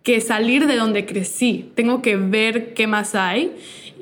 que 0.04 0.20
salir 0.20 0.68
de 0.68 0.76
donde 0.76 1.06
crecí, 1.06 1.72
tengo 1.74 2.02
que 2.02 2.18
ver 2.18 2.74
qué 2.74 2.86
más 2.86 3.16
hay. 3.16 3.54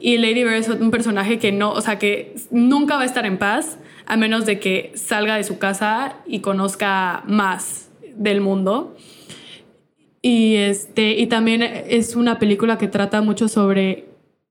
Y 0.02 0.18
Lady 0.18 0.44
Bird 0.44 0.56
es 0.56 0.70
un 0.70 0.90
personaje 0.90 1.38
que 1.38 1.52
no, 1.52 1.72
o 1.72 1.82
sea, 1.82 2.00
que 2.00 2.34
nunca 2.50 2.96
va 2.96 3.04
a 3.04 3.06
estar 3.06 3.26
en 3.28 3.38
paz 3.38 3.78
a 4.08 4.16
menos 4.16 4.46
de 4.46 4.60
que 4.60 4.92
salga 4.96 5.36
de 5.36 5.44
su 5.44 5.60
casa 5.60 6.16
y 6.26 6.40
conozca 6.40 7.24
más 7.28 7.92
del 8.16 8.42
mundo. 8.42 8.96
Y, 10.22 10.56
este, 10.56 11.12
y 11.12 11.28
también 11.28 11.62
es 11.62 12.16
una 12.16 12.40
película 12.40 12.78
que 12.78 12.88
trata 12.88 13.22
mucho 13.22 13.48
sobre 13.48 14.06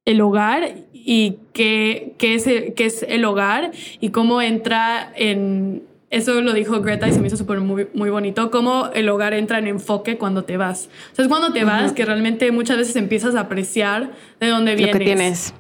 el 0.05 0.21
hogar 0.21 0.75
y 0.93 1.39
qué, 1.53 2.15
qué, 2.19 2.35
es, 2.35 2.47
el, 2.47 2.75
qué 2.75 2.85
es 2.87 3.05
el 3.09 3.25
hogar 3.25 3.73
y 4.01 4.11
cómo 4.11 4.43
entra 4.43 5.13
en... 5.17 5.83
Eso 6.11 6.41
lo 6.41 6.53
dijo 6.53 6.81
Greta 6.83 7.09
y 7.09 7.13
se 7.13 7.21
me 7.21 7.27
hizo 7.27 7.37
súper 7.37 7.59
muy, 7.61 7.89
muy 7.93 8.11
bonito, 8.11 8.51
cómo 8.51 8.91
el 8.95 9.09
hogar 9.09 9.35
entra 9.35 9.59
en 9.59 9.67
enfoque 9.67 10.19
cuando 10.19 10.45
te 10.45 10.57
vas. 10.57 10.89
O 11.13 11.17
sea, 11.17 11.25
es 11.25 11.29
cuando 11.29 11.53
te 11.53 11.65
vas 11.65 11.93
que 11.93 12.05
realmente 12.05 12.53
muchas 12.53 12.77
veces 12.77 12.95
empiezas 12.95 13.35
a 13.35 13.41
apreciar 13.41 14.13
de 14.39 14.47
dónde 14.47 14.77
vienes. 14.77 14.95
Lo 14.95 14.99
que 14.99 15.05
tienes. 15.05 15.55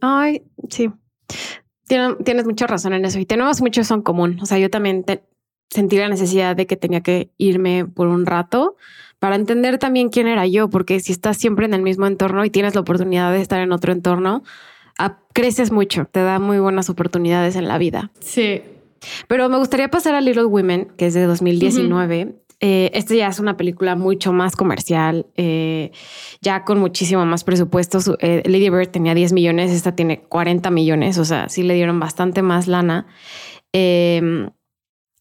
Ay, 0.00 0.42
sí. 0.70 0.90
Tienes, 1.92 2.16
tienes 2.24 2.46
mucha 2.46 2.66
razón 2.66 2.94
en 2.94 3.04
eso 3.04 3.18
y 3.18 3.26
tenemos 3.26 3.60
mucho 3.60 3.82
eso 3.82 3.92
en 3.92 4.00
común. 4.00 4.38
O 4.40 4.46
sea, 4.46 4.56
yo 4.58 4.70
también 4.70 5.04
sentí 5.68 5.98
la 5.98 6.08
necesidad 6.08 6.56
de 6.56 6.66
que 6.66 6.78
tenía 6.78 7.02
que 7.02 7.28
irme 7.36 7.84
por 7.84 8.08
un 8.08 8.24
rato 8.24 8.76
para 9.18 9.36
entender 9.36 9.76
también 9.76 10.08
quién 10.08 10.26
era 10.26 10.46
yo, 10.46 10.70
porque 10.70 11.00
si 11.00 11.12
estás 11.12 11.36
siempre 11.36 11.66
en 11.66 11.74
el 11.74 11.82
mismo 11.82 12.06
entorno 12.06 12.46
y 12.46 12.50
tienes 12.50 12.74
la 12.74 12.80
oportunidad 12.80 13.30
de 13.30 13.42
estar 13.42 13.60
en 13.60 13.72
otro 13.72 13.92
entorno, 13.92 14.42
creces 15.34 15.70
mucho, 15.70 16.06
te 16.10 16.22
da 16.22 16.38
muy 16.38 16.60
buenas 16.60 16.88
oportunidades 16.88 17.56
en 17.56 17.68
la 17.68 17.76
vida. 17.76 18.10
Sí. 18.20 18.62
Pero 19.28 19.50
me 19.50 19.58
gustaría 19.58 19.90
pasar 19.90 20.14
a 20.14 20.22
Little 20.22 20.46
Women, 20.46 20.92
que 20.96 21.08
es 21.08 21.14
de 21.14 21.24
2019. 21.24 22.36
Eh, 22.64 22.92
esta 22.94 23.16
ya 23.16 23.26
es 23.26 23.40
una 23.40 23.56
película 23.56 23.96
mucho 23.96 24.32
más 24.32 24.54
comercial, 24.54 25.26
eh, 25.36 25.90
ya 26.40 26.64
con 26.64 26.78
muchísimo 26.78 27.26
más 27.26 27.42
presupuesto. 27.42 27.98
Eh, 28.20 28.44
Lady 28.46 28.70
Bird 28.70 28.88
tenía 28.88 29.14
10 29.14 29.32
millones, 29.32 29.72
esta 29.72 29.96
tiene 29.96 30.20
40 30.20 30.70
millones, 30.70 31.18
o 31.18 31.24
sea, 31.24 31.48
sí 31.48 31.64
le 31.64 31.74
dieron 31.74 31.98
bastante 31.98 32.40
más 32.40 32.68
lana. 32.68 33.08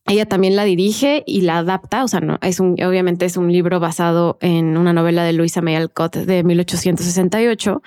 Ella 0.08 0.26
también 0.26 0.56
la 0.56 0.64
dirige 0.64 1.24
y 1.28 1.42
la 1.42 1.60
adapta, 1.60 2.04
o 2.04 2.08
sea, 2.08 2.22
no, 2.22 2.40
es 2.42 2.60
un, 2.60 2.76
obviamente 2.84 3.26
es 3.26 3.38
un 3.38 3.52
libro 3.52 3.80
basado 3.80 4.38
en 4.42 4.76
una 4.76 4.94
novela 4.94 5.24
de 5.24 5.32
Louisa 5.32 5.62
May 5.62 5.76
Alcott 5.76 6.16
de 6.16 6.44
1868 6.44 7.84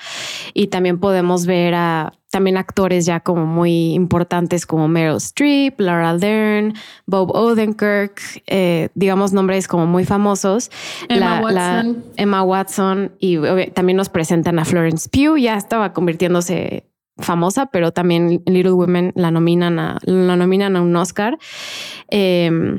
y 0.55 0.69
también 0.69 1.01
podemos 1.01 1.45
ver 1.45 1.75
a 1.75 2.13
también 2.31 2.57
actores 2.57 3.05
ya 3.05 3.21
como 3.21 3.47
muy 3.47 3.95
importantes 3.95 4.65
como 4.65 4.89
Meryl 4.89 5.17
Streep, 5.17 5.79
Laura 5.81 6.17
Dern, 6.17 6.75
Bob 7.07 7.31
Odenkirk, 7.31 8.21
eh, 8.47 8.89
digamos 8.95 9.33
nombres 9.33 9.69
como 9.69 9.87
muy 9.87 10.05
famosos. 10.05 10.71
Emma 11.09 11.41
Watson. 11.41 12.05
Emma 12.17 12.43
Watson 12.43 13.13
y 13.19 13.39
también 13.73 13.97
nos 13.97 14.09
presentan 14.09 14.59
a 14.59 14.65
Florence 14.65 15.09
Pugh, 15.09 15.37
ya 15.37 15.57
estaba 15.57 15.93
convirtiéndose 15.93 16.85
famosa, 17.19 17.67
pero 17.67 17.93
también 17.93 18.43
Little 18.47 18.73
Women 18.73 19.13
la 19.15 19.31
nominan 19.31 19.79
a, 19.79 19.99
la 20.05 20.37
nominan 20.37 20.77
a 20.77 20.83
un 20.83 20.95
Oscar. 20.97 21.39
Em, 22.09 22.79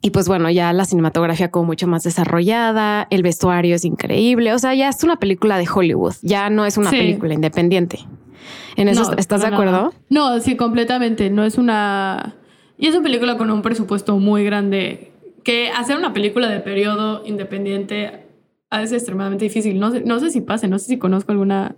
y 0.00 0.10
pues 0.10 0.26
bueno, 0.26 0.50
ya 0.50 0.72
la 0.72 0.84
cinematografía 0.84 1.50
como 1.50 1.66
mucho 1.66 1.86
más 1.86 2.02
desarrollada, 2.02 3.06
el 3.10 3.22
vestuario 3.22 3.76
es 3.76 3.84
increíble, 3.84 4.52
o 4.52 4.58
sea, 4.58 4.74
ya 4.74 4.88
es 4.88 5.04
una 5.04 5.16
película 5.16 5.58
de 5.58 5.68
Hollywood, 5.72 6.14
ya 6.22 6.50
no 6.50 6.66
es 6.66 6.76
una 6.76 6.90
película 6.90 7.34
independiente. 7.34 8.00
¿En 8.76 8.88
eso 8.88 9.12
estás 9.16 9.42
de 9.42 9.48
acuerdo? 9.48 9.92
No, 10.08 10.40
sí, 10.40 10.56
completamente. 10.56 11.30
No 11.30 11.44
es 11.44 11.58
una... 11.58 12.36
Y 12.78 12.86
es 12.86 12.94
una 12.94 13.04
película 13.04 13.36
con 13.36 13.50
un 13.50 13.62
presupuesto 13.62 14.18
muy 14.18 14.44
grande. 14.44 15.12
Que 15.44 15.70
hacer 15.70 15.96
una 15.96 16.12
película 16.12 16.48
de 16.48 16.60
periodo 16.60 17.22
independiente 17.24 18.26
es 18.70 18.92
extremadamente 18.92 19.44
difícil. 19.44 19.78
No 19.78 19.90
sé, 19.90 20.02
no 20.04 20.18
sé 20.20 20.30
si 20.30 20.40
pase, 20.40 20.68
no 20.68 20.78
sé 20.78 20.86
si 20.86 20.98
conozco 20.98 21.32
alguna 21.32 21.76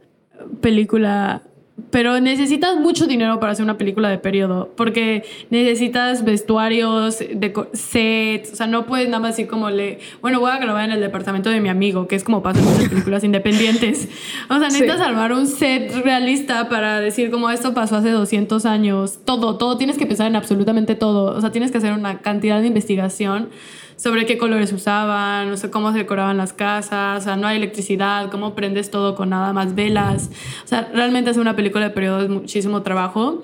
película 0.61 1.43
pero 1.91 2.21
necesitas 2.21 2.77
mucho 2.77 3.07
dinero 3.07 3.41
para 3.41 3.53
hacer 3.53 3.65
una 3.65 3.77
película 3.77 4.09
de 4.09 4.19
periodo, 4.19 4.73
porque 4.77 5.25
necesitas 5.51 6.25
vestuarios, 6.25 7.19
sets, 7.73 8.53
o 8.53 8.57
sea, 8.57 8.67
no 8.69 8.87
puedes 8.87 9.09
nada 9.09 9.21
más 9.21 9.37
decir 9.37 9.49
como 9.49 9.71
le, 9.71 9.99
bueno, 10.21 10.39
voy 10.39 10.53
a 10.53 10.59
grabar 10.59 10.85
en 10.85 10.93
el 10.93 11.01
departamento 11.01 11.51
de 11.51 11.61
mi 11.61 11.69
amigo, 11.69 12.07
que 12.07 12.15
es 12.15 12.23
como 12.23 12.43
pasa 12.43 12.61
en 12.61 12.67
muchas 12.67 12.89
películas 12.89 13.25
independientes. 13.25 14.09
O 14.49 14.59
sea, 14.59 14.69
necesitas 14.69 15.01
armar 15.01 15.33
un 15.33 15.49
set 15.49 15.93
realista 16.05 16.69
para 16.69 17.01
decir 17.01 17.31
como 17.31 17.51
esto 17.51 17.75
pasó 17.75 17.97
hace 17.97 18.11
200 18.11 18.67
años, 18.67 19.19
todo, 19.25 19.57
todo, 19.57 19.77
tienes 19.77 19.99
que 19.99 20.07
pensar 20.07 20.29
en 20.29 20.37
absolutamente 20.37 20.95
todo, 20.95 21.37
o 21.37 21.41
sea, 21.41 21.51
tienes 21.51 21.73
que 21.73 21.79
hacer 21.79 21.93
una 21.93 22.19
cantidad 22.19 22.61
de 22.61 22.69
investigación 22.69 23.49
sobre 23.97 24.27
qué 24.27 24.39
colores 24.39 24.73
usaban, 24.73 25.51
no 25.51 25.57
sé 25.57 25.71
cómo 25.71 25.93
se 25.93 25.99
decoraban 25.99 26.37
las 26.37 26.53
casas, 26.53 27.23
o 27.23 27.25
sea, 27.25 27.37
no 27.37 27.47
hay 27.47 27.57
electricidad, 27.57 28.31
cómo 28.31 28.55
prendes 28.55 28.91
todo 28.91 29.15
con 29.15 29.31
nada 29.31 29.53
más 29.53 29.75
velas. 29.75 30.31
O 30.65 30.69
sea, 30.69 30.91
realmente 30.93 31.31
hacer 31.31 31.41
una 31.41 31.57
película 31.57 31.85
de 31.85 31.91
periodo 31.91 32.23
es 32.23 32.29
muchísimo 32.29 32.83
trabajo. 32.83 33.43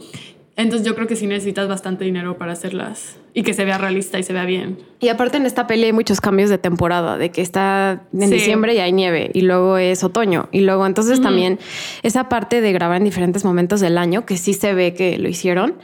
Entonces 0.57 0.87
yo 0.87 0.95
creo 0.95 1.07
que 1.07 1.17
sí 1.17 1.27
necesitas 1.27 1.69
bastante 1.69 2.05
dinero 2.05 2.37
para 2.37 2.53
hacerlas 2.53 3.17
y 3.33 3.45
que 3.45 3.55
se 3.55 3.65
vea 3.65 3.79
realista 3.79 4.19
y 4.19 4.23
se 4.23 4.35
vea 4.35 4.45
bien. 4.45 4.79
Y 4.99 5.09
aparte 5.09 5.39
en 5.39 5.47
esta 5.47 5.67
peli 5.67 5.85
hay 5.85 5.93
muchos 5.93 6.21
cambios 6.21 6.51
de 6.51 6.59
temporada, 6.59 7.17
de 7.17 7.31
que 7.31 7.41
está 7.41 8.03
en 8.13 8.31
diciembre 8.31 8.75
y 8.75 8.79
hay 8.79 8.93
nieve 8.93 9.31
y 9.33 9.41
luego 9.43 9.79
es 9.79 10.05
otoño 10.05 10.49
y 10.53 10.61
luego 10.61 10.87
entonces 10.87 11.23
también 11.23 11.59
esa 12.03 12.29
parte 12.29 12.61
de 12.61 12.73
grabar 12.73 12.99
en 12.99 13.05
diferentes 13.05 13.45
momentos 13.45 13.81
del 13.81 13.97
año 13.97 14.27
que 14.27 14.37
sí 14.37 14.53
se 14.53 14.75
ve 14.75 14.93
que 14.93 15.17
lo 15.19 15.29
hicieron 15.29 15.77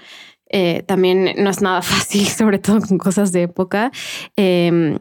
eh, 0.49 0.82
también 0.86 1.34
no 1.38 1.51
es 1.51 1.61
nada 1.61 1.82
fácil, 1.82 2.26
sobre 2.26 2.59
todo 2.59 2.80
con 2.80 2.99
cosas 2.99 3.32
de 3.32 3.42
época. 3.42 3.92
Em, 4.36 4.99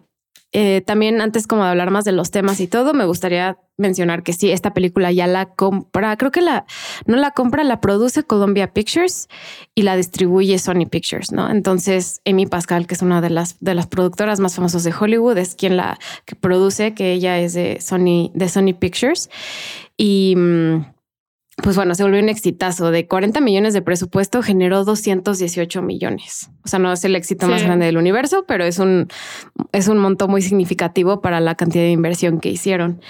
eh, 0.58 0.82
también 0.86 1.20
antes 1.20 1.48
como 1.48 1.64
de 1.66 1.70
hablar 1.70 1.92
más 1.92 2.06
de 2.06 2.14
los 2.14 2.32
temas 2.32 2.62
y 2.62 2.68
todo, 2.68 2.94
me 2.94 3.04
gustaría 3.04 3.58
mencionar 3.76 4.24
que 4.24 4.32
sí, 4.32 4.52
esta 4.52 4.74
película 4.74 5.12
ya 5.12 5.28
la 5.28 5.48
compra, 5.48 6.16
creo 6.16 6.32
que 6.32 6.40
la 6.40 6.66
no 7.06 7.18
la 7.18 7.32
compra, 7.32 7.66
la 7.66 7.82
produce 7.82 8.24
Columbia 8.24 8.72
Pictures 8.72 9.28
y 9.76 9.82
la 9.82 9.98
distribuye 9.98 10.58
Sony 10.58 10.88
Pictures, 10.90 11.34
¿no? 11.34 11.50
Entonces, 11.50 12.22
Amy 12.26 12.46
Pascal, 12.46 12.88
que 12.88 12.94
es 12.94 13.02
una 13.02 13.20
de 13.20 13.32
las 13.32 13.58
de 13.60 13.76
las 13.76 13.88
productoras 13.88 14.40
más 14.40 14.56
famosas 14.56 14.86
de 14.86 14.94
Hollywood, 14.98 15.38
es 15.38 15.56
quien 15.56 15.76
la 15.76 16.00
que 16.24 16.38
produce, 16.38 16.94
que 16.94 17.12
ella 17.12 17.38
es 17.38 17.54
de 17.54 17.82
Sony 17.82 18.32
de 18.34 18.48
Sony 18.48 18.74
Pictures 18.80 19.30
y 19.98 20.36
mm, 20.38 20.95
pues 21.64 21.76
bueno, 21.78 21.96
se 21.96 22.04
volvió 22.04 22.22
un 22.22 22.30
exitazo. 22.30 22.92
De 22.92 23.08
40 23.08 23.40
millones 23.40 23.74
de 23.74 23.82
presupuesto 23.82 24.42
generó 24.42 24.84
218 24.84 25.82
millones. 25.82 26.50
O 26.64 26.68
sea, 26.68 26.80
no 26.80 26.92
es 26.92 27.04
el 27.06 27.16
éxito 27.16 27.48
más 27.48 27.64
grande 27.64 27.86
del 27.86 27.98
universo, 27.98 28.46
pero 28.48 28.66
es 28.66 28.78
un, 28.78 29.08
es 29.72 29.88
un 29.88 29.98
monto 29.98 30.28
muy 30.28 30.42
significativo 30.42 31.22
para 31.22 31.40
la 31.40 31.56
cantidad 31.56 31.84
de 31.84 31.92
inversión 31.92 32.40
que 32.40 32.50
hicieron. 32.50 33.02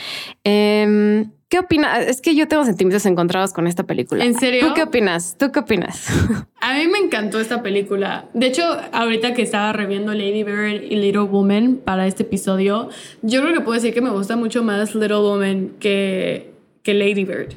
Em, 0.44 1.32
¿Qué 1.50 1.60
opinas? 1.60 2.08
Es 2.08 2.22
que 2.22 2.36
yo 2.36 2.48
tengo 2.48 2.66
sentimientos 2.66 3.06
encontrados 3.06 3.54
con 3.54 3.68
esta 3.68 3.84
película. 3.84 4.26
¿En 4.26 4.36
serio? 4.36 4.68
¿Tú 4.68 4.74
qué 4.74 4.84
opinas? 4.84 5.38
¿Tú 5.38 5.52
qué 5.52 5.60
opinas? 5.60 6.08
A 6.62 6.74
mí 6.76 6.88
me 6.88 7.00
encantó 7.00 7.40
esta 7.40 7.64
película. 7.64 8.26
De 8.34 8.48
hecho, 8.48 8.64
ahorita 8.92 9.34
que 9.34 9.42
estaba 9.42 9.72
reviendo 9.74 10.14
Lady 10.14 10.44
Bird 10.44 10.84
y 10.84 10.96
Little 10.96 11.22
Woman 11.22 11.80
para 11.84 12.08
este 12.08 12.24
episodio, 12.24 12.90
yo 13.22 13.42
creo 13.42 13.54
que 13.54 13.62
puedo 13.62 13.74
decir 13.74 13.94
que 13.94 14.02
me 14.02 14.10
gusta 14.10 14.36
mucho 14.36 14.64
más 14.64 14.96
Little 14.96 15.18
Woman 15.18 15.72
que, 15.80 16.52
que 16.84 16.94
Lady 16.94 17.26
Bird. 17.26 17.54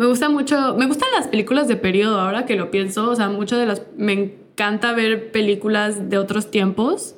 Me 0.00 0.06
gusta 0.06 0.30
mucho, 0.30 0.76
me 0.78 0.86
gustan 0.86 1.10
las 1.14 1.28
películas 1.28 1.68
de 1.68 1.76
periodo, 1.76 2.18
ahora 2.18 2.46
que 2.46 2.56
lo 2.56 2.70
pienso, 2.70 3.10
o 3.10 3.14
sea, 3.14 3.28
muchas 3.28 3.58
de 3.58 3.66
las, 3.66 3.82
me 3.98 4.14
encanta 4.14 4.94
ver 4.94 5.30
películas 5.30 6.08
de 6.08 6.16
otros 6.16 6.50
tiempos. 6.50 7.14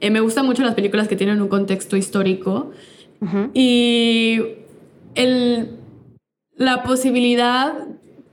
Eh, 0.00 0.10
me 0.10 0.20
gustan 0.20 0.44
mucho 0.44 0.62
las 0.62 0.74
películas 0.74 1.08
que 1.08 1.16
tienen 1.16 1.40
un 1.40 1.48
contexto 1.48 1.96
histórico. 1.96 2.72
Y 3.54 4.38
el, 5.14 5.78
la 6.56 6.82
posibilidad 6.82 7.86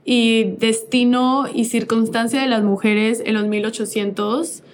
y 0.04 0.44
destino 0.58 1.46
y 1.50 1.64
circunstancia 1.64 2.42
de 2.42 2.46
las 2.46 2.62
mujeres 2.62 3.22
en 3.24 3.32
los 3.32 3.46
1800 3.46 4.64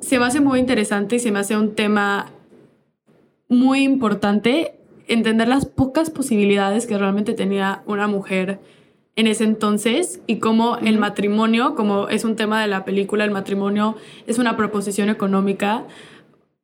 se 0.00 0.18
me 0.18 0.24
hace 0.24 0.40
muy 0.40 0.58
interesante 0.58 1.14
y 1.14 1.18
se 1.20 1.30
me 1.30 1.38
hace 1.38 1.56
un 1.56 1.76
tema 1.76 2.32
muy 3.48 3.84
importante 3.84 4.79
entender 5.10 5.48
las 5.48 5.66
pocas 5.66 6.08
posibilidades 6.10 6.86
que 6.86 6.96
realmente 6.96 7.34
tenía 7.34 7.82
una 7.86 8.06
mujer 8.06 8.60
en 9.16 9.26
ese 9.26 9.44
entonces 9.44 10.20
y 10.26 10.38
cómo 10.38 10.78
el 10.78 10.98
matrimonio, 10.98 11.74
como 11.74 12.08
es 12.08 12.24
un 12.24 12.36
tema 12.36 12.62
de 12.62 12.68
la 12.68 12.84
película, 12.84 13.24
el 13.24 13.32
matrimonio 13.32 13.96
es 14.26 14.38
una 14.38 14.56
proposición 14.56 15.10
económica. 15.10 15.84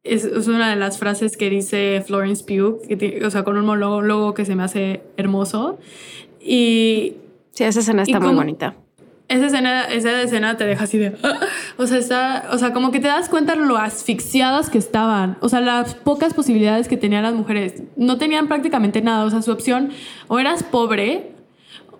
Es, 0.04 0.24
una 0.46 0.70
de 0.70 0.76
las 0.76 0.98
frases 0.98 1.36
que 1.36 1.50
dice 1.50 2.02
Florence 2.06 2.44
Pugh, 2.44 2.80
o 3.24 3.30
sea, 3.30 3.42
con 3.42 3.58
un 3.58 3.66
monólogo 3.66 4.34
que 4.34 4.44
se 4.44 4.54
me 4.54 4.62
hace 4.62 5.02
hermoso. 5.16 5.78
Y, 6.40 7.16
sí, 7.50 7.64
esa 7.64 7.80
escena 7.80 8.04
está 8.04 8.20
muy 8.20 8.34
bonita 8.34 8.76
esa 9.28 9.46
escena, 9.46 9.84
esa 9.84 10.22
escena 10.22 10.56
te 10.56 10.64
deja 10.66 10.84
así 10.84 10.98
de. 10.98 11.16
O 11.78 11.86
sea, 11.86 11.98
está, 11.98 12.48
o 12.52 12.58
sea, 12.58 12.72
como 12.72 12.90
que 12.90 13.00
te 13.00 13.08
das 13.08 13.28
cuenta 13.28 13.54
lo 13.54 13.76
asfixiadas 13.76 14.70
que 14.70 14.78
estaban. 14.78 15.36
O 15.40 15.48
sea, 15.48 15.60
las 15.60 15.94
pocas 15.94 16.32
posibilidades 16.32 16.88
que 16.88 16.96
tenían 16.96 17.22
las 17.22 17.34
mujeres. 17.34 17.82
No 17.96 18.16
tenían 18.16 18.48
prácticamente 18.48 19.02
nada. 19.02 19.24
O 19.24 19.30
sea, 19.30 19.42
su 19.42 19.52
opción 19.52 19.90
o 20.28 20.38
eras 20.38 20.62
pobre 20.62 21.32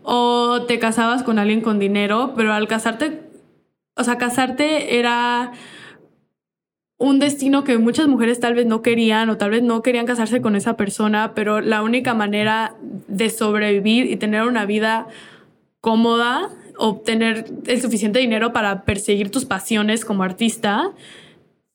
o 0.02 0.62
te 0.62 0.78
casabas 0.78 1.24
con 1.24 1.38
alguien 1.38 1.60
con 1.60 1.78
dinero, 1.78 2.32
pero 2.36 2.52
al 2.54 2.68
casarte, 2.68 3.22
o 3.96 4.04
sea, 4.04 4.16
casarte 4.18 4.98
era 4.98 5.52
un 6.98 7.18
destino 7.18 7.64
que 7.64 7.76
muchas 7.76 8.06
mujeres 8.06 8.40
tal 8.40 8.54
vez 8.54 8.66
no 8.66 8.80
querían 8.82 9.28
o 9.28 9.36
tal 9.36 9.50
vez 9.50 9.62
no 9.62 9.82
querían 9.82 10.06
casarse 10.06 10.40
con 10.40 10.56
esa 10.56 10.76
persona, 10.76 11.34
pero 11.34 11.60
la 11.60 11.82
única 11.82 12.14
manera 12.14 12.76
de 12.80 13.28
sobrevivir 13.30 14.10
y 14.10 14.16
tener 14.16 14.44
una 14.44 14.64
vida 14.64 15.08
cómoda 15.80 16.50
obtener 16.78 17.46
el 17.66 17.80
suficiente 17.80 18.18
dinero 18.18 18.52
para 18.52 18.84
perseguir 18.84 19.30
tus 19.30 19.44
pasiones 19.44 20.04
como 20.04 20.22
artista 20.22 20.92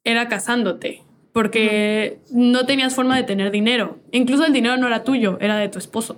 era 0.04 0.28
casándote, 0.28 1.04
porque 1.34 2.20
no 2.32 2.66
tenías 2.66 2.96
forma 2.96 3.16
de 3.16 3.24
tener 3.24 3.52
dinero. 3.52 4.00
Incluso 4.12 4.46
el 4.46 4.54
dinero 4.54 4.78
no 4.78 4.88
era 4.88 5.04
tuyo, 5.04 5.38
era 5.40 5.58
de 5.58 5.70
tu 5.70 5.80
esposo. 5.80 6.18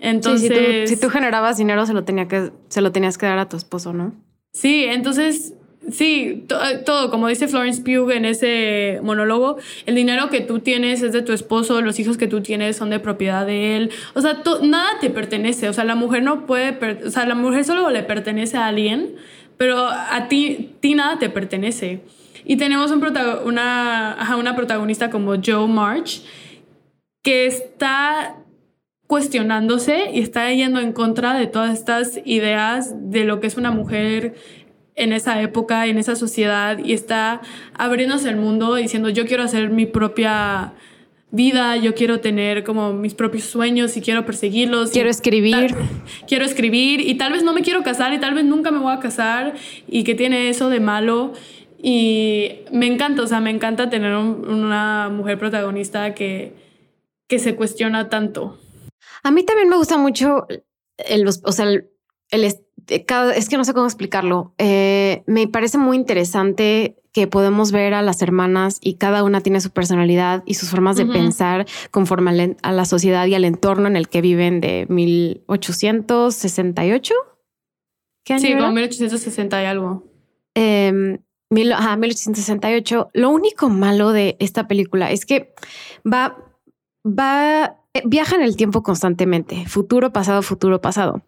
Entonces, 0.00 0.88
si, 0.88 0.96
tú, 0.96 1.08
generabas 1.08 1.58
dinero, 1.58 1.84
se 1.84 1.92
lo, 1.92 2.04
tenía 2.04 2.28
que, 2.28 2.52
se 2.68 2.80
lo 2.80 2.92
tenías 2.92 3.18
que 3.18 3.26
dar 3.26 3.38
a 3.38 3.48
tu 3.48 3.56
esposo, 3.56 3.92
¿no? 3.92 4.14
Sí, 4.52 4.84
entonces 4.84 5.54
Sí, 5.90 6.44
eh, 6.48 6.82
todo, 6.84 7.10
como 7.10 7.28
dice 7.28 7.48
Florence 7.48 7.82
Pugh 7.82 8.10
en 8.10 8.24
ese 8.24 9.00
monólogo, 9.02 9.56
el 9.86 9.94
dinero 9.94 10.28
que 10.28 10.40
tú 10.40 10.60
tienes 10.60 11.02
es 11.02 11.12
de 11.12 11.22
tu 11.22 11.32
esposo, 11.32 11.80
los 11.80 11.98
hijos 11.98 12.16
que 12.16 12.26
tú 12.26 12.42
tienes 12.42 12.76
son 12.76 12.90
de 12.90 13.00
propiedad 13.00 13.46
de 13.46 13.76
él, 13.76 13.90
o 14.14 14.20
sea, 14.20 14.42
nada 14.62 14.88
te 15.00 15.10
pertenece, 15.10 15.68
o 15.68 15.72
sea, 15.72 15.84
la 15.84 15.94
mujer 15.94 16.22
no 16.22 16.46
puede, 16.46 16.78
o 17.06 17.10
sea, 17.10 17.26
la 17.26 17.34
mujer 17.34 17.64
solo 17.64 17.90
le 17.90 18.02
pertenece 18.02 18.56
a 18.56 18.66
alguien, 18.66 19.14
pero 19.56 19.86
a 19.88 20.28
ti, 20.28 20.70
ti 20.80 20.94
nada 20.94 21.18
te 21.18 21.30
pertenece. 21.30 22.00
Y 22.44 22.56
tenemos 22.56 22.90
un 22.90 23.04
una, 23.44 24.36
una 24.38 24.56
protagonista 24.56 25.10
como 25.10 25.34
Joe 25.44 25.66
March, 25.66 26.22
que 27.22 27.46
está 27.46 28.36
cuestionándose 29.08 30.10
y 30.12 30.20
está 30.20 30.52
yendo 30.52 30.80
en 30.80 30.92
contra 30.92 31.34
de 31.34 31.46
todas 31.46 31.72
estas 31.72 32.20
ideas 32.24 32.94
de 33.10 33.24
lo 33.24 33.40
que 33.40 33.46
es 33.46 33.56
una 33.56 33.70
mujer 33.70 34.34
en 34.98 35.12
esa 35.12 35.40
época, 35.40 35.86
en 35.86 35.98
esa 35.98 36.16
sociedad, 36.16 36.78
y 36.78 36.92
está 36.92 37.40
abriéndose 37.74 38.28
el 38.28 38.36
mundo 38.36 38.74
diciendo, 38.74 39.08
yo 39.08 39.26
quiero 39.26 39.42
hacer 39.42 39.70
mi 39.70 39.86
propia 39.86 40.74
vida, 41.30 41.76
yo 41.76 41.94
quiero 41.94 42.20
tener 42.20 42.64
como 42.64 42.92
mis 42.92 43.14
propios 43.14 43.44
sueños 43.44 43.96
y 43.96 44.00
quiero 44.00 44.24
perseguirlos. 44.24 44.90
Quiero 44.90 45.10
escribir. 45.10 45.74
quiero 46.26 46.44
escribir 46.44 47.00
y 47.00 47.16
tal 47.16 47.32
vez 47.32 47.42
no 47.42 47.52
me 47.52 47.62
quiero 47.62 47.82
casar 47.82 48.12
y 48.12 48.20
tal 48.20 48.34
vez 48.34 48.44
nunca 48.44 48.70
me 48.70 48.78
voy 48.78 48.92
a 48.92 48.98
casar 48.98 49.54
y 49.86 50.04
que 50.04 50.14
tiene 50.14 50.48
eso 50.48 50.68
de 50.68 50.80
malo. 50.80 51.32
Y 51.80 52.60
me 52.72 52.86
encanta, 52.86 53.22
o 53.22 53.26
sea, 53.26 53.40
me 53.40 53.50
encanta 53.50 53.88
tener 53.88 54.14
una 54.14 55.10
mujer 55.10 55.38
protagonista 55.38 56.12
que, 56.14 56.54
que 57.28 57.38
se 57.38 57.54
cuestiona 57.54 58.08
tanto. 58.08 58.58
A 59.22 59.30
mí 59.30 59.44
también 59.44 59.68
me 59.68 59.76
gusta 59.76 59.96
mucho 59.96 60.46
el, 60.96 61.28
o 61.28 61.52
sea, 61.52 61.66
el, 61.66 61.88
es 62.88 63.48
que 63.48 63.56
no 63.56 63.64
sé 63.64 63.74
cómo 63.74 63.86
explicarlo. 63.86 64.54
Eh, 64.58 65.24
me 65.26 65.48
parece 65.48 65.78
muy 65.78 65.96
interesante 65.96 66.96
que 67.12 67.26
podemos 67.26 67.72
ver 67.72 67.94
a 67.94 68.02
las 68.02 68.22
hermanas 68.22 68.78
y 68.80 68.94
cada 68.94 69.24
una 69.24 69.40
tiene 69.40 69.60
su 69.60 69.70
personalidad 69.70 70.44
y 70.46 70.54
sus 70.54 70.70
formas 70.70 70.96
de 70.96 71.06
pensar 71.06 71.66
conforme 71.90 72.56
a 72.62 72.72
la 72.72 72.84
sociedad 72.84 73.26
y 73.26 73.34
al 73.34 73.44
entorno 73.44 73.88
en 73.88 73.96
el 73.96 74.08
que 74.08 74.20
viven 74.20 74.60
de 74.60 74.86
1868. 74.88 77.14
¿Qué 78.24 78.34
año 78.34 78.42
sí, 78.42 78.54
como 78.54 78.70
1860 78.72 79.62
y 79.62 79.66
algo. 79.66 80.04
Eh, 80.54 81.18
1868. 81.50 83.10
Lo 83.14 83.30
único 83.30 83.68
malo 83.68 84.12
de 84.12 84.36
esta 84.38 84.68
película 84.68 85.10
es 85.10 85.24
que 85.24 85.54
va, 86.06 86.36
va, 87.06 87.66
eh, 87.66 87.72
viaja 88.04 88.36
en 88.36 88.42
el 88.42 88.56
tiempo 88.56 88.82
constantemente, 88.82 89.66
futuro, 89.66 90.12
pasado, 90.12 90.42
futuro, 90.42 90.80
pasado. 90.80 91.22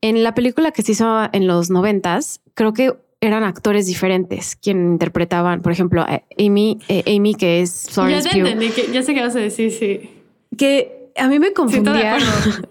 En 0.00 0.22
la 0.22 0.34
película 0.34 0.70
que 0.70 0.82
se 0.82 0.92
hizo 0.92 1.28
en 1.32 1.46
los 1.46 1.70
noventas, 1.70 2.40
creo 2.54 2.72
que 2.72 2.94
eran 3.20 3.42
actores 3.42 3.86
diferentes 3.86 4.56
quien 4.56 4.92
interpretaban, 4.92 5.62
por 5.62 5.72
ejemplo, 5.72 6.04
Amy, 6.38 6.78
eh, 6.88 7.16
Amy 7.16 7.34
que 7.34 7.62
es 7.62 7.86
Florence 7.90 8.28
ya 8.28 8.44
Pugh. 8.44 8.92
ya 8.92 9.02
sé 9.02 9.14
qué 9.14 9.20
vas 9.20 9.34
a 9.34 9.40
decir, 9.40 9.72
sí. 9.72 10.10
Que 10.58 11.10
a 11.16 11.28
mí 11.28 11.38
me 11.38 11.52
confundía. 11.52 12.18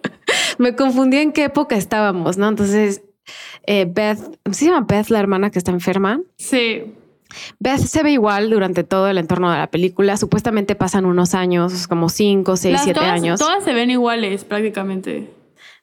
me 0.58 0.76
confundía 0.76 1.22
en 1.22 1.32
qué 1.32 1.46
época 1.46 1.76
estábamos, 1.76 2.38
¿no? 2.38 2.48
Entonces, 2.48 3.02
eh, 3.66 3.88
Beth, 3.90 4.20
¿se 4.52 4.66
llama 4.66 4.86
Beth 4.88 5.10
la 5.10 5.20
hermana 5.20 5.50
que 5.50 5.60
está 5.60 5.72
enferma? 5.72 6.22
Sí. 6.38 6.94
Beth 7.60 7.80
se 7.80 8.04
ve 8.04 8.12
igual 8.12 8.50
durante 8.50 8.84
todo 8.84 9.08
el 9.08 9.18
entorno 9.18 9.52
de 9.52 9.58
la 9.58 9.68
película. 9.68 10.18
Supuestamente 10.18 10.76
pasan 10.76 11.06
unos 11.06 11.34
años, 11.34 11.88
como 11.88 12.10
cinco, 12.10 12.58
seis, 12.58 12.80
siete 12.84 13.00
años. 13.00 13.40
Todas 13.40 13.64
se 13.64 13.74
ven 13.74 13.90
iguales 13.90 14.44
prácticamente. 14.44 15.30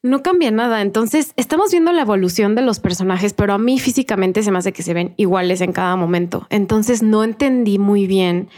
No 0.03 0.23
cambia 0.23 0.51
nada. 0.51 0.81
Entonces, 0.81 1.33
estamos 1.37 1.71
viendo 1.71 1.93
la 1.93 2.03
evolución 2.03 2.55
de 2.55 2.63
los 2.63 2.81
personajes, 2.81 3.35
pero 3.35 3.53
a 3.53 3.59
mí 3.59 3.79
físicamente 3.79 4.43
se 4.43 4.51
me 4.51 4.59
hace 4.59 4.73
que 4.73 4.83
se 4.83 4.95
ven 4.95 5.13
iguales 5.17 5.61
en 5.61 5.73
cada 5.73 5.95
momento. 5.97 6.47
Entonces, 6.49 7.03
no 7.03 7.23
entendí 7.23 7.79
muy 7.79 8.07
bien 8.07 8.49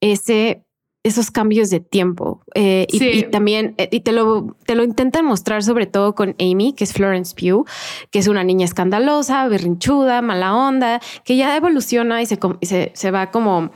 ese 0.00 0.64
esos 1.04 1.30
cambios 1.30 1.70
de 1.70 1.80
tiempo. 1.80 2.40
Eh, 2.54 2.86
y, 2.90 3.22
también, 3.24 3.74
eh, 3.76 3.88
y 3.92 4.00
te 4.00 4.12
lo, 4.12 4.56
te 4.66 4.74
lo 4.74 4.82
intentan 4.82 5.24
mostrar 5.26 5.62
sobre 5.62 5.86
todo 5.86 6.14
con 6.14 6.34
Amy, 6.40 6.72
que 6.72 6.84
es 6.84 6.94
Florence 6.94 7.34
Pugh, 7.36 7.66
que 8.10 8.18
es 8.18 8.26
una 8.26 8.42
niña 8.42 8.64
escandalosa, 8.64 9.46
berrinchuda, 9.46 10.22
mala 10.22 10.56
onda, 10.56 11.00
que 11.24 11.36
ya 11.36 11.56
evoluciona 11.56 12.22
y 12.22 12.26
se, 12.26 12.38
se, 12.62 12.90
se 12.94 13.10
va 13.10 13.30
como 13.30 13.70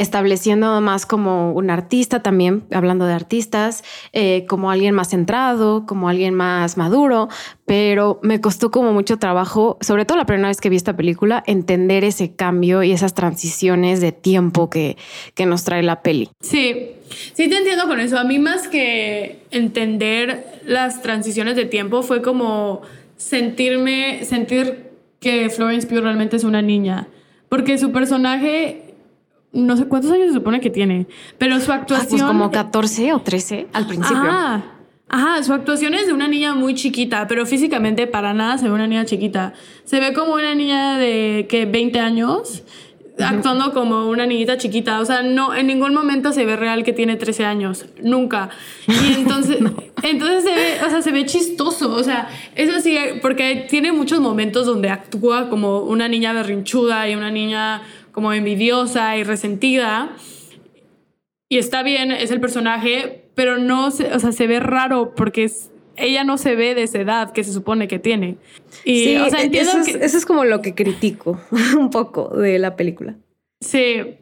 estableciendo 0.00 0.80
más 0.80 1.04
como 1.04 1.52
un 1.52 1.68
artista 1.68 2.22
también, 2.22 2.64
hablando 2.72 3.04
de 3.04 3.12
artistas, 3.12 3.84
eh, 4.14 4.46
como 4.48 4.70
alguien 4.70 4.94
más 4.94 5.10
centrado, 5.10 5.84
como 5.84 6.08
alguien 6.08 6.32
más 6.32 6.78
maduro, 6.78 7.28
pero 7.66 8.18
me 8.22 8.40
costó 8.40 8.70
como 8.70 8.94
mucho 8.94 9.18
trabajo, 9.18 9.76
sobre 9.82 10.06
todo 10.06 10.16
la 10.16 10.24
primera 10.24 10.48
vez 10.48 10.58
que 10.58 10.70
vi 10.70 10.76
esta 10.76 10.96
película, 10.96 11.44
entender 11.46 12.02
ese 12.04 12.34
cambio 12.34 12.82
y 12.82 12.92
esas 12.92 13.12
transiciones 13.12 14.00
de 14.00 14.10
tiempo 14.10 14.70
que, 14.70 14.96
que 15.34 15.44
nos 15.44 15.64
trae 15.64 15.82
la 15.82 16.00
peli. 16.00 16.30
Sí, 16.40 16.92
sí 17.34 17.50
te 17.50 17.58
entiendo 17.58 17.86
con 17.86 18.00
eso. 18.00 18.18
A 18.18 18.24
mí 18.24 18.38
más 18.38 18.68
que 18.68 19.42
entender 19.50 20.62
las 20.64 21.02
transiciones 21.02 21.56
de 21.56 21.66
tiempo 21.66 22.02
fue 22.02 22.22
como 22.22 22.80
sentirme, 23.18 24.24
sentir 24.24 24.92
que 25.20 25.50
Florence 25.50 25.86
Pugh 25.86 26.00
realmente 26.00 26.36
es 26.36 26.44
una 26.44 26.62
niña, 26.62 27.08
porque 27.50 27.76
su 27.76 27.92
personaje 27.92 28.89
no 29.52 29.76
sé 29.76 29.86
cuántos 29.86 30.10
años 30.12 30.28
se 30.28 30.34
supone 30.34 30.60
que 30.60 30.70
tiene, 30.70 31.06
pero 31.38 31.58
su 31.60 31.72
actuación... 31.72 32.06
Ah, 32.06 32.08
pues 32.10 32.22
como 32.22 32.50
14 32.50 33.12
o 33.12 33.20
13 33.20 33.68
al 33.72 33.86
principio. 33.86 34.22
Ajá, 34.22 34.64
ajá, 35.08 35.42
su 35.42 35.52
actuación 35.52 35.94
es 35.94 36.06
de 36.06 36.12
una 36.12 36.28
niña 36.28 36.54
muy 36.54 36.74
chiquita, 36.74 37.26
pero 37.26 37.46
físicamente 37.46 38.06
para 38.06 38.32
nada 38.32 38.58
se 38.58 38.68
ve 38.68 38.74
una 38.74 38.86
niña 38.86 39.04
chiquita. 39.04 39.54
Se 39.84 39.98
ve 40.00 40.12
como 40.12 40.34
una 40.34 40.54
niña 40.54 40.98
de 40.98 41.46
que 41.48 41.66
20 41.66 41.98
años 41.98 42.62
actuando 43.22 43.72
como 43.72 44.08
una 44.08 44.26
niñita 44.26 44.56
chiquita. 44.56 45.00
O 45.00 45.04
sea, 45.04 45.22
no, 45.22 45.54
en 45.54 45.66
ningún 45.66 45.94
momento 45.94 46.32
se 46.32 46.44
ve 46.44 46.56
real 46.56 46.84
que 46.84 46.92
tiene 46.92 47.16
13 47.16 47.44
años. 47.44 47.86
Nunca. 48.02 48.50
Y 48.86 49.14
entonces, 49.18 49.58
entonces 50.02 50.44
se 50.44 50.54
ve, 50.54 50.84
o 50.86 50.90
sea, 50.90 51.02
se 51.02 51.12
ve 51.12 51.26
chistoso. 51.26 51.92
O 51.92 52.02
sea, 52.02 52.28
eso 52.54 52.80
sí, 52.80 52.96
porque 53.22 53.66
tiene 53.68 53.92
muchos 53.92 54.20
momentos 54.20 54.66
donde 54.66 54.90
actúa 54.90 55.48
como 55.48 55.80
una 55.80 56.08
niña 56.08 56.32
berrinchuda 56.32 57.08
y 57.08 57.14
una 57.14 57.30
niña 57.30 57.82
como 58.12 58.32
envidiosa 58.32 59.16
y 59.16 59.24
resentida. 59.24 60.16
Y 61.48 61.58
está 61.58 61.82
bien, 61.82 62.12
es 62.12 62.30
el 62.30 62.40
personaje, 62.40 63.24
pero 63.34 63.58
no, 63.58 63.90
se, 63.90 64.12
o 64.12 64.20
sea, 64.20 64.32
se 64.32 64.46
ve 64.46 64.60
raro 64.60 65.14
porque 65.14 65.44
es, 65.44 65.70
ella 65.96 66.24
no 66.24 66.38
se 66.38 66.54
ve 66.54 66.74
de 66.74 66.84
esa 66.84 67.00
edad 67.00 67.32
que 67.32 67.42
se 67.42 67.52
supone 67.52 67.88
que 67.88 67.98
tiene. 67.98 68.36
Y, 68.84 69.04
sí, 69.04 69.16
o 69.16 69.30
sea, 69.30 69.42
entiendo 69.42 69.72
eso, 69.72 69.80
es, 69.80 69.94
eso 69.96 70.16
es 70.16 70.26
como 70.26 70.44
lo 70.44 70.62
que 70.62 70.74
critico 70.74 71.40
un 71.78 71.90
poco 71.90 72.28
de 72.36 72.58
la 72.58 72.76
película. 72.76 73.16
Sí. 73.60 74.16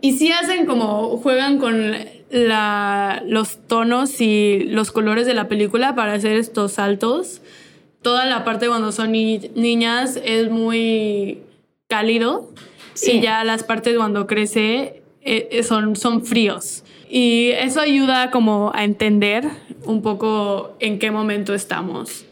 Y 0.00 0.12
sí 0.12 0.32
hacen 0.32 0.66
como 0.66 1.18
juegan 1.18 1.58
con 1.58 1.92
la, 2.30 3.22
los 3.26 3.66
tonos 3.66 4.20
y 4.20 4.64
los 4.68 4.90
colores 4.90 5.26
de 5.26 5.34
la 5.34 5.48
película 5.48 5.94
para 5.94 6.14
hacer 6.14 6.36
estos 6.36 6.72
saltos. 6.72 7.42
Toda 8.02 8.26
la 8.26 8.44
parte 8.44 8.68
cuando 8.68 8.92
son 8.92 9.12
niñas 9.12 10.20
es 10.24 10.50
muy 10.50 11.42
cálido 11.88 12.50
y 13.02 13.20
ya 13.20 13.44
las 13.44 13.64
partes 13.64 13.96
cuando 13.96 14.26
crece 14.26 15.02
eh, 15.22 15.62
son, 15.62 15.96
son 15.96 16.24
fríos. 16.24 16.84
Y 17.08 17.50
eso 17.50 17.80
ayuda 17.80 18.30
como 18.30 18.72
a 18.74 18.84
entender 18.84 19.48
un 19.84 20.02
poco 20.02 20.76
en 20.80 20.98
qué 20.98 21.10
momento 21.10 21.54
estamos. 21.54 22.24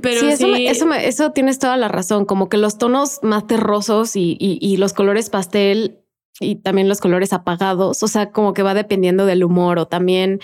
Pero 0.00 0.20
sí, 0.20 0.26
eso, 0.26 0.54
eso, 0.54 0.92
eso, 0.92 1.30
tienes 1.32 1.58
toda 1.58 1.76
la 1.76 1.88
razón, 1.88 2.24
como 2.24 2.48
que 2.48 2.56
los 2.56 2.78
tonos 2.78 3.20
más 3.22 3.46
terrosos 3.46 4.16
y, 4.16 4.36
y, 4.38 4.76
los 4.76 4.92
colores 4.92 5.30
pastel 5.30 6.00
y 6.40 6.56
también 6.56 6.88
los 6.88 7.00
colores 7.00 7.32
apagados, 7.32 8.02
o 8.02 8.08
sea, 8.08 8.32
como 8.32 8.54
que 8.54 8.64
va 8.64 8.74
dependiendo 8.74 9.24
del 9.24 9.44
humor 9.44 9.78
o 9.78 9.86
también, 9.86 10.40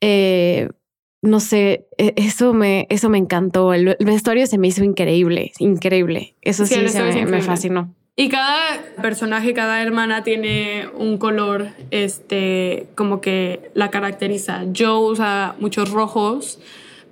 eh, 0.00 0.68
no 1.20 1.40
sé, 1.40 1.88
e, 1.98 2.14
eso 2.16 2.54
me, 2.54 2.86
eso 2.90 3.08
me 3.08 3.18
encantó. 3.18 3.74
El, 3.74 3.96
vestuario 3.98 4.46
se 4.46 4.58
me 4.58 4.68
hizo 4.68 4.84
increíble, 4.84 5.52
increíble. 5.58 6.36
Eso 6.40 6.64
sí, 6.64 6.76
me 7.26 7.42
fascinó. 7.42 7.92
Y 8.14 8.28
cada 8.28 8.82
personaje, 9.00 9.54
cada 9.54 9.80
hermana 9.80 10.22
tiene 10.22 10.86
un 10.94 11.16
color, 11.16 11.68
este, 11.90 12.88
como 12.94 13.22
que 13.22 13.70
la 13.72 13.90
caracteriza. 13.90 14.64
Joe 14.76 15.12
usa 15.12 15.56
muchos 15.60 15.90
rojos, 15.90 16.58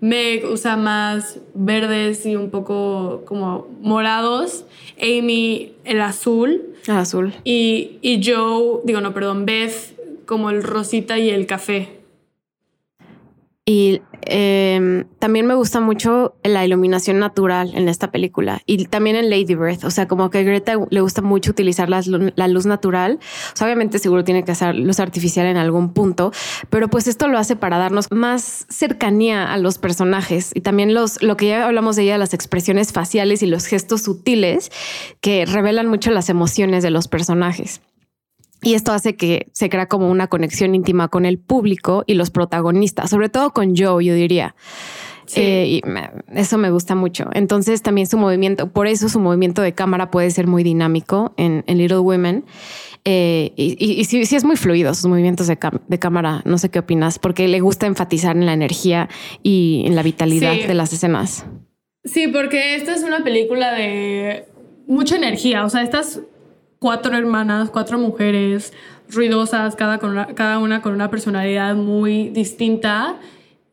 Meg 0.01 0.45
usa 0.45 0.77
más 0.77 1.39
verdes 1.55 2.27
y 2.27 2.37
un 2.37 2.51
poco 2.51 3.23
como 3.25 3.67
morados, 3.81 4.67
Amy 5.01 5.73
el 5.85 6.03
azul. 6.03 6.75
El 6.87 6.97
azul. 6.97 7.35
Y, 7.45 7.99
y 8.03 8.21
Joe, 8.23 8.81
digo 8.85 9.01
no, 9.01 9.15
perdón, 9.15 9.47
Beth 9.47 10.27
como 10.27 10.51
el 10.51 10.63
rosita 10.63 11.19
y 11.19 11.31
el 11.31 11.47
café. 11.47 12.00
Y 13.73 14.03
em, 14.23 15.05
también 15.21 15.47
me 15.47 15.55
gusta 15.55 15.79
mucho 15.79 16.35
la 16.43 16.65
iluminación 16.65 17.21
natural 17.21 17.71
en 17.77 17.89
esta 17.89 18.11
película 18.11 18.63
y 18.67 18.87
también 18.87 19.15
en 19.15 19.31
Lady 19.31 19.55
Bird. 19.55 19.85
O 19.85 19.93
sea, 19.93 20.09
como 20.09 20.29
que 20.29 20.39
a 20.39 20.43
Greta 20.43 20.75
le 20.91 21.01
gusta 21.01 21.23
mucho 21.23 21.53
utilizar 21.53 21.89
la, 21.89 22.01
luz 22.49 22.67
natural. 22.67 23.21
obviamente 23.63 24.01
seguro 24.01 24.25
tiene 24.25 24.43
que 24.43 24.51
hacer 24.51 24.75
luz 24.75 24.99
artificial 24.99 25.47
en 25.47 25.57
algún 25.57 25.93
punto, 25.93 26.33
pero 26.69 26.89
pues 26.89 27.07
esto 27.07 27.29
lo 27.29 27.39
hace 27.39 27.55
para 27.55 27.79
darnos 27.79 28.09
más 28.11 28.67
cercanía 28.69 29.53
a 29.53 29.57
los 29.57 29.79
personajes 29.79 30.51
y 30.53 30.63
también 30.63 30.93
los, 30.93 31.23
lo 31.23 31.37
que 31.37 31.47
ya 31.47 31.65
hablamos 31.65 31.95
de 31.95 32.03
ella, 32.03 32.19
las 32.19 32.35
expresiones 32.35 32.93
faciales 32.93 33.41
y 33.45 33.47
los 33.47 33.67
gestos 33.67 34.03
sutiles 34.03 34.73
que 35.21 35.47
revelan 35.47 35.87
mucho 35.87 36.11
las 36.11 36.29
emociones 36.29 36.83
de 36.83 36.91
los 36.91 37.07
personajes. 37.07 37.83
Y 38.63 38.75
esto 38.75 38.93
hace 38.93 39.17
que 39.17 39.49
se 39.53 39.71
crea 39.71 39.87
como 39.87 40.11
una 40.11 40.27
conexión 40.27 40.75
íntima 40.75 41.09
con 41.09 41.25
el 41.25 41.39
público 41.39 42.05
y 42.07 42.15
los 42.15 42.31
protagonistas, 42.31 43.11
sobre 43.11 43.29
todo 43.29 43.53
con 43.53 43.75
Joe, 43.77 44.05
yo 44.05 44.15
diría. 44.15 44.55
Eh, 45.37 45.67
y 45.69 45.83
eso 46.35 46.59
me 46.59 46.71
gusta 46.71 46.95
mucho. 46.95 47.31
Entonces 47.33 47.83
también 47.83 48.07
su 48.07 48.19
movimiento, 48.19 48.73
por 48.73 48.87
eso 48.87 49.09
su 49.09 49.21
movimiento 49.21 49.63
de 49.63 49.73
cámara 49.73 50.11
puede 50.11 50.31
ser 50.31 50.47
muy 50.47 50.63
dinámico 50.63 51.35
en, 51.37 51.65
Little 51.67 51.99
Women. 51.99 52.45
Eh, 53.05 53.53
y, 53.57 54.05
sí, 54.05 54.21
es 54.21 54.45
muy 54.45 54.57
fluido 54.57 54.93
sus 54.95 55.07
movimientos 55.07 55.47
de, 55.47 55.57
cámara. 55.99 56.43
No 56.45 56.59
sé 56.59 56.69
qué 56.71 56.81
opinas, 56.81 57.19
porque 57.19 57.49
le 57.49 57.61
gusta 57.61 57.87
enfatizar 57.87 58.37
en 58.37 58.47
la 58.47 58.53
energía 58.53 59.09
y 59.43 59.85
en 59.87 59.95
la 59.95 60.03
vitalidad 60.03 60.55
de 60.55 60.75
las 60.75 60.93
escenas. 60.93 61.47
Sí, 62.05 62.29
porque 62.29 62.77
esta 62.77 62.95
es 62.95 63.03
una 63.03 63.23
película 63.23 63.73
de 63.73 64.47
mucha 64.87 65.17
energía. 65.17 65.65
O 65.65 65.71
sea, 65.71 65.83
estas 65.83 66.21
cuatro 66.81 67.17
hermanas, 67.17 67.71
cuatro 67.71 67.99
mujeres 67.99 68.73
ruidosas, 69.09 69.77
cada, 69.77 69.99
con 69.99 70.35
cada 70.35 70.59
una 70.59 70.83
con 70.83 70.93
una 70.93 71.11
personalidad 71.11 71.77
muy 71.77 72.31
distinta 72.31 73.21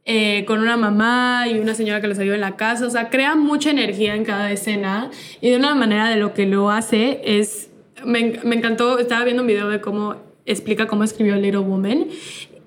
eh, 0.10 0.46
con 0.46 0.60
una 0.60 0.78
mamá 0.78 1.48
y 1.50 1.60
una 1.60 1.74
señora 1.74 2.00
que 2.00 2.08
les 2.08 2.18
ayuda 2.18 2.36
en 2.36 2.42
la 2.42 2.56
casa. 2.56 2.86
O 2.86 2.90
sea, 2.90 3.10
crea 3.10 3.36
mucha 3.36 3.72
energía 3.72 4.16
en 4.16 4.24
cada 4.24 4.50
escena 4.54 5.12
y 5.42 5.50
de 5.50 5.58
una 5.58 5.76
manera 5.76 6.08
de 6.10 6.16
lo 6.16 6.34
que 6.34 6.46
lo 6.46 6.70
hace 6.72 7.20
es... 7.26 7.72
Me, 8.06 8.40
me 8.44 8.56
encantó, 8.56 9.00
estaba 9.00 9.26
viendo 9.26 9.42
un 9.42 9.48
video 9.48 9.68
de 9.68 9.82
cómo 9.82 10.16
explica 10.46 10.88
cómo 10.88 11.04
escribió 11.04 11.36
Little 11.36 11.60
Woman 11.60 12.08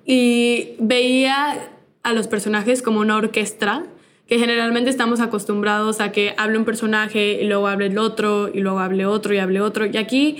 y 0.04 0.74
veía 0.80 1.70
a 2.02 2.12
los 2.12 2.28
personajes 2.28 2.82
como 2.82 3.00
una 3.00 3.16
orquesta 3.16 3.84
que 4.30 4.38
generalmente 4.38 4.88
estamos 4.88 5.20
acostumbrados 5.20 6.00
a 6.00 6.10
que 6.10 6.34
hable 6.38 6.56
un 6.56 6.64
personaje 6.64 7.42
y 7.42 7.46
luego 7.46 7.66
hable 7.66 7.86
el 7.86 7.98
otro 7.98 8.48
y 8.52 8.60
luego 8.60 8.78
hable 8.78 9.04
otro 9.04 9.34
y 9.34 9.38
hable 9.38 9.60
otro. 9.60 9.84
Y 9.84 9.98
aquí 9.98 10.38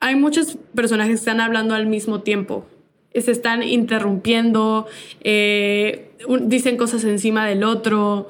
hay 0.00 0.16
muchos 0.16 0.58
personajes 0.74 1.12
que 1.12 1.18
están 1.18 1.40
hablando 1.40 1.76
al 1.76 1.86
mismo 1.86 2.22
tiempo 2.22 2.66
se 3.20 3.30
están 3.30 3.62
interrumpiendo, 3.62 4.86
eh, 5.22 6.10
dicen 6.42 6.76
cosas 6.76 7.04
encima 7.04 7.46
del 7.46 7.64
otro. 7.64 8.28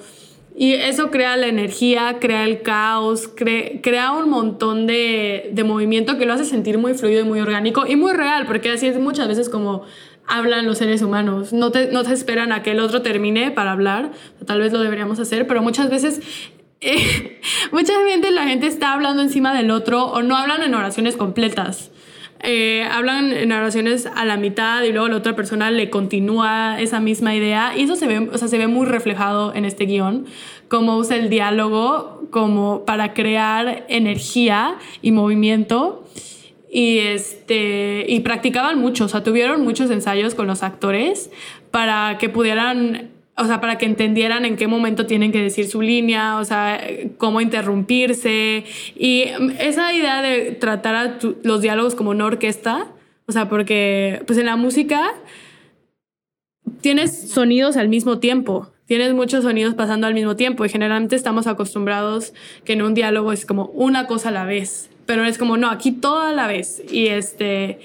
Y 0.54 0.74
eso 0.74 1.10
crea 1.10 1.36
la 1.38 1.46
energía, 1.46 2.18
crea 2.20 2.44
el 2.44 2.60
caos, 2.60 3.30
crea 3.34 4.12
un 4.12 4.28
montón 4.28 4.86
de, 4.86 5.50
de, 5.50 5.64
movimiento 5.64 6.18
que 6.18 6.26
lo 6.26 6.34
hace 6.34 6.44
sentir 6.44 6.76
muy 6.76 6.92
fluido 6.92 7.22
y 7.22 7.24
muy 7.24 7.40
orgánico 7.40 7.86
y 7.86 7.96
muy 7.96 8.12
real, 8.12 8.44
porque 8.46 8.68
así 8.68 8.86
es 8.86 8.98
muchas 8.98 9.28
veces 9.28 9.48
como 9.48 9.84
hablan 10.32 10.66
los 10.66 10.78
seres 10.78 11.02
humanos. 11.02 11.52
No 11.52 11.70
te, 11.70 11.92
no 11.92 12.02
te 12.04 12.14
esperan 12.14 12.52
a 12.52 12.62
que 12.62 12.70
el 12.70 12.80
otro 12.80 13.02
termine 13.02 13.50
para 13.50 13.72
hablar, 13.72 14.12
tal 14.46 14.60
vez 14.60 14.72
lo 14.72 14.80
deberíamos 14.80 15.18
hacer, 15.20 15.46
pero 15.46 15.62
muchas 15.62 15.90
veces 15.90 16.22
eh, 16.80 17.40
veces 17.70 18.30
la 18.30 18.44
gente 18.44 18.66
está 18.66 18.94
hablando 18.94 19.22
encima 19.22 19.54
del 19.54 19.70
otro 19.70 20.06
o 20.06 20.22
no 20.22 20.36
hablan 20.36 20.62
en 20.62 20.74
oraciones 20.74 21.16
completas. 21.16 21.90
Eh, 22.44 22.82
hablan 22.90 23.30
en 23.30 23.50
narraciones 23.50 24.06
a 24.06 24.24
la 24.24 24.36
mitad 24.36 24.82
y 24.82 24.90
luego 24.90 25.06
la 25.06 25.16
otra 25.16 25.36
persona 25.36 25.70
le 25.70 25.90
continúa 25.90 26.80
esa 26.80 26.98
misma 26.98 27.36
idea 27.36 27.74
y 27.76 27.82
eso 27.82 27.94
se 27.94 28.08
ve, 28.08 28.30
o 28.32 28.36
sea, 28.36 28.48
se 28.48 28.58
ve 28.58 28.66
muy 28.66 28.86
reflejado 28.86 29.54
en 29.54 29.64
este 29.64 29.84
guion, 29.84 30.26
cómo 30.66 30.96
usa 30.96 31.16
el 31.16 31.28
diálogo 31.28 32.26
como 32.30 32.84
para 32.84 33.14
crear 33.14 33.84
energía 33.88 34.76
y 35.02 35.12
movimiento 35.12 36.04
y 36.74 37.00
este 37.00 38.06
y 38.08 38.20
practicaban 38.20 38.78
mucho, 38.78 39.04
o 39.04 39.08
sea, 39.08 39.22
tuvieron 39.22 39.62
muchos 39.62 39.90
ensayos 39.90 40.34
con 40.34 40.46
los 40.46 40.62
actores 40.62 41.30
para 41.70 42.16
que 42.16 42.30
pudieran 42.30 43.10
o 43.36 43.44
sea, 43.44 43.60
para 43.60 43.76
que 43.76 43.86
entendieran 43.86 44.44
en 44.44 44.56
qué 44.56 44.66
momento 44.66 45.06
tienen 45.06 45.32
que 45.32 45.42
decir 45.42 45.66
su 45.66 45.82
línea, 45.82 46.38
o 46.38 46.44
sea, 46.44 46.80
cómo 47.18 47.40
interrumpirse. 47.40 48.64
Y 48.94 49.24
esa 49.58 49.92
idea 49.92 50.22
de 50.22 50.52
tratar 50.52 50.94
a 50.94 51.18
los 51.42 51.60
diálogos 51.60 51.94
como 51.94 52.10
una 52.10 52.26
orquesta, 52.26 52.92
o 53.26 53.32
sea, 53.32 53.48
porque 53.48 54.22
pues 54.26 54.38
en 54.38 54.46
la 54.46 54.56
música 54.56 55.14
tienes 56.80 57.30
sonidos 57.30 57.76
al 57.76 57.88
mismo 57.88 58.18
tiempo, 58.18 58.70
tienes 58.86 59.14
muchos 59.14 59.44
sonidos 59.44 59.74
pasando 59.74 60.06
al 60.06 60.14
mismo 60.14 60.36
tiempo 60.36 60.64
y 60.64 60.68
generalmente 60.68 61.16
estamos 61.16 61.46
acostumbrados 61.46 62.34
que 62.64 62.74
en 62.74 62.82
un 62.82 62.94
diálogo 62.94 63.32
es 63.32 63.46
como 63.46 63.66
una 63.68 64.06
cosa 64.06 64.28
a 64.28 64.32
la 64.32 64.44
vez, 64.44 64.90
pero 65.06 65.24
es 65.24 65.38
como, 65.38 65.56
no, 65.56 65.70
aquí 65.70 65.92
toda 65.92 66.30
a 66.30 66.32
la 66.32 66.46
vez. 66.46 66.82
Y 66.90 67.08
este... 67.08 67.80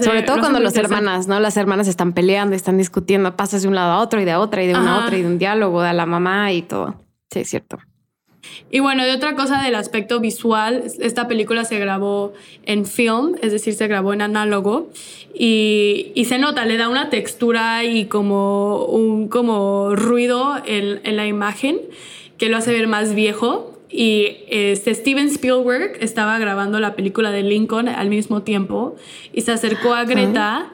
Sobre 0.00 0.22
todo 0.22 0.38
cuando 0.38 0.60
las 0.60 0.76
hermanas, 0.76 1.26
¿no? 1.26 1.40
Las 1.40 1.56
hermanas 1.56 1.88
están 1.88 2.12
peleando, 2.12 2.54
están 2.54 2.78
discutiendo, 2.78 3.34
pasas 3.34 3.62
de 3.62 3.68
un 3.68 3.74
lado 3.74 3.94
a 3.94 3.98
otro 3.98 4.20
y 4.20 4.24
de 4.24 4.36
otra 4.36 4.62
y 4.62 4.68
de 4.68 4.74
una 4.74 4.94
a 4.94 5.04
otra 5.04 5.18
y 5.18 5.22
de 5.22 5.26
un 5.26 5.38
diálogo 5.38 5.82
de 5.82 5.92
la 5.92 6.06
mamá 6.06 6.52
y 6.52 6.62
todo. 6.62 7.02
Sí, 7.32 7.40
es 7.40 7.50
cierto. 7.50 7.78
Y 8.70 8.78
bueno, 8.78 9.04
de 9.04 9.12
otra 9.12 9.34
cosa 9.34 9.60
del 9.62 9.74
aspecto 9.74 10.20
visual, 10.20 10.84
esta 11.00 11.26
película 11.26 11.64
se 11.64 11.80
grabó 11.80 12.32
en 12.64 12.86
film, 12.86 13.34
es 13.42 13.50
decir, 13.50 13.74
se 13.74 13.88
grabó 13.88 14.12
en 14.12 14.22
análogo 14.22 14.90
y, 15.34 16.12
y 16.14 16.26
se 16.26 16.38
nota, 16.38 16.64
le 16.64 16.76
da 16.76 16.88
una 16.88 17.10
textura 17.10 17.82
y 17.82 18.06
como 18.06 18.84
un 18.84 19.26
como 19.26 19.96
ruido 19.96 20.54
en, 20.64 21.00
en 21.02 21.16
la 21.16 21.26
imagen 21.26 21.80
que 22.38 22.48
lo 22.48 22.56
hace 22.56 22.72
ver 22.72 22.86
más 22.86 23.14
viejo 23.14 23.75
y 23.88 24.38
este 24.48 24.94
Steven 24.94 25.26
Spielberg 25.28 25.98
estaba 26.00 26.38
grabando 26.38 26.80
la 26.80 26.96
película 26.96 27.30
de 27.30 27.42
Lincoln 27.42 27.88
al 27.88 28.08
mismo 28.08 28.42
tiempo 28.42 28.96
y 29.32 29.42
se 29.42 29.52
acercó 29.52 29.94
a 29.94 30.04
Greta 30.04 30.72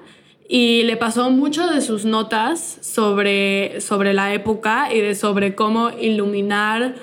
y 0.48 0.82
le 0.82 0.96
pasó 0.96 1.30
mucho 1.30 1.66
de 1.66 1.80
sus 1.80 2.04
notas 2.04 2.78
sobre, 2.82 3.80
sobre 3.80 4.12
la 4.12 4.34
época 4.34 4.92
y 4.92 5.00
de 5.00 5.14
sobre 5.14 5.54
cómo 5.54 5.90
iluminar 5.90 6.96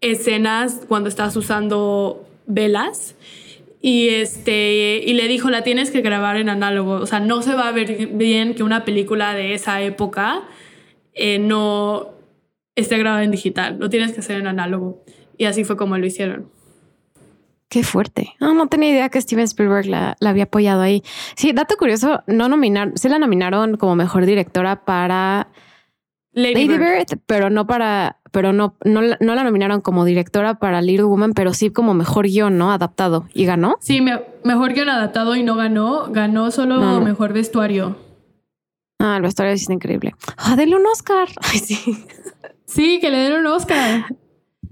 escenas 0.00 0.80
cuando 0.88 1.08
estás 1.08 1.36
usando 1.36 2.26
velas. 2.46 3.16
Y, 3.82 4.08
este, 4.08 5.02
y 5.04 5.14
le 5.14 5.26
dijo, 5.28 5.50
la 5.50 5.62
tienes 5.62 5.90
que 5.90 6.00
grabar 6.02 6.36
en 6.36 6.48
análogo. 6.48 6.92
O 6.94 7.06
sea, 7.06 7.20
no 7.20 7.42
se 7.42 7.54
va 7.54 7.68
a 7.68 7.72
ver 7.72 8.08
bien 8.08 8.54
que 8.54 8.62
una 8.62 8.84
película 8.84 9.34
de 9.34 9.54
esa 9.54 9.80
época 9.82 10.42
eh, 11.14 11.38
no 11.38 12.10
esté 12.76 12.98
grabada 12.98 13.24
en 13.24 13.30
digital. 13.30 13.76
Lo 13.78 13.88
tienes 13.88 14.12
que 14.12 14.20
hacer 14.20 14.38
en 14.38 14.46
análogo. 14.46 15.04
Y 15.40 15.46
así 15.46 15.64
fue 15.64 15.74
como 15.78 15.96
lo 15.96 16.04
hicieron. 16.04 16.50
Qué 17.70 17.82
fuerte. 17.82 18.34
No, 18.40 18.52
no 18.52 18.66
tenía 18.66 18.90
idea 18.90 19.08
que 19.08 19.18
Steven 19.18 19.44
Spielberg 19.44 19.86
la, 19.86 20.14
había 20.22 20.42
apoyado 20.42 20.82
ahí. 20.82 21.02
Sí, 21.34 21.52
dato 21.52 21.76
curioso, 21.78 22.22
no 22.26 22.50
nominaron, 22.50 22.98
se 22.98 23.08
la 23.08 23.18
nominaron 23.18 23.78
como 23.78 23.96
mejor 23.96 24.26
directora 24.26 24.84
para 24.84 25.48
Lady, 26.32 26.68
Bird. 26.68 27.18
pero 27.24 27.48
no 27.48 27.66
para, 27.66 28.18
pero 28.32 28.52
no, 28.52 28.76
no, 28.84 29.00
la 29.00 29.44
nominaron 29.44 29.80
como 29.80 30.04
directora 30.04 30.58
para 30.58 30.82
Little 30.82 31.04
Woman, 31.04 31.32
pero 31.32 31.54
sí 31.54 31.70
como 31.70 31.94
mejor 31.94 32.26
guion, 32.26 32.58
¿no? 32.58 32.70
Adaptado. 32.70 33.26
¿Y 33.32 33.46
ganó? 33.46 33.76
Sí, 33.80 34.04
mejor 34.44 34.74
guion 34.74 34.90
adaptado 34.90 35.36
y 35.36 35.42
no 35.42 35.56
ganó. 35.56 36.10
Ganó 36.10 36.50
solo 36.50 37.00
mejor 37.00 37.32
vestuario. 37.32 37.96
Ah, 38.98 39.16
el 39.16 39.22
vestuario 39.22 39.54
es 39.54 39.70
increíble. 39.70 40.14
Ah, 40.36 40.54
denle 40.54 40.76
un 40.76 40.84
Oscar. 40.84 41.28
Ay, 41.50 41.60
sí. 41.60 42.04
Sí, 42.66 42.98
que 43.00 43.08
le 43.08 43.16
den 43.16 43.32
un 43.32 43.46
Oscar. 43.46 44.04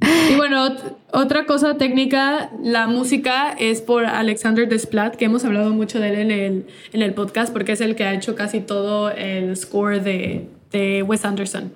Y 0.00 0.36
bueno, 0.36 0.68
otra 1.12 1.46
cosa 1.46 1.76
técnica, 1.76 2.50
la 2.62 2.86
música 2.86 3.54
es 3.58 3.80
por 3.82 4.04
Alexander 4.04 4.68
Desplat, 4.68 5.16
que 5.16 5.24
hemos 5.24 5.44
hablado 5.44 5.70
mucho 5.70 5.98
de 5.98 6.08
él 6.10 6.14
en 6.18 6.30
el, 6.30 6.66
en 6.92 7.02
el 7.02 7.14
podcast, 7.14 7.52
porque 7.52 7.72
es 7.72 7.80
el 7.80 7.96
que 7.96 8.04
ha 8.04 8.14
hecho 8.14 8.34
casi 8.34 8.60
todo 8.60 9.10
el 9.10 9.56
score 9.56 10.00
de, 10.02 10.48
de 10.70 11.02
Wes 11.02 11.24
Anderson. 11.24 11.72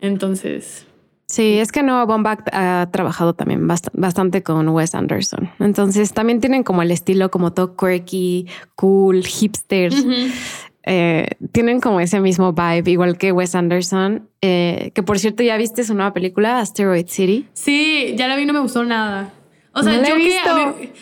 Entonces... 0.00 0.84
Sí, 1.30 1.58
es 1.58 1.72
que 1.72 1.82
Noah 1.82 2.06
Baumbach 2.06 2.40
ha 2.52 2.88
trabajado 2.90 3.34
también 3.34 3.68
bastante 3.68 4.42
con 4.42 4.66
Wes 4.70 4.94
Anderson. 4.94 5.50
Entonces 5.58 6.14
también 6.14 6.40
tienen 6.40 6.62
como 6.62 6.80
el 6.80 6.90
estilo 6.90 7.30
como 7.30 7.52
todo 7.52 7.76
quirky, 7.76 8.46
cool, 8.76 9.22
hipster. 9.22 9.92
Eh, 10.90 11.26
tienen 11.52 11.80
como 11.80 12.00
ese 12.00 12.18
mismo 12.18 12.54
vibe, 12.54 12.90
igual 12.90 13.18
que 13.18 13.30
Wes 13.30 13.54
Anderson, 13.54 14.26
eh, 14.40 14.90
que 14.94 15.02
por 15.02 15.18
cierto 15.18 15.42
ya 15.42 15.58
viste 15.58 15.84
su 15.84 15.94
nueva 15.94 16.14
película, 16.14 16.60
Asteroid 16.60 17.08
City. 17.08 17.46
Sí, 17.52 18.14
ya 18.16 18.26
la 18.26 18.36
vi, 18.36 18.46
no 18.46 18.54
me 18.54 18.60
gustó 18.60 18.84
nada. 18.84 19.30
O 19.74 19.82
sea, 19.82 20.02
yo 20.02 20.14
que... 20.14 20.92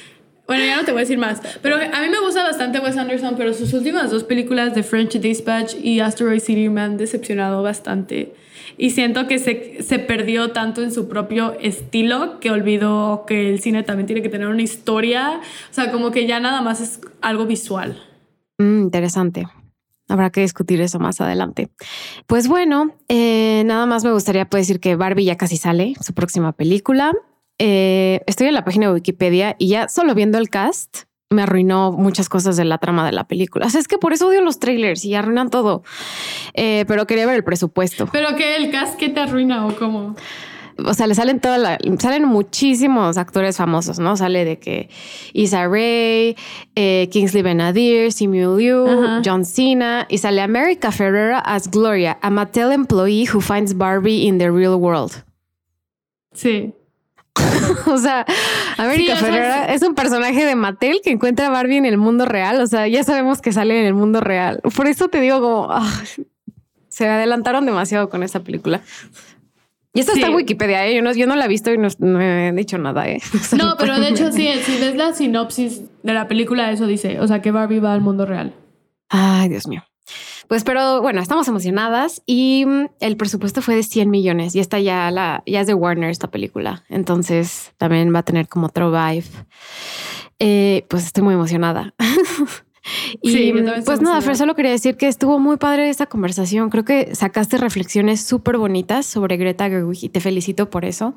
bueno, 0.49 0.65
ya 0.65 0.77
no 0.77 0.85
te 0.85 0.91
voy 0.91 0.99
a 0.99 1.05
decir 1.05 1.19
más, 1.19 1.41
pero 1.63 1.77
a 1.77 2.01
mí 2.01 2.09
me 2.11 2.19
gusta 2.19 2.43
bastante 2.43 2.81
Wes 2.81 2.97
Anderson, 2.97 3.37
pero 3.39 3.55
sus 3.55 3.73
últimas 3.75 4.11
dos 4.11 4.25
películas 4.25 4.75
de 4.75 4.83
French 4.83 5.21
Dispatch 5.21 5.77
y 5.81 6.01
Asteroid 6.01 6.41
City 6.41 6.69
me 6.69 6.81
han 6.81 6.97
decepcionado 6.97 7.63
bastante. 7.63 8.35
Y 8.79 8.91
siento 8.91 9.29
que 9.29 9.39
se, 9.39 9.85
se 9.85 10.01
perdió 10.01 10.51
tanto 10.51 10.83
en 10.83 10.91
su 10.91 11.09
propio 11.09 11.57
estilo 11.61 12.41
que 12.41 12.51
olvidó 12.51 13.25
que 13.25 13.51
el 13.51 13.61
cine 13.61 13.85
también 13.85 14.09
tiene 14.09 14.21
que 14.21 14.29
tener 14.31 14.49
una 14.49 14.63
historia. 14.63 15.41
O 15.71 15.75
sea, 15.75 15.93
como 15.93 16.11
que 16.11 16.27
ya 16.27 16.41
nada 16.41 16.61
más 16.61 16.81
es 16.81 17.01
algo 17.21 17.47
visual. 17.47 18.03
Mm, 18.59 18.83
interesante. 18.83 19.47
Habrá 20.09 20.31
que 20.31 20.41
discutir 20.41 20.81
eso 20.81 20.99
más 20.99 21.21
adelante. 21.21 21.69
Pues 22.27 22.49
bueno, 22.49 22.95
eh, 23.09 23.63
nada 23.67 23.87
más 23.87 24.05
me 24.05 24.13
gustaría 24.13 24.49
pues, 24.49 24.67
decir 24.67 24.81
que 24.81 24.97
Barbie 24.97 25.25
ya 25.25 25.37
casi 25.37 25.57
sale, 25.57 25.95
su 26.01 26.15
próxima 26.15 26.53
película. 26.53 27.13
Eh, 27.59 28.21
estoy 28.27 28.49
en 28.49 28.55
la 28.55 28.65
página 28.65 28.87
de 28.87 28.93
Wikipedia 28.93 29.57
y 29.59 29.69
ya 29.69 29.89
solo 29.89 30.15
viendo 30.15 30.39
el 30.39 30.49
cast 30.49 31.07
me 31.29 31.43
arruinó 31.43 31.93
muchas 31.93 32.29
cosas 32.29 32.57
de 32.57 32.65
la 32.65 32.79
trama 32.79 33.05
de 33.05 33.13
la 33.13 33.25
película. 33.25 33.67
O 33.67 33.71
sea, 33.71 33.81
es 33.81 33.89
que 33.89 33.99
por 33.99 34.13
eso 34.13 34.29
odio 34.29 34.41
los 34.43 34.61
trailers 34.61 35.05
y 35.05 35.15
arruinan 35.15 35.51
todo. 35.51 35.83
Eh, 36.55 36.85
pero 36.87 37.07
quería 37.07 37.27
ver 37.27 37.37
el 37.37 37.45
presupuesto. 37.45 38.09
¿Pero 38.13 38.37
que 38.37 38.57
el 38.57 38.71
cast 38.71 38.97
que 38.97 39.09
te 39.09 39.21
arruina 39.21 39.67
o 39.67 39.75
cómo? 39.77 40.15
O 40.85 40.95
sea, 40.95 41.07
le 41.07 41.15
salen 41.15 41.41
toda 41.41 41.59
la, 41.59 41.79
salen 41.99 42.25
muchísimos 42.25 43.17
actores 43.17 43.57
famosos, 43.57 43.99
¿no? 43.99 44.17
Sale 44.17 44.45
de 44.45 44.59
que 44.59 44.89
Issa 45.33 45.67
Rae, 45.67 46.37
eh, 46.75 47.09
Kingsley 47.11 47.43
Benadir, 47.43 48.13
Simu 48.13 48.57
Liu, 48.57 48.87
John 49.25 49.45
Cena, 49.45 50.07
y 50.09 50.19
sale 50.19 50.43
America 50.43 50.93
Ferrera 50.93 51.39
as 51.39 51.71
Gloria, 51.71 52.19
a 52.21 52.31
Mattel 52.31 52.73
employee 52.73 53.27
who 53.27 53.41
finds 53.41 53.75
Barbie 53.75 54.27
in 54.27 54.39
the 54.39 54.51
real 54.51 54.75
world. 54.75 55.25
Sí. 56.33 56.75
o 57.87 57.99
sea, 57.99 58.25
América 58.79 59.17
Ferrera 59.17 59.73
es 59.73 59.83
un 59.83 59.95
personaje 59.95 60.45
de 60.45 60.55
Mattel 60.55 61.01
que 61.03 61.11
encuentra 61.11 61.49
a 61.49 61.51
Barbie 61.51 61.77
en 61.77 61.87
el 61.87 61.99
mundo 61.99 62.25
real. 62.25 62.61
O 62.61 62.67
sea, 62.67 62.89
ya 62.89 63.05
sabemos 63.05 63.41
que 63.41 63.53
sale 63.53 63.79
en 63.79 63.87
el 63.87 63.95
mundo 63.95 64.21
real. 64.21 64.61
Por 64.75 64.87
eso 64.87 65.09
te 65.09 65.21
digo 65.21 65.41
como 65.41 65.69
ah, 65.71 66.03
se 66.89 67.07
adelantaron 67.09 67.67
demasiado 67.67 68.09
con 68.09 68.23
esa 68.23 68.41
película. 68.41 68.81
Y 69.97 70.01
esto 70.01 70.13
está 70.13 70.27
en 70.27 70.35
Wikipedia, 70.35 70.87
¿eh? 70.87 70.95
yo, 70.95 71.01
no, 71.01 71.11
yo 71.15 71.27
no 71.27 71.37
la 71.37 71.47
he 71.47 71.49
visto 71.49 71.73
y 71.73 71.79
no, 71.79 71.89
he 72.21 72.53
dicho 72.53 72.77
nada. 72.77 73.09
¿eh? 73.09 73.19
no, 73.57 73.77
pero 73.79 73.99
de 73.99 74.11
hecho 74.11 74.31
sí, 74.31 74.47
si 74.63 74.79
ves 74.79 74.95
la 74.95 75.15
sinopsis 75.15 75.85
de 76.03 76.13
la 76.13 76.29
película, 76.29 76.71
eso 76.71 76.87
dice, 76.87 77.19
o 77.19 77.27
sea, 77.27 77.41
que 77.41 77.51
Barbie 77.51 77.81
va 77.81 77.95
al 77.95 78.03
mundo 78.03 78.27
real. 78.27 78.53
Ay, 79.09 79.49
Dios 79.49 79.67
mío. 79.67 79.83
Pues, 80.49 80.65
pero 80.65 81.01
bueno, 81.01 81.23
estamos 81.23 81.49
emocionadas 81.49 82.23
y 82.27 82.65
mm, 82.67 82.89
el 83.01 83.17
presupuesto 83.17 83.63
fue 83.63 83.75
de 83.75 83.83
100 83.83 84.11
millones 84.11 84.55
y 84.55 84.61
esta 84.61 84.79
ya 84.81 85.11
la, 85.11 85.43
ya 85.47 85.63
es 85.63 85.67
de 85.67 85.73
Warner 85.73 86.11
esta 86.11 86.31
película. 86.31 86.85
Entonces 86.91 87.73
también 87.79 88.15
va 88.15 88.19
a 88.19 88.23
tener 88.23 88.49
como 88.49 88.67
otro 88.67 88.91
vibe. 88.91 89.25
Eh, 90.39 90.85
pues 90.89 91.07
estoy 91.07 91.25
muy 91.25 91.33
emocionada. 91.33 91.95
y 93.23 93.53
mm, 93.53 93.85
pues 93.85 94.01
nada, 94.01 94.21
Fer, 94.21 94.37
solo 94.37 94.55
quería 94.55 94.71
decir 94.71 94.97
que 94.97 95.09
estuvo 95.09 95.39
muy 95.39 95.57
padre 95.57 95.89
esta 95.89 96.07
conversación. 96.07 96.71
Creo 96.71 96.85
que 96.85 97.15
sacaste 97.15 97.59
reflexiones 97.59 98.21
súper 98.23 98.59
bonitas 98.59 99.07
sobre 99.07 99.37
Greta 99.37 99.69
Gerwig 99.69 100.05
y 100.05 100.09
te 100.09 100.21
felicito 100.21 100.71
por 100.71 100.85
eso. 100.85 101.15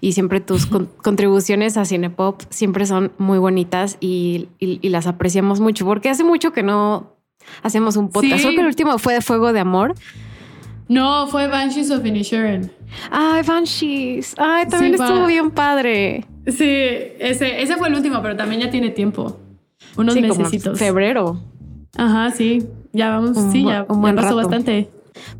Y 0.00 0.12
siempre 0.12 0.40
tus 0.40 0.66
contribuciones 1.02 1.76
a 1.76 1.84
Cinepop 1.84 2.42
siempre 2.50 2.86
son 2.86 3.12
muy 3.18 3.38
bonitas 3.38 3.96
y, 4.00 4.48
y 4.58 4.88
las 4.88 5.06
apreciamos 5.06 5.60
mucho 5.60 5.84
porque 5.84 6.08
hace 6.08 6.24
mucho 6.24 6.52
que 6.52 6.62
no 6.62 7.16
hacemos 7.62 7.96
un 7.96 8.10
podcast. 8.10 8.42
Creo 8.42 8.54
que 8.54 8.60
el 8.60 8.66
último 8.66 8.98
fue 8.98 9.14
de 9.14 9.20
Fuego 9.20 9.52
de 9.52 9.60
Amor. 9.60 9.94
No, 10.88 11.28
fue 11.28 11.46
Banshees 11.46 11.90
of 11.92 12.04
Inisherin. 12.04 12.70
Ay, 13.10 13.42
Banshees. 13.46 14.34
Ay, 14.36 14.66
también 14.66 14.94
estuvo 14.94 15.26
bien 15.26 15.52
padre. 15.52 16.24
Sí, 16.46 16.64
ese, 16.66 17.62
ese 17.62 17.76
fue 17.76 17.88
el 17.88 17.94
último, 17.94 18.20
pero 18.22 18.36
también 18.36 18.62
ya 18.62 18.70
tiene 18.70 18.90
tiempo. 18.90 19.38
Unos 19.96 20.14
sí, 20.14 20.60
febrero. 20.74 21.40
Ajá, 21.96 22.30
sí. 22.30 22.66
Ya 22.92 23.10
vamos, 23.10 23.36
sí, 23.52 23.64
ya, 23.64 23.86
un 23.88 24.00
buen 24.00 24.16
pasó 24.16 24.34
bastante. 24.36 24.90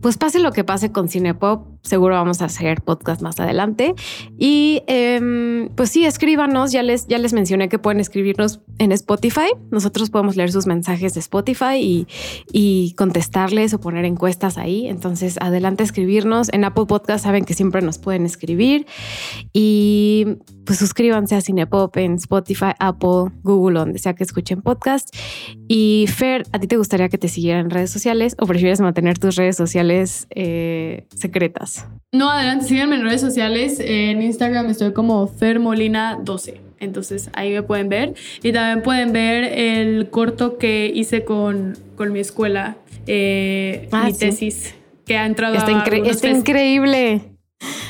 Pues 0.01 0.16
pase 0.16 0.38
lo 0.38 0.53
que 0.53 0.64
pase 0.64 0.93
con 0.93 1.09
Cinepop, 1.09 1.66
seguro 1.83 2.14
vamos 2.14 2.43
a 2.43 2.47
hacer 2.47 2.83
podcast 2.83 3.22
más 3.22 3.41
adelante. 3.41 3.95
Y 4.39 4.83
em, 4.87 5.68
pues 5.74 5.91
sí, 5.91 6.05
escríbanos. 6.05 6.72
Ya 6.72 6.83
les, 6.83 7.07
ya 7.07 7.18
les 7.18 7.33
mencioné 7.33 7.68
que 7.68 7.78
pueden 7.78 8.01
escribirnos 8.01 8.61
en 8.78 8.93
Spotify. 8.93 9.51
Nosotros 9.70 10.11
podemos 10.11 10.37
leer 10.37 10.53
sus 10.53 10.66
mensajes 10.66 11.14
de 11.14 11.20
Spotify 11.20 11.76
y, 11.81 12.07
y 12.53 12.95
contestarles 12.95 13.74
o 13.74 13.81
poner 13.81 14.05
encuestas 14.05 14.59
ahí. 14.59 14.89
Entonces, 14.89 15.37
adelante 15.41 15.83
escribirnos. 15.85 16.49
En 16.53 16.64
Apple 16.64 16.87
Podcast 16.87 17.24
saben 17.24 17.45
que 17.45 17.55
siempre 17.55 17.83
nos 17.83 17.99
pueden 17.99 18.26
escribir. 18.26 18.87
Y 19.53 20.26
pues 20.64 20.78
suscríbanse 20.78 21.35
a 21.35 21.41
Cinepop 21.41 21.97
en 21.97 22.14
Spotify, 22.14 22.72
Apple, 22.78 23.33
Google, 23.43 23.81
donde 23.81 23.99
sea 23.99 24.14
que 24.14 24.22
escuchen 24.22 24.62
podcast. 24.62 25.14
Y 25.66 26.07
Fer, 26.09 26.45
¿a 26.53 26.59
ti 26.61 26.66
te 26.66 26.76
gustaría 26.76 27.09
que 27.09 27.18
te 27.18 27.28
siguieran 27.28 27.66
en 27.66 27.70
redes 27.70 27.91
sociales 27.91 28.37
o 28.39 28.47
prefieres 28.47 28.81
mantener 28.81 29.18
tus 29.18 29.37
redes 29.37 29.57
sociales 29.57 30.28
eh, 30.31 31.09
secretas? 31.14 31.70
No, 32.12 32.31
adelante, 32.31 32.66
síganme 32.66 32.97
en 32.97 33.03
redes 33.03 33.21
sociales. 33.21 33.79
En 33.81 34.21
Instagram 34.23 34.66
estoy 34.66 34.93
como 34.93 35.29
Fermolina12. 35.29 36.61
Entonces 36.81 37.31
ahí 37.35 37.53
me 37.53 37.62
pueden 37.62 37.89
ver. 37.89 38.14
Y 38.43 38.53
también 38.53 38.83
pueden 38.83 39.12
ver 39.12 39.45
el 39.45 40.11
corto 40.11 40.59
que 40.59 40.91
hice 40.93 41.25
con, 41.25 41.77
con 41.95 42.12
mi 42.12 42.21
escuela, 42.21 42.79
eh, 43.07 43.89
ah, 43.93 44.07
mi 44.07 44.14
tesis, 44.14 44.75
que 45.05 45.16
ha 45.16 45.27
entrado 45.27 45.55
está, 45.55 45.71
está 46.07 46.29
increíble. 46.29 47.23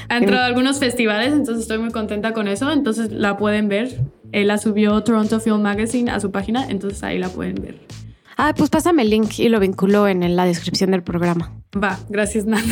Ha 0.08 0.16
entrado 0.16 0.42
a 0.42 0.46
algunos 0.46 0.80
festivales, 0.80 1.32
entonces 1.32 1.62
estoy 1.62 1.78
muy 1.78 1.92
contenta 1.92 2.32
con 2.32 2.48
eso. 2.48 2.70
Entonces 2.72 3.12
la 3.12 3.36
pueden 3.36 3.68
ver. 3.68 4.00
Él 4.32 4.48
la 4.48 4.58
subió 4.58 5.00
Toronto 5.02 5.38
Film 5.40 5.62
Magazine 5.62 6.10
a 6.10 6.18
su 6.18 6.32
página, 6.32 6.66
entonces 6.68 7.02
ahí 7.04 7.18
la 7.18 7.28
pueden 7.28 7.54
ver. 7.54 7.78
Ah, 8.36 8.54
pues 8.56 8.70
pásame 8.70 9.02
el 9.02 9.10
link 9.10 9.38
y 9.38 9.48
lo 9.48 9.60
vinculo 9.60 10.08
en 10.08 10.34
la 10.34 10.44
descripción 10.46 10.90
del 10.90 11.02
programa. 11.02 11.52
Va, 11.76 11.98
gracias, 12.08 12.46
Nana. 12.46 12.64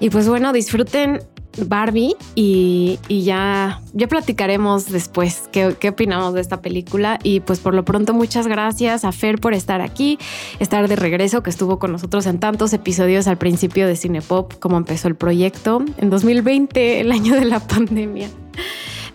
Y 0.00 0.10
pues 0.10 0.28
bueno, 0.28 0.52
disfruten 0.52 1.20
Barbie 1.66 2.16
y, 2.34 2.98
ya, 3.08 3.80
ya 3.92 4.08
platicaremos 4.08 4.90
después 4.90 5.48
qué, 5.52 5.76
qué, 5.78 5.90
opinamos 5.90 6.34
de 6.34 6.40
esta 6.40 6.60
película. 6.60 7.18
Y 7.22 7.40
pues 7.40 7.60
por 7.60 7.74
lo 7.74 7.84
pronto 7.84 8.12
muchas 8.12 8.46
gracias 8.46 9.04
a 9.04 9.12
Fer 9.12 9.38
por 9.38 9.54
estar 9.54 9.80
aquí, 9.80 10.18
estar 10.58 10.88
de 10.88 10.96
regreso, 10.96 11.42
que 11.42 11.50
estuvo 11.50 11.78
con 11.78 11.92
nosotros 11.92 12.26
en 12.26 12.38
tantos 12.38 12.72
episodios 12.72 13.26
al 13.26 13.38
principio 13.38 13.86
de 13.86 13.96
Cinepop, 13.96 14.54
como 14.58 14.76
empezó 14.76 15.08
el 15.08 15.16
proyecto 15.16 15.84
en 15.98 16.10
2020, 16.10 17.00
el 17.00 17.12
año 17.12 17.34
de 17.34 17.44
la 17.44 17.60
pandemia, 17.60 18.28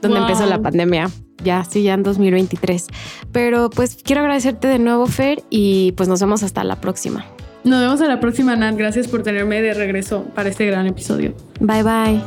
donde 0.02 0.20
empezó 0.20 0.46
la 0.46 0.62
pandemia. 0.62 1.10
Ya, 1.44 1.64
sí, 1.64 1.84
ya 1.84 1.94
en 1.94 2.04
2023. 2.04 2.88
Pero 3.32 3.70
pues 3.70 3.98
quiero 4.04 4.22
agradecerte 4.22 4.68
de 4.68 4.80
nuevo, 4.80 5.06
Fer, 5.06 5.44
y 5.50 5.94
pues 5.94 6.10
nos 6.10 6.20
vemos 6.20 6.44
hasta 6.44 6.64
la 6.66 6.82
próxima. 6.82 7.26
Nos 7.64 7.82
vemos 7.82 8.02
a 8.02 8.08
la 8.08 8.20
próxima, 8.20 8.56
Nat. 8.56 8.76
Gracias 8.76 9.08
por 9.08 9.24
tenerme 9.24 9.62
de 9.62 9.74
regreso 9.74 10.24
para 10.36 10.50
este 10.50 10.66
gran 10.66 10.88
episodio. 10.88 11.34
Bye 11.60 11.84
bye. 11.84 12.22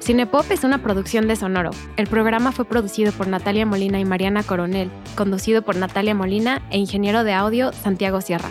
Cinepop 0.00 0.48
es 0.52 0.62
una 0.62 0.82
producción 0.82 1.26
de 1.26 1.34
Sonoro. 1.34 1.70
El 1.96 2.06
programa 2.06 2.52
fue 2.52 2.64
producido 2.64 3.10
por 3.10 3.26
Natalia 3.26 3.66
Molina 3.66 3.98
y 3.98 4.04
Mariana 4.04 4.44
Coronel, 4.44 4.88
conducido 5.16 5.62
por 5.62 5.74
Natalia 5.76 6.14
Molina 6.14 6.62
e 6.70 6.78
ingeniero 6.78 7.24
de 7.24 7.32
audio 7.32 7.72
Santiago 7.72 8.20
Sierra. 8.20 8.50